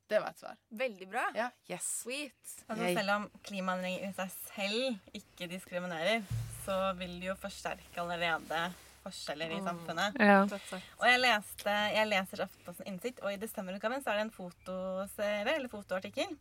Det 0.10 0.18
var 0.24 0.32
et 0.34 0.40
svar. 0.42 0.56
Veldig 0.74 1.06
bra. 1.12 1.24
Ja, 1.38 1.52
yes. 1.70 1.86
Sweet. 2.02 2.54
Altså, 2.68 2.88
selv 2.98 3.12
om 3.14 3.28
klimaendringer 3.46 4.08
i 4.08 4.14
seg 4.18 4.32
selv 4.56 5.18
ikke 5.20 5.48
diskriminerer, 5.52 6.24
så 6.66 6.78
vil 6.98 7.20
det 7.22 7.28
jo 7.30 7.36
forsterke 7.38 8.02
allerede 8.02 8.64
forskjeller 9.04 9.52
i 9.54 9.60
Mm. 9.62 9.68
samfunnet. 9.70 10.18
Ja. 10.20 10.40
Og 11.00 11.06
jeg, 11.08 11.20
leste, 11.22 11.76
jeg 11.94 12.08
leser 12.10 12.42
Aftenposten 12.48 12.88
Innsikt, 12.90 13.22
og 13.22 13.32
i 13.32 13.38
desemberutgaven 13.38 14.02
så 14.04 14.10
er 14.12 14.18
det 14.18 14.26
en 14.28 14.34
fotoserie, 14.36 15.56
eller 15.56 15.70
fotoartikkel, 15.72 16.34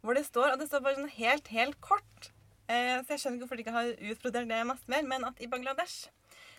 hvor 0.00 0.14
det 0.14 0.24
står, 0.26 0.52
og 0.54 0.58
det 0.62 0.68
står 0.70 0.80
bare 0.86 0.96
sånn 1.00 1.10
helt, 1.18 1.48
helt 1.48 1.80
kort, 1.84 2.30
eh, 2.68 3.02
så 3.02 3.08
jeg 3.16 3.18
skjønner 3.24 3.36
ikke 3.36 3.44
hvorfor 3.48 3.56
de 3.58 3.64
ikke 3.66 3.76
har 3.76 3.90
utbrodert 4.14 4.48
det 4.48 4.62
masse 4.70 4.88
mer, 4.88 5.02
men 5.02 5.24
at 5.28 5.42
i 5.42 5.46
Bangladesh, 5.50 6.06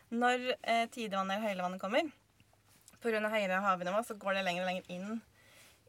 når 0.10 0.46
eh, 0.58 0.86
tidevannet 0.92 1.38
eller 1.38 1.48
høylevannet 1.48 1.82
kommer, 1.82 2.12
av 3.00 3.32
høyere 3.32 3.62
havnivå, 3.64 4.04
så 4.04 4.18
går 4.20 4.38
det 4.40 4.46
lenger 4.48 4.66
og 4.66 4.70
lenger 4.72 4.90
inn 4.92 5.22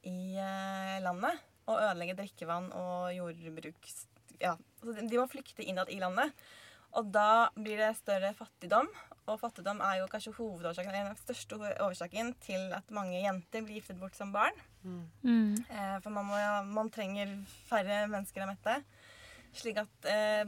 i 0.06 0.36
eh, 0.38 0.96
landet 1.04 1.40
og 1.70 1.78
ødelegger 1.78 2.18
drikkevann 2.20 2.70
og 2.76 3.12
jordbruk. 3.14 3.92
Ja, 4.40 4.56
så 4.80 4.96
de 4.96 5.06
de 5.10 5.20
må 5.20 5.26
flykte 5.30 5.66
innad 5.66 5.90
i 5.92 6.00
landet. 6.00 6.34
Og 6.98 7.10
da 7.14 7.50
blir 7.54 7.78
det 7.78 7.92
større 8.00 8.32
fattigdom. 8.34 8.88
Og 9.30 9.38
fattigdom 9.38 9.82
er 9.84 10.00
jo 10.00 10.08
kanskje 10.10 10.32
hovedårsaken, 10.34 10.96
den 10.96 11.18
største 11.20 11.58
årsaken 11.84 12.32
til 12.42 12.72
at 12.74 12.88
mange 12.94 13.20
jenter 13.20 13.62
blir 13.62 13.78
giftet 13.78 14.00
bort 14.00 14.16
som 14.18 14.32
barn. 14.34 14.56
Mm. 14.82 15.54
Eh, 15.68 15.96
for 16.02 16.10
man, 16.14 16.26
må, 16.26 16.40
man 16.72 16.90
trenger 16.90 17.36
færre 17.68 18.02
mennesker 18.10 18.42
å 18.42 18.50
mette. 18.50 18.80
Slik 19.54 19.78
at 19.84 20.10
eh, 20.10 20.42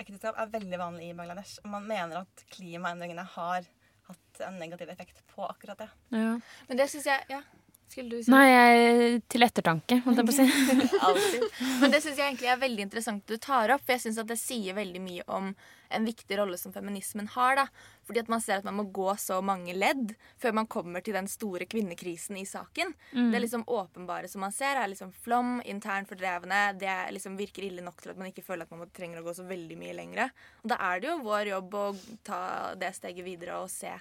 barneekteskap 0.00 0.38
er 0.38 0.52
veldig 0.52 0.78
vanlig 0.80 1.10
i 1.10 1.16
Bangladesh. 1.16 1.60
Og 1.64 1.70
man 1.74 1.86
mener 1.86 2.22
at 2.22 2.44
klimaendringene 2.50 3.24
har 3.36 3.66
hatt 4.08 4.40
en 4.46 4.58
negativ 4.58 4.88
effekt 4.90 5.22
på 5.30 5.44
akkurat 5.46 5.78
det. 5.78 5.88
Ja. 6.10 6.38
Men 6.68 6.80
det 6.80 6.88
syns 6.90 7.06
jeg 7.06 7.24
Ja, 7.30 7.42
skulle 7.90 8.16
du 8.16 8.22
si 8.22 8.30
Nei, 8.32 8.46
jeg, 8.46 9.20
til 9.30 9.44
ettertanke, 9.44 9.98
holdt 10.04 10.20
jeg 10.20 10.28
på 10.28 10.34
å 10.34 10.38
si. 10.38 10.46
Alltid. 11.08 11.44
Men 11.82 11.92
det 11.92 12.00
syns 12.04 12.16
jeg 12.20 12.26
egentlig 12.28 12.50
er 12.52 12.60
veldig 12.62 12.86
interessant 12.86 13.26
du 13.26 13.36
tar 13.42 13.74
opp. 13.74 13.84
For 13.84 13.96
jeg 13.96 14.04
syns 14.04 14.20
at 14.22 14.30
det 14.30 14.38
sier 14.40 14.76
veldig 14.76 15.02
mye 15.02 15.26
om 15.30 15.50
en 15.90 16.06
viktig 16.06 16.38
rolle 16.38 16.58
som 16.58 16.72
feminismen 16.72 17.28
har. 17.34 17.56
da. 17.58 17.66
Fordi 18.06 18.22
at 18.22 18.30
man 18.30 18.42
ser 18.44 18.60
at 18.60 18.68
man 18.68 18.78
må 18.78 18.86
gå 18.94 19.08
så 19.18 19.40
mange 19.42 19.74
ledd 19.74 20.14
før 20.38 20.54
man 20.60 20.68
kommer 20.70 21.02
til 21.04 21.18
den 21.18 21.28
store 21.30 21.66
kvinnekrisen 21.70 22.38
i 22.38 22.46
saken. 22.46 22.94
Mm. 23.12 23.30
Det 23.34 23.42
liksom 23.44 23.66
åpenbare 23.66 24.30
som 24.30 24.44
man 24.46 24.54
ser, 24.54 24.78
er 24.78 24.90
liksom 24.92 25.12
flom, 25.26 25.58
intern 25.66 26.06
fordrevne. 26.06 26.62
Det 26.78 26.96
liksom 27.16 27.38
virker 27.40 27.66
ille 27.66 27.84
nok 27.84 28.02
til 28.02 28.14
at 28.14 28.20
man 28.20 28.30
ikke 28.30 28.46
føler 28.46 28.66
at 28.66 28.74
man 28.74 28.94
trenger 28.94 29.20
å 29.20 29.26
gå 29.26 29.34
så 29.36 29.46
veldig 29.50 29.78
mye 29.80 29.96
lengre. 29.98 30.30
Og 30.62 30.70
da 30.72 30.78
er 30.92 31.02
det 31.02 31.10
jo 31.10 31.22
vår 31.26 31.54
jobb 31.54 31.78
å 31.80 31.86
ta 32.26 32.42
det 32.78 32.94
steget 32.96 33.26
videre 33.26 33.58
og 33.64 33.70
se, 33.72 33.92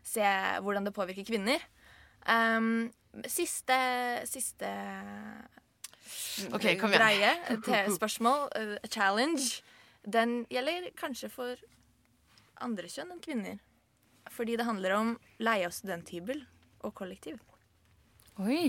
se 0.00 0.24
hvordan 0.64 0.88
det 0.88 0.96
påvirker 0.96 1.28
kvinner. 1.28 1.60
Um, 2.28 2.88
siste 3.26 3.78
siste 4.28 4.68
okay, 6.52 6.76
greie 6.78 7.32
til 7.64 7.94
spørsmål, 7.96 8.48
eh, 8.56 8.88
challenge, 8.90 9.62
den 10.06 10.44
gjelder 10.52 10.90
kanskje 10.98 11.30
for 11.32 11.54
andre 12.64 12.90
kjønn 12.90 13.14
enn 13.14 13.24
kvinner. 13.24 13.58
Fordi 14.32 14.58
det 14.60 14.66
handler 14.68 14.94
om 14.96 15.14
leie 15.40 15.66
av 15.66 15.72
studenthybel 15.72 16.42
og 16.84 16.94
kollektiv. 16.94 17.40
Oi. 18.38 18.68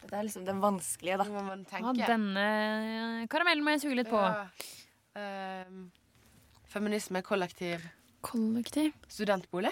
Dette 0.00 0.14
er 0.14 0.26
liksom 0.28 0.46
den 0.46 0.62
vanskelige, 0.62 1.18
da. 1.18 1.26
Må 1.26 1.42
man 1.42 1.66
Ja, 1.66 1.92
denne 2.14 3.26
karamellen 3.32 3.64
må 3.66 3.74
jeg 3.74 3.82
suge 3.82 3.98
litt 3.98 4.10
på. 4.12 4.20
Ja. 4.22 4.46
Uh, 5.16 5.88
feminisme, 6.70 7.22
kollektiv 7.24 7.82
Kollektiv. 8.26 8.94
Studentbolig? 9.08 9.70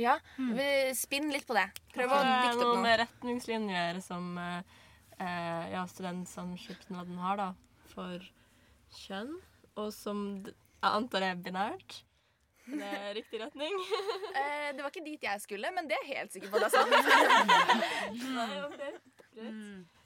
Ja, 0.00 0.16
vi 0.36 0.66
Spinn 0.98 1.28
litt 1.30 1.46
på 1.46 1.54
det. 1.56 1.68
Prøv 1.94 2.10
å 2.10 2.20
er 2.22 2.30
dikte 2.48 2.64
opp 2.66 2.72
noe. 2.74 2.82
med 2.82 2.98
retningslinjer 3.04 4.00
som 4.02 4.32
eh, 4.40 5.66
ja, 5.74 5.84
studentsamskipnaden 5.90 7.20
har 7.22 7.38
da, 7.38 7.48
for 7.92 8.24
kjønn, 9.04 9.36
og 9.78 9.92
som 9.94 10.24
jeg 10.44 10.90
antar 10.90 11.28
er 11.30 11.38
binært. 11.40 12.00
Er 12.64 12.80
det 12.80 13.14
riktig 13.20 13.42
retning? 13.42 13.74
Eh, 14.34 14.70
det 14.74 14.82
var 14.82 14.90
ikke 14.90 15.04
dit 15.04 15.22
jeg 15.22 15.40
skulle, 15.44 15.68
men 15.70 15.86
det 15.86 15.94
er 15.94 16.08
jeg 16.08 16.16
helt 16.18 16.32
sikker 16.34 16.50
på. 16.50 16.58
Det 16.58 16.66
er 16.66 16.72
Nei, 18.34 18.46
okay. 18.64 18.96
sant. 18.96 19.28
Greit. 19.36 20.00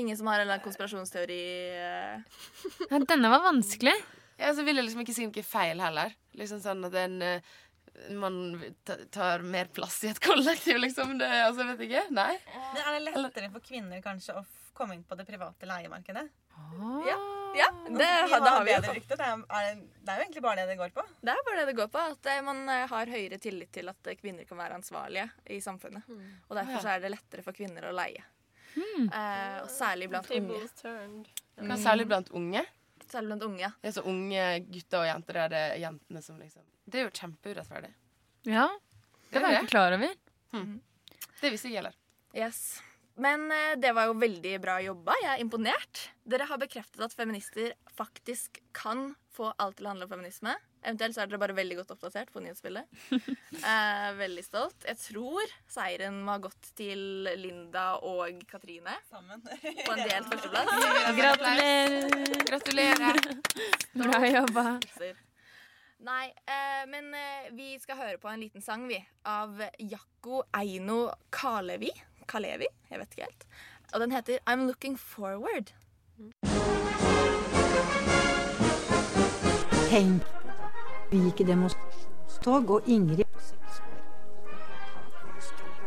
Ingen 0.00 0.16
som 0.16 0.30
har 0.30 0.40
en 0.40 0.52
konspirasjonsteori? 0.64 1.40
eh. 1.76 2.40
Ja, 2.88 3.00
denne 3.04 3.30
var 3.32 3.44
vanskelig. 3.44 3.92
Ja, 4.40 4.54
så 4.54 4.64
ville 4.64 4.80
jeg 4.80 4.88
liksom 4.88 5.02
ikke 5.04 5.16
si 5.16 5.26
noe 5.28 5.44
feil 5.44 5.80
heller. 5.80 6.16
Liksom 6.36 6.60
sånn 6.64 6.88
at 6.88 6.96
en 7.00 7.20
eh, 7.24 7.54
man 8.10 8.36
tar 9.10 9.44
mer 9.46 9.70
plass 9.72 10.04
i 10.04 10.08
et 10.12 10.20
kollektiv, 10.20 10.78
liksom. 10.82 11.16
Det, 11.18 11.28
altså, 11.46 11.64
vet 11.72 11.86
ikke. 11.88 12.04
Nei. 12.16 12.32
Men 12.74 12.82
er 12.82 12.98
det 12.98 13.14
lettere 13.22 13.50
for 13.54 13.64
kvinner 13.64 14.02
kanskje 14.04 14.36
å 14.40 14.44
komme 14.76 14.96
inn 14.98 15.04
på 15.08 15.16
det 15.16 15.24
private 15.28 15.68
leiemarkedet? 15.68 16.26
Ja, 17.06 17.16
ja 17.56 17.66
det, 17.88 17.96
De 17.98 18.04
har, 18.04 18.40
det 18.40 18.52
har 18.52 18.64
vi 18.64 18.70
jo 18.72 18.76
bedre 18.76 18.86
fått. 18.90 18.96
rykte. 18.96 19.16
Det 19.16 19.30
det 20.06 20.12
er 20.12 20.20
jo 20.20 20.24
egentlig 20.26 20.42
bare 20.44 20.60
det 20.62 20.66
det 20.72 20.78
går 20.80 20.94
på. 20.96 21.04
Det 21.20 21.32
er 21.32 21.42
bare 21.48 21.60
det 21.60 21.66
det 21.70 21.76
går 21.80 21.90
på. 21.92 22.04
At 22.12 22.30
eh, 22.32 22.40
man 22.44 22.62
eh, 22.68 22.86
har 22.92 23.12
høyere 23.16 23.38
tillit 23.42 23.72
til 23.72 23.88
at 23.92 24.08
eh, 24.12 24.16
kvinner 24.20 24.48
kan 24.48 24.60
være 24.60 24.78
ansvarlige 24.80 25.28
i 25.52 25.60
samfunnet. 25.64 26.08
Og 26.48 26.56
derfor 26.56 26.80
så 26.84 26.94
er 26.94 27.04
det 27.04 27.12
lettere 27.16 27.44
for 27.44 27.56
kvinner 27.56 27.88
å 27.88 27.94
leie. 27.96 28.24
Eh, 28.76 29.62
og 29.62 29.70
særlig 29.72 30.10
blant 30.12 30.30
unge. 30.36 30.60
Mm. 31.56 31.76
særlig 31.80 32.06
blant 32.08 32.28
unge. 32.36 32.64
Særlig 33.10 33.30
blant 33.32 33.46
unge, 33.46 33.60
ja. 33.62 33.92
Så 33.92 34.02
unge 34.08 34.46
gutter 34.66 35.04
og 35.04 35.06
jenter, 35.10 35.38
det 35.38 35.44
er 35.44 35.54
det 35.54 35.64
jentene 35.84 36.22
som 36.24 36.40
liksom 36.42 36.64
Det 36.86 37.00
er 37.00 37.06
jo 37.06 37.14
kjempeurettferdig. 37.14 37.92
Ja, 38.46 38.66
det 39.30 39.42
var 39.42 39.54
jeg 39.54 39.64
ikke 39.64 39.72
klar 39.74 39.96
over. 39.96 40.18
Hm. 40.54 40.76
Det 41.40 41.50
visste 41.52 41.70
jeg 41.70 41.80
heller. 41.80 41.96
Yes. 42.36 42.60
Men 43.16 43.46
eh, 43.52 43.74
det 43.80 43.92
var 43.96 44.10
jo 44.10 44.16
veldig 44.20 44.54
bra 44.60 44.76
jobba. 44.84 45.16
Jeg 45.22 45.32
er 45.32 45.42
imponert. 45.42 46.02
Dere 46.28 46.46
har 46.50 46.60
bekreftet 46.60 47.02
at 47.06 47.14
feminister 47.16 47.72
faktisk 47.96 48.60
kan 48.76 49.14
få 49.36 49.52
alt 49.62 49.78
til 49.78 49.88
å 49.88 49.94
handle 49.94 50.08
om 50.08 50.12
feminisme. 50.12 50.52
Eventuelt 50.86 51.16
så 51.16 51.24
er 51.24 51.30
dere 51.30 51.40
bare 51.42 51.56
veldig 51.56 51.80
godt 51.80 51.92
oppdatert 51.96 52.28
på 52.30 52.40
nyhetsbildet. 52.44 52.86
eh, 53.72 54.08
veldig 54.20 54.44
stolt. 54.46 54.86
Jeg 54.86 55.00
tror 55.02 55.54
seieren 55.70 56.20
må 56.22 56.36
ha 56.36 56.42
gått 56.44 56.70
til 56.78 57.26
Linda 57.40 57.88
og 58.06 58.44
Katrine. 58.46 58.94
Sammen. 59.10 59.42
På 59.42 59.96
en 59.96 60.02
delt 60.04 60.28
førsteplass. 60.30 60.70
Gratulerer. 61.18 62.36
Gratulerer. 62.46 63.18
Bra 63.96 64.20
jobba. 64.30 64.66
Nei, 66.06 66.26
eh, 66.46 66.84
men 66.92 67.10
eh, 67.18 67.50
vi 67.56 67.72
skal 67.82 67.98
høre 67.98 68.20
på 68.22 68.30
en 68.30 68.44
liten 68.44 68.62
sang, 68.62 68.86
vi. 68.86 69.00
Av 69.26 69.58
Jakko 69.82 70.44
Eino 70.54 71.08
Kalevi. 71.34 71.90
Kalevi? 72.30 72.70
Jeg 72.92 73.02
vet 73.02 73.16
ikke 73.18 73.26
helt. 73.26 73.50
Og 73.94 74.06
den 74.06 74.14
heter 74.14 74.38
I'm 74.46 74.68
Looking 74.70 74.94
Forward. 75.00 75.74
Tenk 79.90 80.35
vi 81.10 81.18
gikk 81.26 81.40
i 81.40 81.46
demonstrasjonstog, 81.50 82.70
og 82.70 82.88
Ingrid 82.90 83.24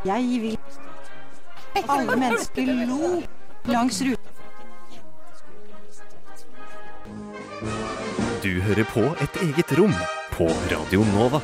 Jeg 0.05 0.41
vil 0.41 0.57
Alle 1.89 2.15
mennesker 2.15 2.71
lo 2.87 3.21
langs 3.67 4.01
ruten. 4.01 4.29
Du 8.43 8.61
hører 8.63 8.87
på 8.93 9.03
Et 9.23 9.41
eget 9.43 9.73
rom 9.79 9.93
på 10.31 10.47
Radio 10.71 11.03
Nova. 11.11 11.41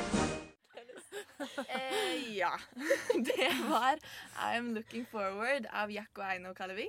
Eh, 1.68 2.38
ja. 2.38 2.54
Det 3.30 3.52
var 3.70 4.00
I'm 4.40 4.74
Looking 4.74 5.06
Forward 5.12 5.68
av 5.74 5.92
Jack 5.92 6.16
og 6.16 6.24
Eino 6.32 6.54
Kalevi. 6.54 6.88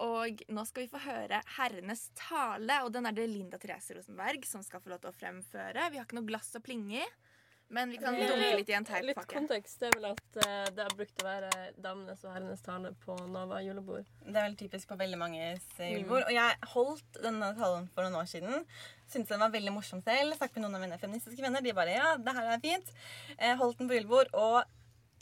Og 0.00 0.40
nå 0.48 0.62
skal 0.68 0.86
vi 0.86 0.90
få 0.92 1.00
høre 1.04 1.42
Herrenes 1.58 2.06
tale, 2.16 2.78
og 2.86 2.92
den 2.94 3.08
er 3.08 3.16
det 3.16 3.26
Linda 3.28 3.58
Therese 3.60 3.96
Rosenberg 3.98 4.46
som 4.48 4.62
skal 4.64 4.80
få 4.80 4.94
lov 4.94 5.02
til 5.02 5.10
å 5.12 5.16
fremføre. 5.18 5.90
Vi 5.92 6.00
har 6.00 6.06
ikke 6.06 6.16
noe 6.20 6.28
glass 6.30 6.54
å 6.56 6.62
plinge 6.64 7.02
i, 7.02 7.08
men 7.70 7.92
vi 7.92 8.00
kan 8.02 8.16
dunke 8.16 8.38
litt 8.58 8.70
i 8.72 8.74
en 8.74 8.82
Litt 8.82 9.12
teippakke. 9.12 9.34
kontekst 9.36 9.84
er 9.86 9.92
vel 9.94 10.08
at 10.08 10.38
eh, 10.42 10.70
det 10.74 10.86
har 10.88 10.94
brukt 10.98 11.20
å 11.22 11.26
være 11.28 11.50
damenes 11.78 12.24
og 12.24 12.32
herrenes 12.34 12.64
tale 12.66 12.90
på 13.04 13.14
Nova 13.30 13.60
julebord. 13.62 14.08
Det 14.24 14.32
er 14.34 14.48
vel 14.48 14.56
typisk 14.58 14.90
på 14.90 14.98
veldig 14.98 15.20
manges 15.20 15.68
eh, 15.78 15.92
julebord. 15.92 16.24
Og 16.26 16.34
jeg 16.34 16.56
holdt 16.72 17.20
denne 17.22 17.52
talen 17.60 17.86
for 17.94 18.08
noen 18.08 18.18
år 18.24 18.26
siden. 18.32 18.66
Syntes 19.06 19.30
den 19.30 19.44
var 19.44 19.52
veldig 19.54 19.76
morsom 19.76 20.02
selv. 20.02 20.34
Snakket 20.40 20.58
med 20.58 20.66
noen 20.66 20.80
av 20.80 20.84
mine 20.88 20.98
feministiske 20.98 21.44
venner. 21.44 21.62
De 21.62 21.76
bare 21.76 21.94
ja, 21.94 22.10
det 22.18 22.34
her 22.40 22.50
er 22.56 22.64
fint. 22.64 22.90
Jeg 23.36 23.60
holdt 23.62 23.78
den 23.84 23.92
på 23.92 24.00
julebord, 24.00 24.32
og 24.34 24.64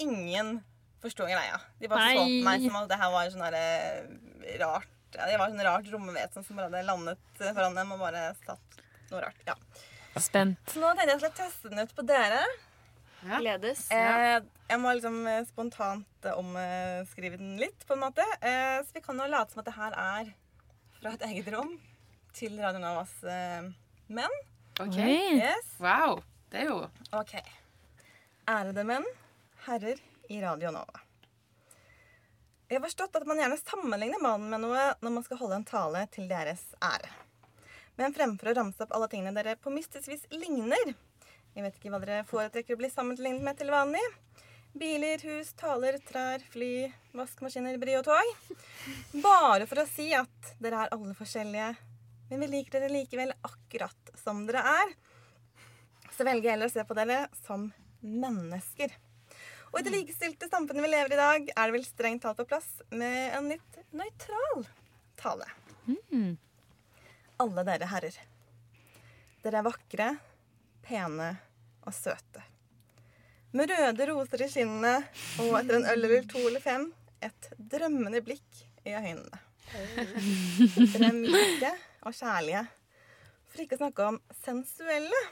ingen 0.00 0.60
forsto 1.02 1.28
greia. 1.28 1.60
De 1.82 1.92
bare 1.92 2.14
så 2.16 2.24
på 2.24 2.42
meg 2.48 2.64
som 2.64 2.80
at 2.80 2.88
det 2.90 2.98
her 3.02 3.12
var 3.12 3.28
sånn 3.34 3.44
derre 3.44 3.66
rart 4.60 4.88
ja, 5.14 5.24
Det 5.30 5.38
var 5.40 5.52
sånn 5.52 5.64
rart 5.64 5.90
romvesen 5.92 6.44
som 6.44 6.58
bare 6.58 6.68
hadde 6.68 6.84
landet 6.84 7.38
foran 7.40 7.76
dem 7.78 7.92
og 7.94 8.02
bare 8.02 8.24
satt 8.44 8.80
noe 9.10 9.22
rart. 9.24 9.38
Ja. 9.48 9.54
Spent. 10.20 10.58
Så 10.68 10.82
nå 10.82 10.90
tenkte 10.92 11.14
jeg 11.14 11.22
skulle 11.22 11.38
teste 11.38 11.70
den 11.72 11.84
ut 11.84 11.94
på 11.96 12.04
dere. 12.08 12.42
Gledes. 13.22 13.86
Eh, 13.94 14.38
jeg 14.68 14.80
må 14.82 14.92
liksom 14.94 15.16
eh, 15.26 15.44
spontant 15.48 16.26
eh, 16.28 16.36
omskrive 16.38 17.38
den 17.40 17.56
litt, 17.60 17.86
på 17.88 17.96
en 17.96 18.04
måte. 18.04 18.26
Eh, 18.42 18.78
så 18.84 18.94
vi 18.94 19.02
kan 19.04 19.18
jo 19.18 19.26
late 19.30 19.54
som 19.54 19.62
at 19.62 19.70
det 19.70 19.76
her 19.78 19.96
er 20.02 20.30
fra 20.98 21.14
et 21.16 21.24
eget 21.30 21.50
rom 21.54 21.72
til 22.36 22.58
Radio 22.60 22.82
Novas 22.82 23.14
eh, 23.24 23.70
menn. 24.12 24.38
OK. 24.78 24.98
Yes. 25.00 25.72
Wow. 25.82 26.20
Det 26.52 26.62
er 26.62 26.70
jo 26.70 26.78
Ok. 27.16 27.34
Ærede 28.48 28.84
menn, 28.86 29.04
herrer 29.66 29.98
i 30.32 30.38
Radio 30.44 30.70
Nova. 30.72 31.02
Jeg 32.68 32.76
har 32.76 32.84
forstått 32.84 33.16
at 33.16 33.26
man 33.28 33.40
gjerne 33.40 33.56
sammenligner 33.60 34.20
mannen 34.20 34.52
med 34.52 34.62
noe 34.62 34.84
når 35.00 35.14
man 35.14 35.24
skal 35.24 35.40
holde 35.40 35.58
en 35.60 35.66
tale 35.68 36.04
til 36.12 36.28
deres 36.30 36.62
ære. 36.84 37.10
Men 37.98 38.14
fremfor 38.14 38.50
å 38.50 38.54
ramse 38.60 38.84
opp 38.84 38.92
alle 38.94 39.08
tingene 39.10 39.32
dere 39.34 39.56
på 39.58 39.72
mystisk 39.74 40.10
vis 40.12 40.26
ligner 40.30 40.92
Jeg 41.56 41.64
vet 41.64 41.78
ikke 41.78 41.90
hva 41.94 42.02
dere 42.04 42.26
foretrekker 42.28 42.76
å 42.76 42.80
bli 42.82 42.92
sammenlignet 42.92 43.42
med 43.42 43.58
til 43.58 43.72
vanlig. 43.72 44.04
Biler, 44.78 45.18
hus, 45.24 45.54
taler, 45.58 45.96
trær, 46.06 46.44
fly, 46.52 46.90
vaskemaskiner, 47.16 47.80
bry 47.80 47.96
og 47.98 48.06
tog. 48.06 48.54
Bare 49.24 49.66
for 49.66 49.82
å 49.82 49.88
si 49.88 50.12
at 50.14 50.54
dere 50.62 50.84
er 50.84 50.94
alle 50.94 51.16
forskjellige, 51.18 51.72
men 52.28 52.44
vi 52.44 52.52
liker 52.52 52.78
dere 52.78 52.92
likevel 52.92 53.32
akkurat 53.48 54.12
som 54.20 54.44
dere 54.46 54.62
er 54.76 54.98
så 56.18 56.26
velger 56.26 56.48
jeg 56.48 56.56
heller 56.56 56.70
å 56.70 56.72
se 56.72 56.82
på 56.82 56.96
dere 56.98 57.18
som 57.44 57.68
mennesker. 58.02 58.90
Og 59.72 59.80
i 59.80 59.84
det 59.86 59.92
likestilte 59.92 60.48
samfunnet 60.48 60.84
vi 60.84 60.90
lever 60.90 61.12
i 61.12 61.16
i 61.16 61.20
dag, 61.20 61.48
er 61.54 61.68
det 61.68 61.76
vel 61.76 61.86
strengt 61.86 62.24
talt 62.24 62.38
på 62.40 62.46
plass 62.48 62.68
med 62.90 63.34
en 63.36 63.50
litt 63.52 63.80
nøytral 63.92 64.66
tale. 65.18 65.48
Alle 67.38 67.64
dere 67.68 67.88
herrer. 67.90 68.16
Dere 69.44 69.60
er 69.60 69.66
vakre, 69.66 70.08
pene 70.84 71.28
og 71.86 71.94
søte. 71.94 72.44
Med 73.56 73.70
røde 73.72 74.08
roser 74.10 74.44
i 74.44 74.48
kinnene 74.52 74.96
og 75.44 75.54
etter 75.60 75.78
en 75.78 75.86
øl 75.88 76.04
eller 76.04 76.26
to 76.28 76.40
eller 76.42 76.64
fem 76.64 76.88
et 77.24 77.48
drømmende 77.56 78.20
blikk 78.24 78.64
i 78.84 78.92
øynene. 78.92 79.40
Dere 79.68 81.08
er 81.08 81.16
myke 81.16 81.72
og 82.06 82.14
kjærlige. 82.16 82.64
For 83.48 83.64
ikke 83.64 83.78
å 83.78 83.82
snakke 83.82 84.08
om 84.12 84.20
sensuelle. 84.44 85.22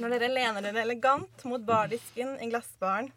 Når 0.00 0.12
dere 0.12 0.28
lener 0.28 0.64
dere 0.64 0.82
elegant 0.84 1.44
mot 1.48 1.62
bardisken 1.64 2.36
i 2.42 2.50
glassbaren, 2.50 3.08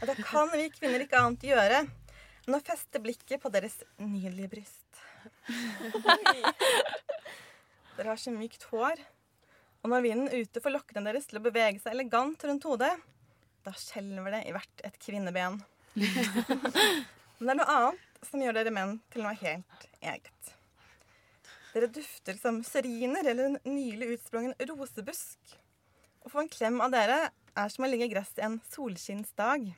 Og 0.00 0.08
da 0.10 0.14
kan 0.18 0.50
vi 0.52 0.68
kvinner 0.74 1.02
ikke 1.02 1.20
annet 1.20 1.46
gjøre 1.46 1.82
enn 2.44 2.56
å 2.56 2.60
feste 2.64 3.00
blikket 3.00 3.40
på 3.42 3.50
deres 3.52 3.78
nydelige 3.96 4.50
bryst. 4.52 5.02
Dere 7.94 8.10
har 8.10 8.20
så 8.20 8.32
mykt 8.34 8.66
hår, 8.72 9.00
og 9.84 9.92
når 9.92 10.04
vinden 10.04 10.32
ute 10.34 10.60
får 10.60 10.74
lokkene 10.74 11.06
deres 11.08 11.28
til 11.30 11.38
å 11.40 11.44
bevege 11.44 11.80
seg 11.80 11.94
elegant 11.94 12.44
rundt 12.44 12.66
hodet, 12.68 12.92
da 13.64 13.72
skjelver 13.78 14.34
det 14.34 14.42
i 14.48 14.52
hvert 14.54 14.84
et 14.84 14.98
kvinneben. 15.00 15.60
Men 15.94 17.46
det 17.46 17.54
er 17.54 17.60
noe 17.62 17.78
annet 17.78 18.28
som 18.28 18.42
gjør 18.42 18.58
dere 18.58 18.74
menn 18.74 18.98
til 19.14 19.24
noe 19.24 19.34
helt 19.40 19.88
eget. 20.02 20.53
Dere 21.74 21.88
dufter 21.90 22.36
som 22.38 22.60
seriner 22.62 23.26
eller 23.26 23.48
en 23.48 23.56
nylig 23.66 24.12
utsprungen 24.14 24.54
rosebusk. 24.70 25.56
Å 26.22 26.30
få 26.30 26.44
en 26.44 26.50
klem 26.52 26.76
av 26.84 26.92
dere 26.94 27.16
er 27.58 27.72
som 27.72 27.82
å 27.82 27.88
ligge 27.90 28.06
i 28.06 28.12
gress 28.12 28.30
en 28.38 28.60
solskinnsdag. 28.70 29.72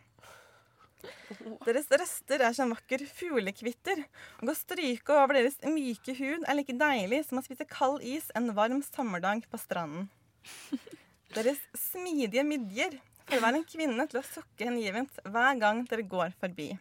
Deres 1.64 1.88
røster 1.88 2.42
er 2.44 2.52
som 2.56 2.72
vakker 2.74 3.04
fuglekvitter, 3.08 4.02
å 4.42 4.54
stryke 4.58 5.16
over 5.16 5.38
deres 5.38 5.56
myke 5.64 6.12
hud 6.18 6.44
er 6.44 6.58
like 6.58 6.76
deilig 6.76 7.22
som 7.28 7.40
å 7.40 7.44
spise 7.46 7.66
kald 7.70 8.04
is 8.04 8.28
en 8.36 8.50
varm 8.56 8.82
sommerdag 8.84 9.46
på 9.48 9.60
stranden. 9.60 10.10
Deres 11.32 11.62
smidige 11.78 12.44
midjer 12.46 12.98
får 13.26 13.40
hver 13.40 13.58
en 13.58 13.66
kvinne 13.68 14.06
til 14.10 14.20
å 14.20 14.26
sukke 14.34 14.68
hengivent 14.68 15.16
hver 15.24 15.62
gang 15.62 15.84
dere 15.88 16.04
går 16.06 16.36
forbi. 16.42 16.74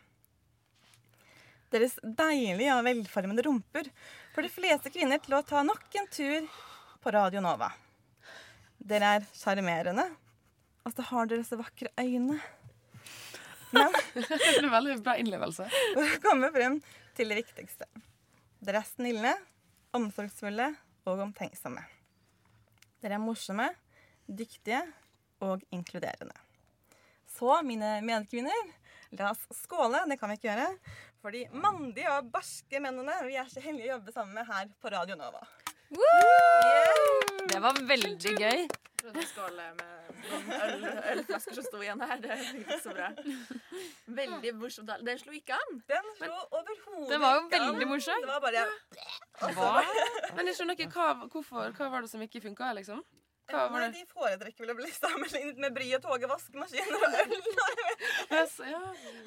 Deres 1.76 1.97
deilige 1.99 2.71
og 2.71 2.86
velformede 2.88 3.43
rumper 3.43 3.89
får 4.32 4.45
de 4.45 4.51
fleste 4.53 4.91
kvinner 4.93 5.19
til 5.19 5.34
å 5.36 5.41
ta 5.43 5.59
nok 5.65 5.97
en 5.99 6.05
tur 6.07 6.45
på 7.03 7.11
Radio 7.11 7.41
Nova. 7.43 7.67
Dere 8.80 9.09
er 9.17 9.26
sjarmerende, 9.36 10.05
og 10.88 10.93
så 10.95 11.03
har 11.09 11.28
dere 11.28 11.43
så 11.43 11.57
vakre 11.59 11.91
øyne. 11.99 12.38
Men 13.76 13.91
Det 14.15 14.61
ble 14.61 14.71
veldig 14.71 14.95
bra 15.03 15.17
innlevelse. 15.19 15.67
for 15.97 16.15
komme 16.23 16.51
frem 16.55 16.80
til 17.17 17.34
det 17.34 17.41
viktigste. 17.41 17.89
Dere 18.63 18.80
er 18.80 18.88
snille, 18.88 19.34
omsorgsfulle 19.95 20.69
og 21.09 21.26
omtenksomme. 21.28 21.84
Dere 23.03 23.19
er 23.19 23.23
morsomme, 23.23 23.67
dyktige 24.26 24.80
og 25.43 25.65
inkluderende. 25.76 26.39
Så, 27.36 27.51
mine 27.67 27.97
medkvinner, 28.05 28.71
la 29.19 29.34
oss 29.34 29.43
skåle. 29.59 30.05
Det 30.07 30.15
kan 30.21 30.32
vi 30.32 30.39
ikke 30.39 30.53
gjøre. 30.53 30.69
For 31.26 31.34
de 31.34 31.47
mandige 31.57 32.05
og 32.13 32.28
barske 32.30 32.78
mennene 32.78 33.13
vi 33.26 33.34
er 33.41 33.47
så 33.49 33.57
heldige 33.63 33.88
å 33.88 33.95
jobbe 33.95 34.11
sammen 34.13 34.36
med 34.38 34.45
her 34.45 34.67
på 34.78 34.91
Radio 34.93 35.15
Nova. 35.17 35.39
Det 37.49 37.61
var 37.63 37.80
veldig 37.89 38.34
gøy. 38.43 38.61
Prøvde 38.99 39.23
å 39.23 39.26
skåle 39.32 39.65
med 39.80 40.53
øl, 40.59 40.86
ølflasker 41.15 41.57
som 41.57 41.65
sto 41.65 41.82
igjen 41.82 42.05
her. 42.05 42.21
Det 42.21 42.38
gikk 42.43 42.61
ikke 42.61 42.78
så 42.84 42.93
bra. 42.93 43.09
Veldig 44.21 44.53
morsomt. 44.59 44.91
tale. 44.91 45.07
Den 45.09 45.23
slo 45.23 45.34
ikke 45.34 45.57
an. 45.57 45.82
Den 45.89 46.13
slo 46.19 46.30
overhodet 46.59 47.09
Den 47.15 47.26
var 47.26 47.39
jo 47.39 47.49
veldig 47.55 47.89
morsom. 47.95 48.21
Det 48.21 48.30
var 48.30 48.45
bare 48.45 48.69
Hva? 49.57 49.73
Men 50.38 50.53
jeg 50.53 50.59
skjønner 50.59 50.78
ikke 50.78 50.91
hva, 50.93 51.09
hvorfor, 51.26 51.73
hva 51.73 51.89
var 51.95 52.05
det 52.05 52.13
som 52.13 52.21
ikke 52.21 52.45
funka, 52.45 52.69
liksom? 52.84 53.01
Hva 53.45 53.67
var 53.69 53.83
Nei, 53.83 53.89
det? 53.93 53.99
de 54.01 54.09
foretrekker 54.09 54.65
vel 54.65 54.71
å 54.73 54.77
bli 54.79 54.89
sammenlignet 54.95 55.59
med 55.61 55.75
bry 55.75 55.85
og 55.97 56.01
toget, 56.01 56.29
vaskemaskiner 56.31 56.95
og 56.97 57.17
øl. 57.19 57.35
Altså, 58.39 58.65
ja. 58.65 58.79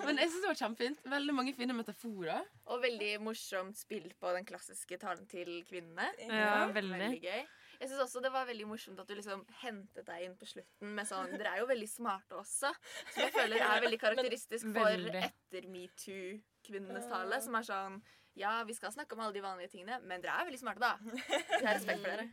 Men 0.03 0.19
jeg 0.19 0.33
syns 0.33 0.43
det 0.43 0.51
var 0.51 0.59
kjempefint. 0.63 1.05
Veldig 1.13 1.35
mange 1.37 1.53
fine 1.55 1.77
metaforer. 1.79 2.49
Og 2.67 2.83
veldig 2.83 3.13
morsomt 3.23 3.79
spill 3.79 4.09
på 4.19 4.33
den 4.35 4.49
klassiske 4.49 4.99
talen 5.01 5.29
til 5.31 5.53
kvinnene. 5.69 6.09
Ja, 6.27 6.67
veldig. 6.75 6.99
veldig 6.99 7.21
gøy. 7.23 7.47
Jeg 7.79 7.93
synes 7.93 8.03
også 8.09 8.21
det 8.25 8.33
var 8.35 8.49
veldig 8.49 8.67
morsomt 8.67 8.99
at 8.99 9.07
du 9.07 9.15
liksom 9.15 9.45
hentet 9.61 10.03
deg 10.09 10.25
inn 10.27 10.35
på 10.41 10.49
slutten 10.51 10.97
med 10.97 11.07
sånn 11.07 11.31
Dere 11.39 11.53
er 11.55 11.61
jo 11.63 11.69
veldig 11.71 11.87
smarte 11.87 12.35
også, 12.41 12.73
som 13.13 13.21
jeg 13.23 13.31
føler 13.37 13.63
er 13.63 13.85
veldig 13.85 14.01
karakteristisk 14.05 14.67
for 14.75 14.89
Veldig. 14.89 15.23
etter 15.29 15.69
metoo-kvinnenes 15.71 17.07
tale. 17.11 17.39
Som 17.45 17.55
er 17.61 17.69
sånn 17.69 18.01
Ja, 18.39 18.57
vi 18.67 18.75
skal 18.75 18.91
snakke 18.95 19.15
om 19.15 19.23
alle 19.23 19.35
de 19.39 19.45
vanlige 19.47 19.71
tingene, 19.77 20.01
men 20.11 20.23
dere 20.23 20.41
er 20.43 20.51
veldig 20.51 20.61
smarte, 20.61 20.83
da. 20.83 20.99
Jeg 21.31 21.65
har 21.69 21.79
respekt 21.79 22.03
for 22.03 22.11
dere. 22.11 22.27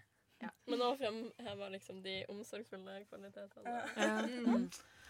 Men 0.67 0.79
nå 0.79 0.95
fremhever 0.99 1.69
liksom 1.69 2.01
de 2.03 2.23
omsorgsfulle 2.29 2.99
kvalitetene. 3.09 3.79
Ja. 3.97 4.21
Mm. 4.45 4.69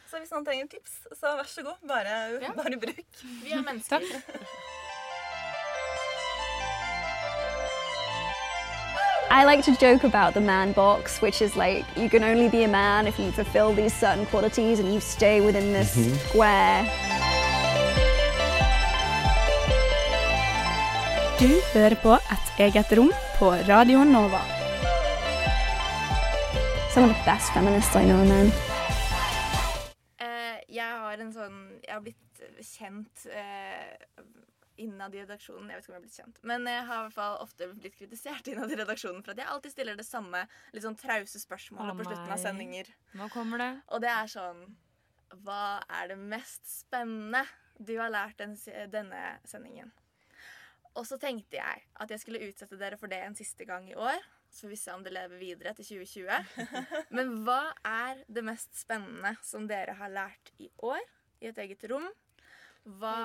Så 0.10 0.20
hvis 0.22 0.30
noen 0.32 0.46
trenger 0.46 0.68
tips, 0.70 0.92
så 1.18 1.32
vær 1.40 1.48
så 1.50 1.64
god. 1.66 1.80
Bare, 1.90 2.40
bare 2.56 2.78
bruk. 2.80 3.22
Vi 3.44 3.52
er 3.52 3.64
mennesker. 3.66 4.04
I 9.32 9.44
like 9.44 9.64
to 9.64 9.74
joke 9.82 10.04
about 10.04 10.34
the 10.36 10.42
man 10.42 10.72
box, 10.74 11.22
which 11.22 11.42
is 11.42 11.56
like 11.58 11.84
you 11.98 12.08
can 12.10 12.24
only 12.24 12.48
be 12.50 12.64
a 12.64 12.68
man 12.68 13.08
if 13.08 13.18
you 13.20 13.32
fulfill 13.32 13.74
these 13.74 13.94
certain 13.94 14.26
qualities 14.28 14.80
and 14.80 14.94
you 14.94 15.00
stay 15.02 15.42
within 15.42 15.74
this 15.74 15.96
Mhm. 15.98 16.16
square. 16.30 16.86
Du 21.40 21.50
hører 21.74 21.96
på 22.04 22.14
Et 22.14 22.60
eget 22.60 22.98
rom 22.98 23.12
på 23.40 23.52
Radio 23.52 24.04
Nova. 24.04 24.42
Some 26.96 27.10
of 27.10 27.18
the 27.18 27.24
best 27.26 27.52
feminists 27.52 27.94
I 27.96 28.06
know 28.06 28.18
man. 28.18 28.28
men. 28.28 28.52
Eh, 30.18 30.62
jeg 30.72 31.00
har 31.02 31.20
en 31.20 31.32
sånn 31.36 31.58
Jeg 31.84 31.92
har 31.92 32.04
blitt 32.06 32.44
kjent 32.64 33.26
uh, 33.36 34.22
innad 34.80 35.16
i 35.16 35.20
redaksjonen. 35.26 35.74
Jeg 35.74 35.76
vet 35.76 35.84
ikke 35.84 35.92
om 35.92 35.96
jeg 35.96 36.00
har 36.00 36.06
blitt 36.06 36.20
kjent, 36.22 36.40
men 36.48 36.70
jeg 36.72 36.86
har 36.88 37.02
i 37.02 37.04
hvert 37.10 37.18
fall 37.18 37.36
ofte 37.44 37.68
blitt 37.74 37.98
kritisert 38.00 38.48
innad 38.48 38.72
i 38.72 38.78
redaksjonen 38.80 39.20
for 39.26 39.34
at 39.34 39.42
jeg 39.44 39.52
alltid 39.52 39.76
stiller 39.76 40.00
det 40.00 40.08
samme 40.08 40.46
litt 40.72 40.86
sånn 40.88 40.96
trause 41.02 41.42
spørsmålet 41.44 41.92
oh, 41.92 42.00
på 42.00 42.08
slutten 42.08 42.32
av 42.38 42.40
sendinger. 42.46 42.94
Nå 43.20 43.28
kommer 43.34 43.64
det. 43.66 43.70
Og 43.92 44.04
det 44.06 44.14
er 44.14 44.32
sånn 44.32 44.64
Hva 45.44 45.82
er 46.00 46.14
det 46.14 46.20
mest 46.22 46.64
spennende 46.78 47.44
du 47.76 47.98
har 48.00 48.14
lært 48.14 48.40
den, 48.40 48.56
denne 48.96 49.26
sendingen? 49.44 49.92
Og 50.96 51.04
så 51.12 51.20
tenkte 51.20 51.60
jeg 51.60 51.84
at 52.00 52.16
jeg 52.16 52.24
skulle 52.24 52.46
utsette 52.48 52.80
dere 52.80 52.96
for 52.96 53.12
det 53.12 53.20
en 53.20 53.36
siste 53.36 53.68
gang 53.68 53.92
i 53.92 54.00
år. 54.00 54.24
Så 54.56 54.64
får 54.66 54.72
vi 54.72 54.78
se 54.80 54.94
om 54.96 55.02
det 55.04 55.12
lever 55.12 55.42
videre 55.42 55.74
til 55.76 55.90
2020. 55.90 57.10
Men 57.18 57.34
hva 57.44 57.60
er 57.84 58.22
det 58.32 58.44
mest 58.48 58.72
spennende 58.80 59.34
som 59.44 59.66
dere 59.68 59.98
har 60.00 60.14
lært 60.14 60.54
i 60.64 60.70
år 60.88 61.02
i 61.44 61.50
et 61.52 61.60
eget 61.60 61.84
rom? 61.92 62.08
Hva 63.02 63.18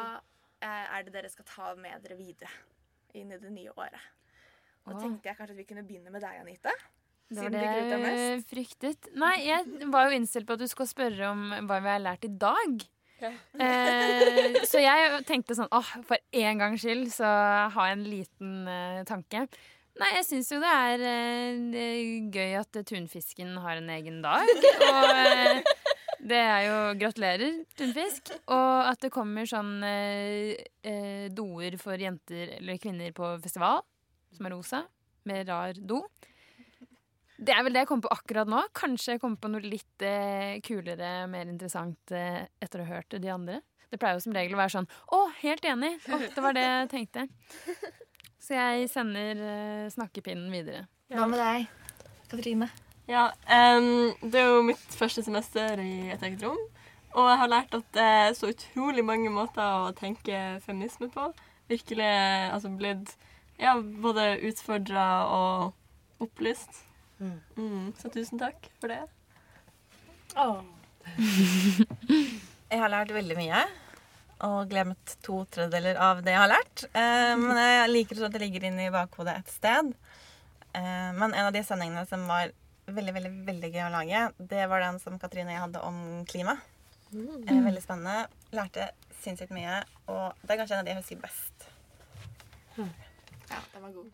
er 0.60 1.04
det 1.06 1.14
dere 1.14 1.30
skal 1.30 1.46
ta 1.46 1.68
med 1.78 2.02
dere 2.02 2.18
videre 2.18 2.50
inn 3.14 3.30
i 3.30 3.38
det 3.38 3.52
nye 3.54 3.70
året? 3.76 4.08
Og 4.88 4.96
tenkte 4.98 5.30
jeg 5.30 5.38
kanskje 5.38 5.54
at 5.54 5.60
vi 5.60 5.68
kunne 5.68 5.86
begynne 5.86 6.10
med 6.10 6.24
deg, 6.24 6.40
Anita. 6.42 6.74
Det 7.30 7.44
var 7.44 7.52
det 7.54 7.62
jeg 7.62 8.44
fryktet. 8.50 9.10
Nei, 9.14 9.34
jeg 9.46 9.90
var 9.92 10.08
jo 10.08 10.16
innstilt 10.18 10.48
på 10.48 10.56
at 10.56 10.64
du 10.64 10.66
skulle 10.70 10.90
spørre 10.90 11.28
om 11.30 11.44
hva 11.68 11.78
vi 11.84 11.92
har 11.92 12.02
lært 12.02 12.26
i 12.26 12.32
dag. 12.42 12.88
Eh, 13.20 14.56
så 14.66 14.80
jeg 14.80 15.20
tenkte 15.28 15.54
sånn 15.54 15.68
åh, 15.76 15.90
for 16.08 16.16
en 16.40 16.62
gangs 16.62 16.82
skyld 16.82 17.10
så 17.12 17.28
har 17.74 17.90
jeg 17.90 17.98
en 17.98 18.06
liten 18.08 18.54
eh, 18.72 19.02
tanke. 19.06 19.44
Nei, 20.00 20.10
jeg 20.16 20.24
syns 20.24 20.48
jo 20.54 20.58
det 20.62 20.70
er 20.72 21.02
eh, 21.04 22.30
gøy 22.32 22.54
at 22.60 22.78
tunfisken 22.88 23.52
har 23.60 23.80
en 23.80 23.90
egen 23.92 24.22
dag. 24.24 24.48
Og 24.88 25.10
eh, 25.12 25.60
det 26.24 26.40
er 26.40 26.62
jo 26.66 26.78
Gratulerer, 27.02 27.60
tunfisk. 27.76 28.32
Og 28.52 28.88
at 28.88 29.04
det 29.04 29.12
kommer 29.12 29.48
sånn 29.48 29.76
eh, 29.84 30.56
eh, 30.88 31.28
doer 31.36 31.76
for 31.80 32.00
jenter 32.00 32.56
eller 32.56 32.80
kvinner 32.80 33.12
på 33.16 33.34
festival, 33.44 33.84
som 34.36 34.48
er 34.48 34.56
rosa, 34.56 34.82
med 35.28 35.48
rar 35.52 35.76
do. 35.76 36.00
Det 37.40 37.52
er 37.56 37.64
vel 37.64 37.72
det 37.72 37.84
jeg 37.84 37.88
kommer 37.88 38.08
på 38.08 38.16
akkurat 38.16 38.48
nå. 38.52 38.64
Kanskje 38.76 39.14
jeg 39.14 39.22
kommer 39.22 39.40
på 39.40 39.52
noe 39.52 39.64
litt 39.64 40.04
eh, 40.04 40.60
kulere, 40.64 41.26
mer 41.28 41.48
interessant 41.48 42.12
eh, 42.16 42.46
etter 42.60 42.82
å 42.82 42.88
ha 42.88 42.98
hørt 43.00 43.16
de 43.20 43.32
andre. 43.32 43.60
Det 43.90 43.98
pleier 44.00 44.16
jo 44.16 44.24
som 44.24 44.36
regel 44.36 44.54
å 44.54 44.60
være 44.60 44.72
sånn 44.76 44.86
Å, 45.16 45.18
helt 45.40 45.64
enig! 45.66 45.96
Å, 46.06 46.18
det 46.22 46.44
var 46.44 46.54
det 46.54 46.62
jeg 46.62 46.90
tenkte. 46.92 47.24
Så 48.40 48.56
jeg 48.56 48.88
sender 48.92 49.40
uh, 49.40 49.90
snakkepinnen 49.92 50.50
videre. 50.52 50.86
Hva 51.12 51.26
med 51.28 51.40
deg, 51.42 51.66
Katrine? 52.30 52.70
Ja, 53.10 53.28
um, 53.76 54.12
det 54.22 54.38
er 54.40 54.52
jo 54.54 54.62
mitt 54.64 54.94
første 54.96 55.24
semester 55.26 55.80
i 55.82 56.12
et 56.14 56.22
eget 56.22 56.44
rom. 56.46 56.60
Og 57.18 57.26
jeg 57.26 57.38
har 57.40 57.50
lært 57.50 57.74
at 57.74 57.86
det 57.96 58.06
er 58.06 58.36
så 58.38 58.52
utrolig 58.52 59.02
mange 59.04 59.32
måter 59.34 59.64
å 59.64 59.90
tenke 59.98 60.60
feminisme 60.62 61.10
på. 61.10 61.26
Virkelig 61.70 62.06
altså 62.06 62.70
blitt 62.70 63.16
ja, 63.58 63.74
både 63.80 64.36
utfordra 64.46 65.06
og 65.26 66.22
opplyst. 66.22 66.84
Mm, 67.20 67.90
så 67.98 68.08
tusen 68.14 68.40
takk 68.40 68.70
for 68.80 68.94
det. 68.94 69.02
Jeg 72.70 72.78
har 72.78 72.92
lært 72.92 73.12
veldig 73.14 73.36
mye. 73.36 73.64
Og 74.46 74.70
glemt 74.70 75.16
to 75.24 75.42
tredjedeler 75.52 75.98
av 76.00 76.22
det 76.24 76.32
jeg 76.32 76.40
har 76.40 76.52
lært. 76.52 76.84
Eh, 76.92 77.34
men 77.40 77.60
jeg 77.60 77.92
liker 77.92 78.24
at 78.24 78.34
det 78.36 78.42
ligger 78.44 78.66
inne 78.70 78.86
i 78.86 78.94
bakhodet 78.94 79.36
et 79.36 79.52
sted. 79.52 79.92
Eh, 80.72 81.10
men 81.16 81.34
en 81.34 81.48
av 81.48 81.52
de 81.54 81.62
sendingene 81.66 82.06
som 82.08 82.24
var 82.30 82.54
veldig 82.90 83.14
veldig, 83.14 83.32
veldig 83.46 83.70
gøy 83.74 83.82
å 83.84 83.92
lage, 83.92 84.22
det 84.50 84.64
var 84.70 84.82
den 84.82 84.98
som 85.02 85.18
Katrine 85.20 85.52
og 85.52 85.56
jeg 85.56 85.64
hadde 85.66 85.84
om 85.86 86.00
klima. 86.30 86.56
Eh, 87.12 87.60
veldig 87.66 87.82
spennende. 87.84 88.30
Lærte 88.56 88.90
sinnssykt 89.20 89.52
mye. 89.54 89.82
Og 90.08 90.40
det 90.42 90.54
er 90.54 90.62
kanskje 90.62 90.78
en 90.78 90.82
av 90.82 90.88
de 90.88 90.94
jeg 90.94 91.02
husker 91.02 91.22
best. 91.26 91.68
Ja, 92.80 93.60
den 93.74 93.84
var 93.84 93.94
god. 93.94 94.10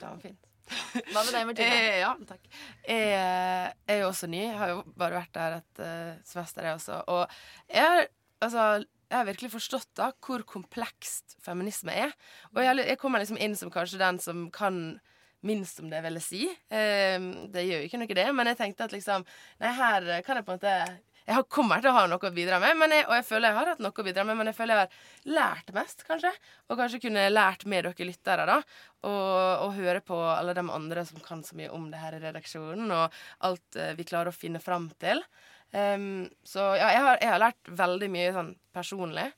Det 0.00 0.06
var 0.06 0.22
fint. 0.22 0.46
Hva 0.70 1.22
med 1.24 1.34
deg, 1.34 1.44
Martine? 1.48 1.74
Eh, 1.74 1.98
ja, 2.02 2.12
takk. 2.28 2.46
Jeg 2.86 3.10
jeg 3.10 3.96
er 3.96 4.00
jo 4.02 4.08
også 4.10 4.28
ny. 4.30 4.42
Jeg 4.44 4.58
har 4.58 4.72
jo 4.74 4.82
bare 4.98 5.18
vært 5.18 5.34
der 5.34 5.58
et 5.58 5.82
uh, 5.82 6.22
semester, 6.26 6.66
jeg 6.66 6.78
også. 6.78 7.00
Og 7.10 7.24
jeg 7.72 7.86
har, 7.94 8.08
altså, 8.46 8.66
jeg 9.10 9.18
har 9.18 9.26
virkelig 9.26 9.50
forstått 9.56 9.90
da 9.98 10.12
hvor 10.22 10.44
komplekst 10.46 11.36
feminisme 11.42 11.94
er. 12.06 12.14
Og 12.54 12.62
jeg, 12.62 12.78
jeg 12.92 13.00
kommer 13.02 13.22
liksom 13.22 13.40
inn 13.42 13.56
som 13.58 13.72
kanskje 13.74 13.98
den 14.00 14.20
som 14.22 14.46
kan 14.54 15.00
minst 15.42 15.80
om 15.80 15.88
det, 15.90 16.02
vil 16.04 16.18
jeg 16.20 16.26
si. 16.26 16.42
Eh, 16.70 17.16
det 17.50 17.66
gjør 17.66 17.80
jo 17.82 17.86
ikke 17.90 18.00
noe, 18.02 18.16
det, 18.22 18.26
men 18.36 18.50
jeg 18.52 18.58
tenkte 18.60 18.86
at 18.86 18.94
liksom 18.94 19.24
Nei, 19.60 19.70
her 19.72 20.10
kan 20.26 20.36
jeg 20.40 20.46
på 20.46 20.52
en 20.54 20.60
måte 20.60 20.74
jeg 21.30 21.36
har- 21.36 21.44
kommer 21.44 21.80
til 21.80 21.90
å 21.90 21.94
ha 21.94 22.06
noe 22.10 22.18
å 22.18 22.34
bidra 22.34 22.58
med, 22.58 22.90
jeg, 22.90 23.04
og 23.06 23.14
jeg 23.14 23.24
føler 23.28 23.48
jeg 23.50 23.56
har 23.58 23.68
hatt 23.70 23.82
noe 23.84 23.92
å 23.92 24.04
bidra 24.04 24.24
med, 24.26 24.36
men 24.36 24.46
jeg 24.50 24.56
føler 24.56 24.74
jeg 24.74 24.88
har 24.88 25.34
lært 25.36 25.72
mest, 25.76 26.02
kanskje. 26.08 26.32
Og 26.68 26.78
kanskje 26.80 27.00
kunne 27.04 27.28
lært 27.30 27.66
med 27.66 27.84
dere 27.84 28.06
lyttere, 28.08 28.46
da. 28.46 28.56
Og, 29.06 29.68
og 29.68 29.74
høre 29.76 30.00
på 30.02 30.16
alle 30.16 30.54
de 30.54 30.64
andre 30.66 31.04
som 31.06 31.20
kan 31.22 31.44
så 31.46 31.54
mye 31.54 31.70
om 31.70 31.90
det 31.92 32.00
her 32.02 32.16
i 32.18 32.22
redaksjonen, 32.24 32.90
og 32.90 33.12
alt 33.46 33.76
eh, 33.76 33.94
vi 33.94 34.08
klarer 34.08 34.32
å 34.32 34.34
finne 34.34 34.58
fram 34.58 34.90
til. 34.98 35.22
Em, 35.72 36.28
så 36.46 36.72
ja, 36.78 36.88
jeg 36.96 37.02
har, 37.06 37.20
jeg 37.22 37.32
har 37.34 37.42
lært 37.44 37.70
veldig 37.82 38.08
mye 38.10 38.32
sånn 38.34 38.54
personlig. 38.74 39.28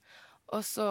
Og 0.52 0.64
så 0.66 0.88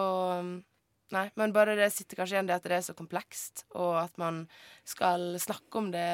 Nei, 1.12 1.26
men 1.36 1.52
bare 1.52 1.74
det 1.76 1.90
sitter 1.92 2.16
kanskje 2.16 2.38
igjen 2.38 2.46
det 2.48 2.54
at 2.56 2.64
det 2.64 2.78
er 2.78 2.84
så 2.86 2.94
komplekst, 2.96 3.66
og 3.76 3.98
at 4.00 4.14
man 4.16 4.46
skal 4.88 5.34
snakke 5.42 5.76
om 5.76 5.90
det 5.92 6.06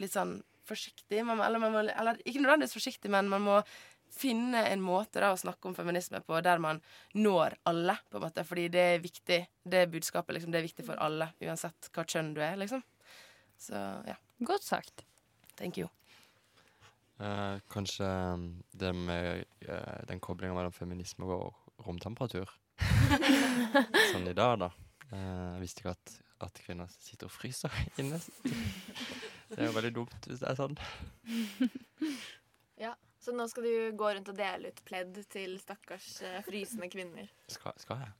litt 0.00 0.14
sånn 0.14 0.38
forsiktig. 0.68 1.20
Man, 1.28 1.42
eller, 1.44 1.60
man 1.60 1.74
må, 1.74 1.82
eller 1.84 2.20
ikke 2.24 2.40
nødvendigvis 2.40 2.76
forsiktig, 2.78 3.12
men 3.12 3.28
man 3.28 3.44
må 3.44 3.58
finne 4.16 4.62
en 4.70 4.80
måte 4.80 5.20
da 5.20 5.34
å 5.34 5.38
snakke 5.38 5.68
om 5.68 5.76
feminisme 5.76 6.22
på 6.24 6.40
der 6.44 6.62
man 6.64 6.80
når 7.12 7.58
alle, 7.68 7.98
på 8.08 8.16
en 8.16 8.24
måte. 8.24 8.46
Fordi 8.48 8.70
det 8.72 8.86
er 8.94 9.04
viktig. 9.04 9.40
Det 9.68 9.84
budskapet 9.92 10.38
liksom, 10.38 10.54
det 10.54 10.62
er 10.62 10.68
viktig 10.70 10.88
for 10.88 11.04
alle, 11.04 11.28
uansett 11.44 11.92
hva 11.92 12.06
kjønn 12.08 12.32
du 12.32 12.40
er, 12.40 12.56
liksom. 12.60 12.84
Så 13.60 13.84
ja. 14.08 14.16
Godt 14.48 14.64
sagt. 14.64 15.04
Thank 15.58 15.76
you. 15.76 15.92
Eh, 17.18 17.58
kanskje 17.70 18.06
um, 18.06 18.62
det 18.70 18.92
med 18.94 19.44
uh, 19.68 20.06
den 20.06 20.20
koblinga 20.20 20.54
mellom 20.54 20.72
feminisme 20.72 21.26
og 21.26 21.56
romtemperatur. 21.82 22.50
sånn 24.12 24.28
i 24.30 24.36
dag, 24.38 24.54
da. 24.62 24.68
Eh, 25.08 25.46
jeg 25.56 25.62
visste 25.64 25.82
ikke 25.82 25.94
at, 25.96 26.12
at 26.46 26.60
kvinner 26.62 26.92
sitter 26.94 27.26
og 27.26 27.34
fryser 27.34 27.74
inne. 28.00 28.20
Det 29.48 29.58
er 29.58 29.66
jo 29.66 29.74
veldig 29.74 29.92
dumt 29.96 30.30
hvis 30.30 30.44
det 30.44 30.50
er 30.52 30.58
sånn. 30.60 30.78
Ja, 32.78 32.92
Så 33.18 33.32
nå 33.34 33.42
skal 33.50 33.64
du 33.66 33.96
gå 33.98 34.10
rundt 34.14 34.28
og 34.30 34.36
dele 34.38 34.70
ut 34.70 34.80
pledd 34.86 35.16
til 35.32 35.56
stakkars 35.58 36.20
frysende 36.46 36.86
kvinner. 36.92 37.26
Skal, 37.50 37.74
skal 37.82 38.04
jeg? 38.04 38.12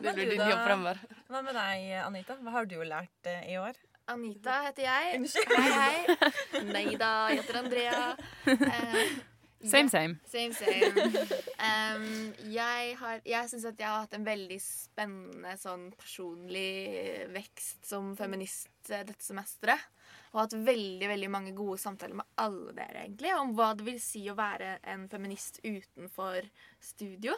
Det 0.00 0.14
blir 0.16 0.30
din 0.30 0.40
jobb 0.40 0.62
fremover. 0.64 1.02
Hva 1.28 1.42
med 1.44 1.52
deg, 1.52 1.90
Anita? 2.00 2.38
Hva 2.40 2.54
har 2.56 2.70
du 2.70 2.78
lært 2.80 3.28
i 3.44 3.58
år? 3.60 3.76
Anita 4.10 4.62
heter 4.66 4.88
jeg. 4.88 5.20
Hei, 5.56 5.68
hei. 5.78 6.62
Nei 6.72 6.88
da, 6.98 7.12
jeg 7.30 7.42
heter 7.42 7.60
Andrea. 7.62 8.00
Uh, 8.46 9.20
Same, 9.62 9.88
same. 9.88 10.18
Same, 10.26 10.52
same. 10.52 11.22
Um, 11.62 12.32
jeg 12.50 12.96
har, 12.98 13.20
jeg 13.22 13.50
syns 13.50 13.66
at 13.70 13.78
jeg 13.78 13.86
har 13.86 14.00
hatt 14.02 14.16
en 14.16 14.24
veldig 14.26 14.58
spennende 14.58 15.52
sånn 15.60 15.84
personlig 15.94 17.28
vekst 17.30 17.86
som 17.86 18.10
feminist 18.18 18.90
eh, 18.90 19.04
dette 19.06 19.22
semesteret. 19.22 19.84
Og 20.32 20.40
hatt 20.42 20.56
veldig 20.66 21.06
veldig 21.12 21.30
mange 21.30 21.54
gode 21.54 21.78
samtaler 21.78 22.18
med 22.18 22.42
alle 22.42 22.74
dere 22.74 23.04
egentlig 23.04 23.36
om 23.36 23.54
hva 23.54 23.70
det 23.78 23.86
vil 23.86 24.00
si 24.02 24.24
å 24.32 24.36
være 24.38 24.80
en 24.90 25.06
feminist 25.12 25.60
utenfor 25.62 26.48
studio. 26.82 27.36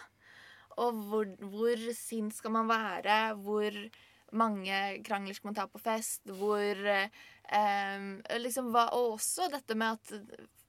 Og 0.81 1.05
hvor, 1.11 1.29
hvor 1.45 1.87
sint 1.95 2.33
skal 2.35 2.57
man 2.57 2.71
være? 2.71 3.19
Hvor 3.45 3.77
mange 4.37 4.81
krangler 5.07 5.37
skal 5.37 5.51
man 5.51 5.57
ta 5.59 5.67
på 5.71 5.81
fest? 5.83 6.25
Hvor 6.27 6.81
eh, 6.91 8.39
liksom 8.41 8.71
hva, 8.75 8.89
Og 8.99 9.17
også 9.17 9.49
dette 9.53 9.77
med 9.79 9.99
at 9.99 10.13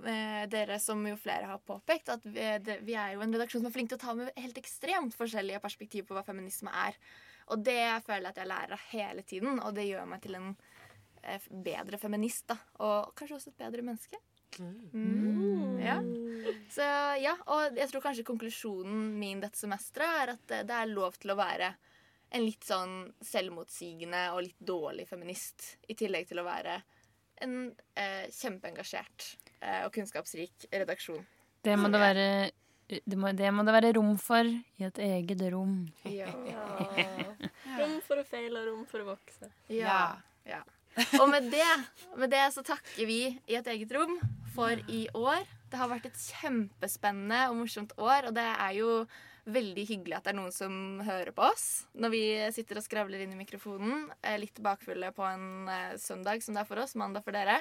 eh, 0.05 0.43
dere, 0.51 0.79
som 0.83 1.01
jo 1.07 1.17
flere 1.19 1.49
har 1.49 1.63
påpekt, 1.65 2.11
at 2.13 2.25
vi, 2.25 2.45
det, 2.65 2.81
vi 2.85 2.97
er 2.99 3.15
jo 3.15 3.23
en 3.25 3.33
redaksjon 3.35 3.63
som 3.63 3.71
er 3.71 3.75
flink 3.75 3.91
til 3.91 3.99
å 3.99 4.05
ta 4.05 4.17
med 4.17 4.33
helt 4.39 4.59
ekstremt 4.61 5.17
forskjellige 5.17 5.63
perspektiv 5.63 6.07
på 6.09 6.17
hva 6.17 6.25
feminisme 6.27 6.73
er. 6.85 6.99
Og 7.53 7.61
det 7.61 7.81
føler 8.05 8.29
jeg 8.29 8.33
at 8.33 8.41
jeg 8.41 8.51
lærer 8.51 8.77
av 8.77 8.87
hele 8.91 9.25
tiden, 9.25 9.59
og 9.61 9.75
det 9.77 9.89
gjør 9.89 10.07
meg 10.09 10.23
til 10.23 10.39
en 10.39 10.53
eh, 11.23 11.49
bedre 11.49 11.99
feminist. 12.01 12.47
da. 12.51 12.57
Og 12.85 13.13
kanskje 13.17 13.39
også 13.39 13.53
et 13.53 13.61
bedre 13.65 13.85
menneske. 13.85 14.21
Mm. 14.59 15.79
Ja. 15.83 15.97
Så 16.71 16.85
ja, 17.19 17.33
og 17.51 17.75
jeg 17.75 17.89
tror 17.91 18.03
kanskje 18.05 18.23
konklusjonen 18.27 19.09
min 19.19 19.41
dette 19.43 19.59
semesteret 19.59 20.21
er 20.21 20.33
at 20.35 20.45
det, 20.47 20.61
det 20.69 20.77
er 20.77 20.93
lov 20.93 21.17
til 21.19 21.33
å 21.33 21.39
være 21.39 21.73
en 22.29 22.43
litt 22.45 22.65
sånn 22.67 22.97
selvmotsigende 23.23 24.27
og 24.33 24.43
litt 24.47 24.59
dårlig 24.59 25.07
feminist. 25.09 25.75
I 25.87 25.95
tillegg 25.97 26.27
til 26.29 26.41
å 26.41 26.47
være 26.47 26.79
en 27.43 27.55
eh, 27.99 28.27
kjempeengasjert 28.31 29.31
eh, 29.59 29.81
og 29.85 29.91
kunnskapsrik 29.95 30.67
redaksjon. 30.71 31.25
Det 31.65 31.75
må 31.79 31.89
det 31.91 32.01
være 32.01 32.29
det 32.85 33.17
må, 33.17 33.31
det 33.33 33.49
må 33.49 33.63
det 33.65 33.73
være 33.73 33.93
rom 33.97 34.13
for 34.21 34.45
i 34.45 34.85
et 34.85 34.99
eget 35.01 35.41
rom. 35.49 35.79
Ja. 36.05 36.29
Rom 37.79 37.97
for 38.05 38.21
å 38.21 38.23
feile 38.29 38.61
og 38.61 38.67
rom 38.69 38.83
for 38.87 39.01
å 39.01 39.07
vokse. 39.09 39.49
Ja. 39.73 40.15
ja. 40.47 40.61
Og 41.17 41.25
med 41.27 41.49
det, 41.51 41.65
med 42.15 42.31
det 42.31 42.43
så 42.53 42.61
takker 42.63 43.09
vi 43.09 43.19
i 43.33 43.57
et 43.57 43.67
eget 43.73 43.91
rom 43.97 44.13
for 44.55 44.79
i 44.87 45.07
år. 45.17 45.41
Det 45.71 45.81
har 45.81 45.89
vært 45.91 46.05
et 46.07 46.21
kjempespennende 46.37 47.41
og 47.49 47.57
morsomt 47.63 47.95
år, 47.97 48.29
og 48.29 48.37
det 48.37 48.45
er 48.45 48.77
jo 48.77 48.91
veldig 49.45 49.83
hyggelig 49.89 50.17
at 50.17 50.25
det 50.25 50.31
er 50.33 50.39
noen 50.39 50.53
som 50.55 50.73
hører 51.05 51.29
på 51.35 51.43
oss 51.45 51.85
når 52.01 52.13
vi 52.13 52.23
sitter 52.55 52.79
og 52.79 52.85
skravler 52.85 53.21
inn 53.25 53.35
i 53.35 53.39
mikrofonen. 53.39 54.07
eh, 54.21 54.39
Litt 54.41 54.57
bakfulle 54.63 55.11
på 55.15 55.25
en 55.27 55.69
eh, 55.69 55.93
søndag, 56.01 56.41
som 56.43 56.57
det 56.57 56.63
er 56.63 56.69
for 56.69 56.81
oss, 56.81 56.95
mandag 56.97 57.23
for 57.25 57.35
dere. 57.35 57.59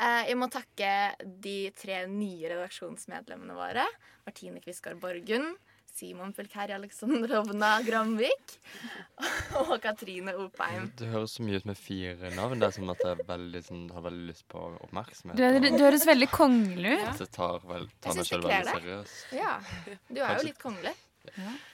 Eh, 0.00 0.28
Jeg 0.30 0.38
må 0.40 0.50
takke 0.50 0.90
de 1.22 1.70
tre 1.78 2.04
nye 2.10 2.50
redaksjonsmedlemmene 2.54 3.56
våre. 3.58 3.86
Martine 4.26 4.60
Kviskar 4.60 4.98
Borgund, 5.00 5.56
Simon 5.98 6.30
Pulkeri 6.36 6.74
Aleksandrovna 6.76 7.72
Gramvik 7.82 8.54
og 9.64 9.74
Katrine 9.82 10.34
Opheim. 10.38 10.92
Du 10.98 11.08
høres 11.10 11.34
så 11.38 11.46
mye 11.46 11.58
ut 11.58 11.66
med 11.66 11.80
fire 11.80 12.30
navn. 12.36 12.60
Det 12.60 12.68
er 12.68 12.76
som 12.76 12.92
at 12.94 13.02
jeg 13.02 13.26
veldig, 13.26 13.62
sånn, 13.66 13.82
har 13.96 14.06
veldig 14.06 14.28
lyst 14.30 14.46
på 14.52 14.62
oppmerksomhet. 14.86 15.40
Du, 15.40 15.68
du 15.74 15.82
høres 15.82 16.06
veldig 16.06 16.30
kongelig 16.30 16.94
ut. 16.94 17.02
Ja. 17.02 17.16
jeg 17.24 17.34
tar, 17.34 17.66
vel, 17.66 17.90
tar 17.98 18.14
Jeg 18.14 18.20
meg 18.20 18.30
selv 18.30 18.48
veldig 18.52 18.78
seriøst. 18.78 19.20
Ja, 19.40 19.58
du 20.06 20.22
er 20.22 20.38
jo 20.38 20.48
litt 20.52 20.62
kongelig. 20.62 20.94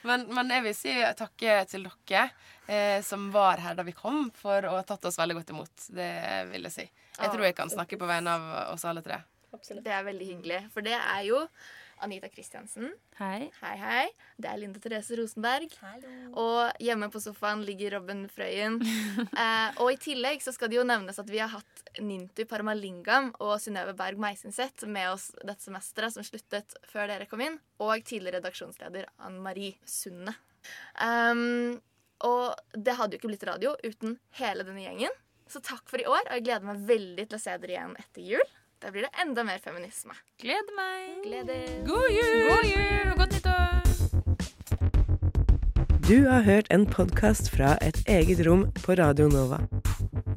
Men, 0.03 0.25
men 0.33 0.51
jeg 0.51 0.65
vil 0.65 0.75
si 0.75 0.97
takke 1.17 1.61
til 1.69 1.85
dere 1.87 2.25
eh, 2.67 2.99
som 3.05 3.29
var 3.31 3.61
her 3.63 3.77
da 3.77 3.85
vi 3.87 3.93
kom, 3.95 4.27
for 4.35 4.65
å 4.67 4.75
ha 4.79 4.83
tatt 4.87 5.05
oss 5.07 5.19
veldig 5.21 5.37
godt 5.39 5.53
imot. 5.53 5.87
Det 5.95 6.11
vil 6.51 6.67
jeg 6.67 6.75
si. 6.75 6.89
Jeg 7.15 7.31
tror 7.31 7.45
jeg 7.47 7.55
kan 7.57 7.71
snakke 7.71 7.99
på 8.01 8.09
vegne 8.09 8.35
av 8.35 8.73
oss 8.73 8.83
alle 8.89 9.05
tre. 9.05 9.21
Det 9.55 9.93
er 9.93 10.03
veldig 10.03 10.25
hyggelig. 10.33 10.61
For 10.73 10.83
det 10.83 10.97
er 10.97 11.21
jo 11.29 11.45
Anita 12.03 12.29
Kristiansen. 12.29 12.91
Hei. 13.19 13.49
Hei, 13.61 13.75
hei. 13.79 14.05
Det 14.41 14.49
er 14.49 14.59
Linda 14.59 14.81
Therese 14.83 15.17
Rosenberg. 15.19 15.73
Og 16.35 16.83
hjemme 16.83 17.09
på 17.13 17.21
sofaen 17.23 17.63
ligger 17.67 17.97
Robin 17.97 18.25
Frøyen. 18.31 18.79
eh, 19.43 19.79
og 19.79 19.91
i 19.93 19.99
tillegg 20.01 20.43
så 20.43 20.53
skal 20.55 20.71
det 20.71 20.79
jo 20.79 20.85
nevnes 20.87 21.19
at 21.21 21.31
vi 21.31 21.41
har 21.43 21.53
hatt 21.53 21.83
Nintu 22.03 22.43
Paramalingam 22.49 23.31
og 23.39 23.55
Synnøve 23.63 23.95
Berg 23.97 24.19
Meisinseth 24.21 24.87
med 24.89 25.13
oss 25.13 25.29
dette 25.41 25.63
semesteret, 25.63 26.15
som 26.15 26.25
sluttet 26.27 26.75
før 26.91 27.11
dere 27.11 27.29
kom 27.31 27.43
inn. 27.45 27.59
Og 27.79 28.03
tidligere 28.03 28.41
redaksjonsleder 28.41 29.09
Ann 29.25 29.39
Marie 29.43 29.77
Sunde. 29.87 30.35
Um, 30.99 31.77
og 32.25 32.55
det 32.73 32.95
hadde 32.97 33.15
jo 33.15 33.21
ikke 33.21 33.31
blitt 33.31 33.47
radio 33.47 33.75
uten 33.83 34.17
hele 34.39 34.65
denne 34.67 34.83
gjengen. 34.83 35.21
Så 35.51 35.61
takk 35.61 35.85
for 35.89 36.01
i 36.01 36.07
år, 36.09 36.23
og 36.25 36.37
jeg 36.37 36.45
gleder 36.47 36.65
meg 36.65 36.85
veldig 36.87 37.27
til 37.27 37.37
å 37.37 37.41
se 37.41 37.57
dere 37.61 37.75
igjen 37.75 37.97
etter 38.01 38.29
jul. 38.33 38.53
Da 38.85 38.91
blir 38.91 39.01
det 39.01 39.09
enda 39.21 39.43
mer 39.43 39.57
feminisme. 39.57 40.13
Gleder 40.41 40.75
meg. 40.77 41.23
Gleder. 41.23 41.85
God 41.87 42.09
jul! 42.13 42.49
God 42.49 42.65
jul 42.69 43.07
og 43.11 43.17
godt 43.17 43.31
nyttår! 43.33 43.81
Du 46.07 46.27
har 46.29 46.41
hørt 46.45 46.69
en 46.69 46.85
podkast 46.85 47.49
fra 47.49 47.71
et 47.81 47.97
eget 48.05 48.45
rom 48.45 48.67
på 48.83 48.93
Radio 49.01 49.25
Nova. 49.33 49.57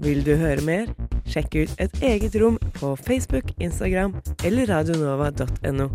Vil 0.01 0.24
du 0.24 0.32
høre 0.40 0.64
mer? 0.64 0.88
Sjekk 1.28 1.61
ut 1.61 1.76
Et 1.76 2.01
eget 2.01 2.40
rom 2.40 2.57
på 2.80 2.96
Facebook, 2.96 3.53
Instagram 3.61 4.16
eller 4.40 4.64
radionova.no. 4.72 5.90